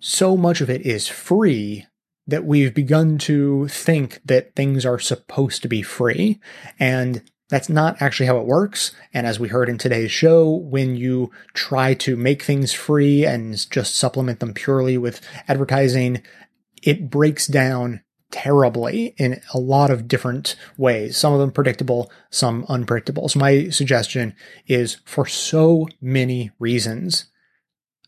so 0.00 0.36
much 0.36 0.60
of 0.60 0.68
it 0.68 0.82
is 0.82 1.06
free 1.06 1.86
that 2.26 2.44
we've 2.44 2.74
begun 2.74 3.16
to 3.18 3.68
think 3.68 4.20
that 4.24 4.54
things 4.54 4.84
are 4.84 4.98
supposed 4.98 5.62
to 5.62 5.68
be 5.68 5.82
free. 5.82 6.40
And 6.78 7.22
that's 7.50 7.68
not 7.68 8.00
actually 8.00 8.26
how 8.26 8.38
it 8.38 8.46
works. 8.46 8.92
And 9.12 9.26
as 9.26 9.38
we 9.38 9.48
heard 9.48 9.68
in 9.68 9.76
today's 9.76 10.10
show, 10.10 10.48
when 10.48 10.96
you 10.96 11.30
try 11.52 11.94
to 11.94 12.16
make 12.16 12.42
things 12.42 12.72
free 12.72 13.26
and 13.26 13.54
just 13.70 13.96
supplement 13.96 14.40
them 14.40 14.54
purely 14.54 14.96
with 14.96 15.20
advertising, 15.48 16.22
it 16.82 17.10
breaks 17.10 17.46
down 17.46 18.02
terribly 18.30 19.14
in 19.18 19.40
a 19.52 19.58
lot 19.58 19.90
of 19.90 20.08
different 20.08 20.54
ways. 20.76 21.16
Some 21.16 21.32
of 21.32 21.40
them 21.40 21.50
predictable, 21.50 22.10
some 22.30 22.64
unpredictable. 22.68 23.28
So 23.28 23.40
my 23.40 23.68
suggestion 23.70 24.34
is 24.66 24.98
for 25.04 25.26
so 25.26 25.88
many 26.00 26.52
reasons, 26.58 27.26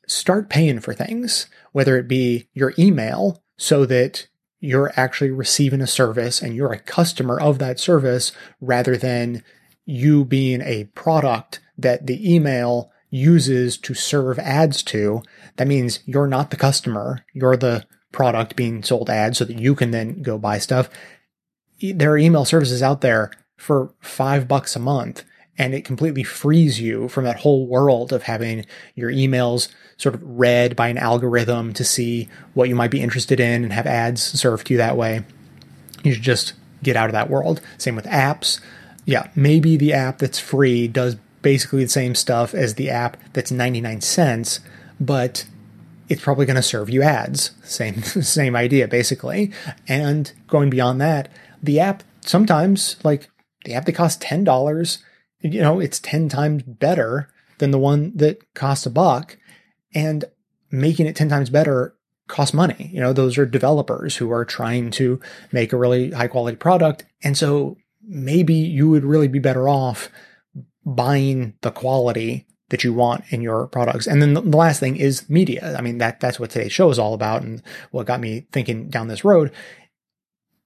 start 0.07 0.49
paying 0.49 0.81
for 0.81 0.95
things, 0.95 1.49
whether 1.73 1.99
it 1.99 2.09
be 2.09 2.49
your 2.55 2.73
email 2.79 3.43
so 3.57 3.85
that 3.87 4.29
you're 4.63 4.93
actually 4.95 5.33
receiving 5.33 5.81
a 5.81 5.87
service 5.89 6.41
and 6.41 6.55
you're 6.55 6.73
a 6.73 6.79
customer 6.79 7.39
of 7.39 7.59
that 7.59 7.81
service 7.81 8.31
rather 8.61 8.97
than 8.97 9.43
you 9.85 10.25
being 10.25 10.63
a 10.63 10.85
product 10.95 11.59
that 11.77 12.07
the 12.07 12.33
email 12.33 12.93
uses 13.11 13.77
to 13.77 13.93
serve 13.93 14.39
ads 14.39 14.85
to. 14.85 15.21
That 15.57 15.67
means 15.67 15.99
you're 16.07 16.29
not 16.29 16.51
the 16.51 16.57
customer. 16.57 17.25
You're 17.35 17.57
the 17.57 17.85
product 18.13 18.55
being 18.55 18.85
sold 18.85 19.11
ads 19.11 19.39
so 19.39 19.45
that 19.45 19.59
you 19.59 19.75
can 19.75 19.91
then 19.91 20.23
go 20.23 20.39
buy 20.39 20.59
stuff. 20.59 20.89
There 21.81 22.13
are 22.13 22.19
email 22.19 22.45
services 22.45 22.85
out 22.85 23.01
there 23.01 23.33
for 23.57 23.93
five 24.01 24.47
bucks 24.47 24.77
a 24.77 24.79
month 24.79 25.25
and 25.59 25.75
it 25.75 25.85
completely 25.85 26.23
frees 26.23 26.81
you 26.81 27.09
from 27.09 27.25
that 27.25 27.41
whole 27.41 27.67
world 27.67 28.13
of 28.13 28.23
having 28.23 28.65
your 28.95 29.11
emails 29.11 29.69
sort 29.97 30.15
of 30.15 30.23
read 30.25 30.75
by 30.75 30.89
an 30.89 30.99
algorithm 30.99 31.73
to 31.75 31.85
see 31.85 32.29
what 32.55 32.69
you 32.69 32.75
might 32.75 32.91
be 32.91 33.03
interested 33.03 33.39
in 33.39 33.63
and 33.63 33.73
have 33.73 33.87
ads 33.87 34.23
served 34.23 34.67
to 34.67 34.75
you 34.75 34.79
that 34.79 34.97
way. 34.97 35.25
You 36.03 36.15
should 36.15 36.23
just 36.23 36.55
get 36.83 36.97
out 36.97 37.09
of 37.09 37.13
that 37.13 37.31
world. 37.31 37.61
Same 37.79 37.97
with 37.97 38.07
apps. 38.07 38.61
Yeah, 39.05 39.29
maybe 39.35 39.77
the 39.77 39.93
app 39.93 40.19
that's 40.19 40.39
free 40.39 40.89
does 40.89 41.17
basically 41.43 41.85
the 41.85 41.91
same 41.91 42.15
stuff 42.15 42.55
as 42.55 42.75
the 42.75 42.89
app 42.89 43.17
that's 43.33 43.51
99 43.51 44.01
cents, 44.01 44.61
but 44.99 45.45
it's 46.09 46.23
probably 46.23 46.47
going 46.47 46.57
to 46.57 46.63
serve 46.63 46.89
you 46.89 47.03
ads. 47.03 47.51
Same 47.63 48.03
same 48.03 48.57
idea 48.57 48.89
basically. 48.89 49.53
And 49.87 50.33
going 50.47 50.71
beyond 50.71 51.01
that, 51.01 51.29
the 51.63 51.81
app 51.81 52.03
sometimes 52.23 52.97
like 53.05 53.29
the 53.65 53.75
app 53.75 53.85
that 53.85 53.93
costs 53.93 54.25
$10 54.25 54.99
you 55.43 55.61
know, 55.61 55.81
it's 55.81 55.99
10 56.01 56.29
times 56.29 56.63
better 56.63 57.29
than 57.59 57.71
the 57.71 57.79
one 57.79 58.17
that 58.17 58.55
costs 58.55 58.87
a 58.87 58.91
buck. 58.91 59.37
And 59.95 60.25
making 60.73 61.07
it 61.07 61.15
10 61.15 61.29
times 61.29 61.51
better 61.51 61.95
costs 62.27 62.55
money. 62.55 62.91
You 62.93 63.01
know, 63.01 63.13
those 63.13 63.37
are 63.37 63.47
developers 63.47 64.17
who 64.17 64.33
are 64.33 64.45
trying 64.45 64.91
to 64.93 65.21
make 65.53 65.73
a 65.73 65.77
really 65.77 66.11
high 66.11 66.29
quality 66.29 66.57
product. 66.57 67.05
And 67.23 67.37
so 67.37 67.77
maybe 68.03 68.55
you 68.55 68.89
would 68.89 69.05
really 69.05 69.29
be 69.29 69.39
better 69.39 69.69
off 69.69 70.09
buying 70.85 71.55
the 71.61 71.71
quality 71.71 72.47
that 72.71 72.83
you 72.83 72.95
want 72.95 73.25
in 73.29 73.43
your 73.43 73.67
products. 73.67 74.07
And 74.07 74.23
then 74.23 74.33
the 74.33 74.41
last 74.41 74.81
thing 74.81 74.97
is 74.97 75.29
media. 75.29 75.77
I 75.77 75.83
mean, 75.83 75.99
that, 75.99 76.21
that's 76.21 76.41
what 76.41 76.51
today's 76.51 76.73
show 76.73 76.89
is 76.89 76.99
all 76.99 77.13
about 77.13 77.43
and 77.43 77.63
what 77.91 78.07
got 78.07 78.19
me 78.19 78.47
thinking 78.51 78.89
down 78.89 79.09
this 79.09 79.25
road. 79.25 79.53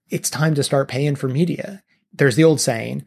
It's 0.09 0.31
time 0.31 0.55
to 0.55 0.62
start 0.62 0.89
paying 0.89 1.16
for 1.16 1.28
media. 1.28 1.82
There's 2.12 2.36
the 2.36 2.44
old 2.44 2.61
saying, 2.61 3.05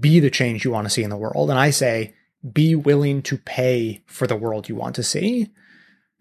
be 0.00 0.20
the 0.20 0.30
change 0.30 0.64
you 0.64 0.70
want 0.70 0.86
to 0.86 0.90
see 0.90 1.02
in 1.02 1.10
the 1.10 1.16
world. 1.16 1.50
And 1.50 1.58
I 1.58 1.70
say, 1.70 2.14
be 2.52 2.74
willing 2.74 3.22
to 3.22 3.38
pay 3.38 4.02
for 4.06 4.26
the 4.26 4.36
world 4.36 4.68
you 4.68 4.74
want 4.74 4.94
to 4.96 5.02
see. 5.02 5.48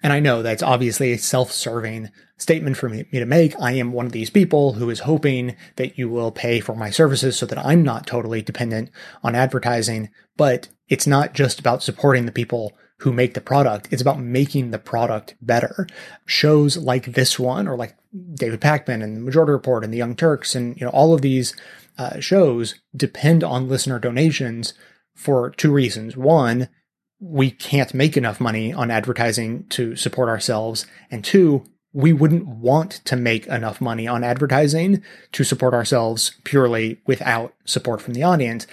And 0.03 0.13
I 0.13 0.19
know 0.19 0.43
that's 0.43 0.63
obviously 0.63 1.13
a 1.13 1.17
self 1.17 1.51
serving 1.51 2.11
statement 2.37 2.77
for 2.77 2.89
me, 2.89 3.05
to 3.11 3.25
make. 3.25 3.59
I 3.59 3.71
am 3.71 3.91
one 3.91 4.05
of 4.05 4.11
these 4.11 4.29
people 4.29 4.73
who 4.73 4.89
is 4.89 4.99
hoping 4.99 5.55
that 5.77 5.97
you 5.97 6.09
will 6.09 6.31
pay 6.31 6.59
for 6.59 6.75
my 6.75 6.89
services 6.89 7.37
so 7.37 7.45
that 7.47 7.63
I'm 7.63 7.81
not 7.81 8.05
totally 8.05 8.41
dependent 8.41 8.91
on 9.23 9.35
advertising. 9.35 10.09
But 10.37 10.69
it's 10.89 11.07
not 11.07 11.33
just 11.33 11.59
about 11.59 11.81
supporting 11.81 12.25
the 12.25 12.31
people 12.31 12.73
who 12.99 13.11
make 13.11 13.33
the 13.33 13.41
product. 13.41 13.87
It's 13.91 14.01
about 14.01 14.19
making 14.19 14.71
the 14.71 14.79
product 14.79 15.35
better. 15.41 15.87
Shows 16.25 16.77
like 16.77 17.13
this 17.13 17.39
one 17.39 17.67
or 17.67 17.75
like 17.75 17.95
David 18.35 18.61
Pakman 18.61 19.03
and 19.03 19.17
the 19.17 19.21
Majority 19.21 19.51
Report 19.51 19.83
and 19.83 19.93
the 19.93 19.97
Young 19.97 20.15
Turks 20.15 20.55
and, 20.55 20.79
you 20.79 20.85
know, 20.85 20.91
all 20.91 21.13
of 21.13 21.21
these 21.21 21.55
uh, 21.97 22.19
shows 22.19 22.75
depend 22.95 23.43
on 23.43 23.69
listener 23.69 23.99
donations 23.99 24.73
for 25.15 25.49
two 25.51 25.71
reasons. 25.71 26.17
One, 26.17 26.69
we 27.19 27.49
can't 27.51 27.93
make 27.93 28.17
enough 28.17 28.39
money 28.39 28.73
on 28.73 28.91
advertising 28.91 29.65
to 29.69 29.95
support 29.95 30.29
ourselves. 30.29 30.85
And 31.09 31.23
two, 31.23 31.63
we 31.93 32.11
wouldn't 32.11 32.45
want 32.45 32.91
to 33.05 33.15
make 33.15 33.47
enough 33.47 33.79
money 33.79 34.07
on 34.07 34.23
advertising 34.23 35.01
to 35.31 35.43
support 35.45 35.73
ourselves 35.73 36.35
purely 36.43 37.01
without 37.07 37.53
support 37.63 38.01
from 38.01 38.13
the 38.13 38.23
audience. 38.23 38.67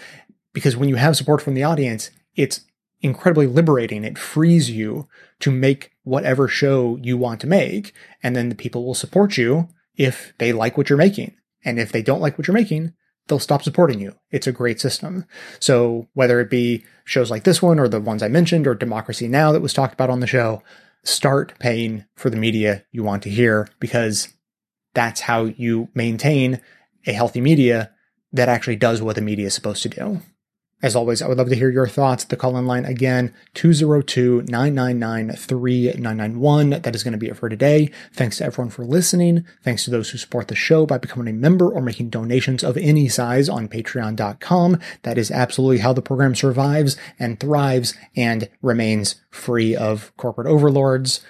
Because 0.53 0.77
when 0.77 0.89
you 0.89 0.97
have 0.97 1.17
support 1.17 1.41
from 1.41 1.55
the 1.55 1.63
audience, 1.63 2.11
it's 2.35 2.63
incredibly 3.01 3.47
liberating. 3.47 4.05
It 4.05 4.19
frees 4.19 4.71
you 4.71 5.09
to 5.41 5.51
make 5.51 5.93
whatever 6.03 6.49
show 6.49 6.99
you 7.01 7.17
want 7.17 7.41
to 7.43 7.47
make. 7.47 7.95
And 8.23 8.35
then 8.35 8.49
the 8.49 8.55
people 8.55 8.85
will 8.85 8.95
support 8.95 9.37
you 9.37 9.69
if 9.97 10.33
they 10.39 10.53
like 10.53 10.77
what 10.77 10.91
you're 10.91 10.97
making. 10.97 11.37
And 11.65 11.79
if 11.79 11.93
they 11.93 12.03
don't 12.03 12.21
like 12.21 12.37
what 12.37 12.49
you're 12.49 12.55
making, 12.55 12.93
they'll 13.27 13.39
stop 13.39 13.63
supporting 13.63 14.01
you. 14.01 14.15
It's 14.31 14.47
a 14.47 14.53
great 14.53 14.81
system. 14.81 15.25
So 15.61 16.09
whether 16.15 16.41
it 16.41 16.51
be 16.51 16.85
shows 17.05 17.31
like 17.31 17.45
this 17.45 17.63
one 17.63 17.79
or 17.79 17.89
the 17.89 18.01
ones 18.01 18.23
I 18.23 18.29
mentioned 18.29 18.67
or 18.67 18.75
Democracy 18.75 19.29
Now! 19.29 19.53
that 19.53 19.61
was 19.61 19.73
talked 19.73 19.95
about 19.95 20.11
on 20.11 20.21
the 20.21 20.27
show, 20.27 20.63
start 21.05 21.59
paying 21.59 22.05
for 22.15 22.31
the 22.31 22.37
media 22.37 22.85
you 22.93 23.03
want 23.03 23.23
to 23.25 23.31
hear 23.31 23.69
because 23.81 24.29
that's 24.95 25.23
how 25.23 25.45
you 25.45 25.89
maintain 25.95 26.61
a 27.07 27.13
healthy 27.13 27.41
media 27.41 27.91
that 28.33 28.49
actually 28.49 28.77
does 28.77 29.03
what 29.03 29.17
the 29.17 29.23
media 29.23 29.47
is 29.47 29.55
supposed 29.55 29.83
to 29.83 29.89
do. 29.89 30.21
As 30.83 30.97
always, 30.97 31.23
I 31.23 31.29
would 31.29 31.39
love 31.39 31.49
to 31.49 31.55
hear 31.55 31.71
your 31.71 31.87
thoughts. 31.87 32.25
The 32.25 32.37
call 32.37 32.57
in 32.57 32.67
line 32.67 32.85
again, 32.85 33.33
202 33.55 34.43
999 34.49 35.37
3991. 35.37 36.71
That 36.71 36.95
is 36.95 37.05
going 37.05 37.13
to 37.13 37.19
be 37.19 37.29
it 37.29 37.37
for 37.37 37.49
today. 37.49 37.89
Thanks 38.13 38.39
to 38.39 38.45
everyone 38.45 38.71
for 38.71 38.85
listening. 38.85 39.45
Thanks 39.63 39.85
to 39.85 39.91
those 39.91 40.11
who 40.11 40.19
support 40.19 40.49
the 40.49 40.57
show 40.57 40.85
by 40.85 40.99
becoming 40.99 41.29
a 41.29 41.39
member 41.39 41.71
or 41.71 41.81
making 41.81 42.11
donations 42.11 42.65
of 42.65 42.77
any 42.77 43.09
size 43.09 43.49
on 43.49 43.69
patreon.com. 43.69 44.81
That 45.03 45.19
is 45.19 45.31
absolutely 45.31 45.79
how 45.79 45.93
the 45.93 46.03
program 46.03 46.35
survives 46.35 46.97
and 47.17 47.39
thrives 47.39 47.95
and 48.17 48.49
remains 48.61 49.17
free 49.31 49.77
of 49.77 50.13
corporate 50.17 50.49
overlords. 50.49 51.21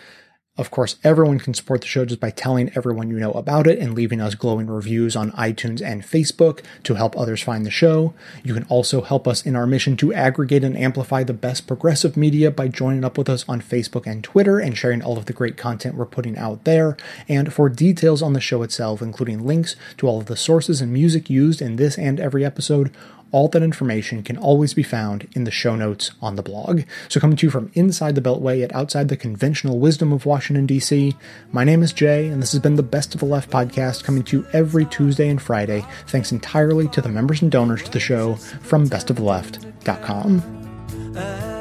Of 0.58 0.70
course, 0.70 0.96
everyone 1.02 1.38
can 1.38 1.54
support 1.54 1.80
the 1.80 1.86
show 1.86 2.04
just 2.04 2.20
by 2.20 2.28
telling 2.28 2.70
everyone 2.76 3.08
you 3.08 3.18
know 3.18 3.32
about 3.32 3.66
it 3.66 3.78
and 3.78 3.94
leaving 3.94 4.20
us 4.20 4.34
glowing 4.34 4.66
reviews 4.66 5.16
on 5.16 5.32
iTunes 5.32 5.80
and 5.80 6.02
Facebook 6.02 6.62
to 6.82 6.92
help 6.92 7.16
others 7.16 7.40
find 7.40 7.64
the 7.64 7.70
show. 7.70 8.12
You 8.44 8.52
can 8.52 8.64
also 8.64 9.00
help 9.00 9.26
us 9.26 9.46
in 9.46 9.56
our 9.56 9.66
mission 9.66 9.96
to 9.96 10.12
aggregate 10.12 10.62
and 10.62 10.76
amplify 10.76 11.24
the 11.24 11.32
best 11.32 11.66
progressive 11.66 12.18
media 12.18 12.50
by 12.50 12.68
joining 12.68 13.02
up 13.02 13.16
with 13.16 13.30
us 13.30 13.46
on 13.48 13.62
Facebook 13.62 14.06
and 14.06 14.22
Twitter 14.22 14.58
and 14.58 14.76
sharing 14.76 15.00
all 15.00 15.16
of 15.16 15.24
the 15.24 15.32
great 15.32 15.56
content 15.56 15.94
we're 15.94 16.04
putting 16.04 16.36
out 16.36 16.64
there. 16.64 16.98
And 17.30 17.50
for 17.50 17.70
details 17.70 18.20
on 18.20 18.34
the 18.34 18.40
show 18.40 18.62
itself, 18.62 19.00
including 19.00 19.46
links 19.46 19.74
to 19.96 20.06
all 20.06 20.18
of 20.18 20.26
the 20.26 20.36
sources 20.36 20.82
and 20.82 20.92
music 20.92 21.30
used 21.30 21.62
in 21.62 21.76
this 21.76 21.96
and 21.96 22.20
every 22.20 22.44
episode, 22.44 22.94
all 23.32 23.48
that 23.48 23.62
information 23.62 24.22
can 24.22 24.36
always 24.36 24.74
be 24.74 24.82
found 24.82 25.28
in 25.34 25.44
the 25.44 25.50
show 25.50 25.74
notes 25.74 26.12
on 26.20 26.36
the 26.36 26.42
blog. 26.42 26.82
So, 27.08 27.18
coming 27.18 27.36
to 27.38 27.46
you 27.46 27.50
from 27.50 27.70
inside 27.74 28.14
the 28.14 28.20
Beltway 28.20 28.60
yet 28.60 28.74
outside 28.74 29.08
the 29.08 29.16
conventional 29.16 29.80
wisdom 29.80 30.12
of 30.12 30.26
Washington, 30.26 30.66
D.C., 30.66 31.16
my 31.50 31.64
name 31.64 31.82
is 31.82 31.92
Jay, 31.92 32.28
and 32.28 32.42
this 32.42 32.52
has 32.52 32.60
been 32.60 32.76
the 32.76 32.82
Best 32.82 33.14
of 33.14 33.20
the 33.20 33.26
Left 33.26 33.50
podcast 33.50 34.04
coming 34.04 34.22
to 34.24 34.38
you 34.38 34.46
every 34.52 34.84
Tuesday 34.84 35.28
and 35.28 35.42
Friday, 35.42 35.84
thanks 36.06 36.30
entirely 36.30 36.86
to 36.88 37.00
the 37.00 37.08
members 37.08 37.42
and 37.42 37.50
donors 37.50 37.82
to 37.82 37.90
the 37.90 38.00
show 38.00 38.34
from 38.36 38.88
bestoftheleft.com. 38.88 40.62
And 40.92 41.16
uh, 41.16 41.51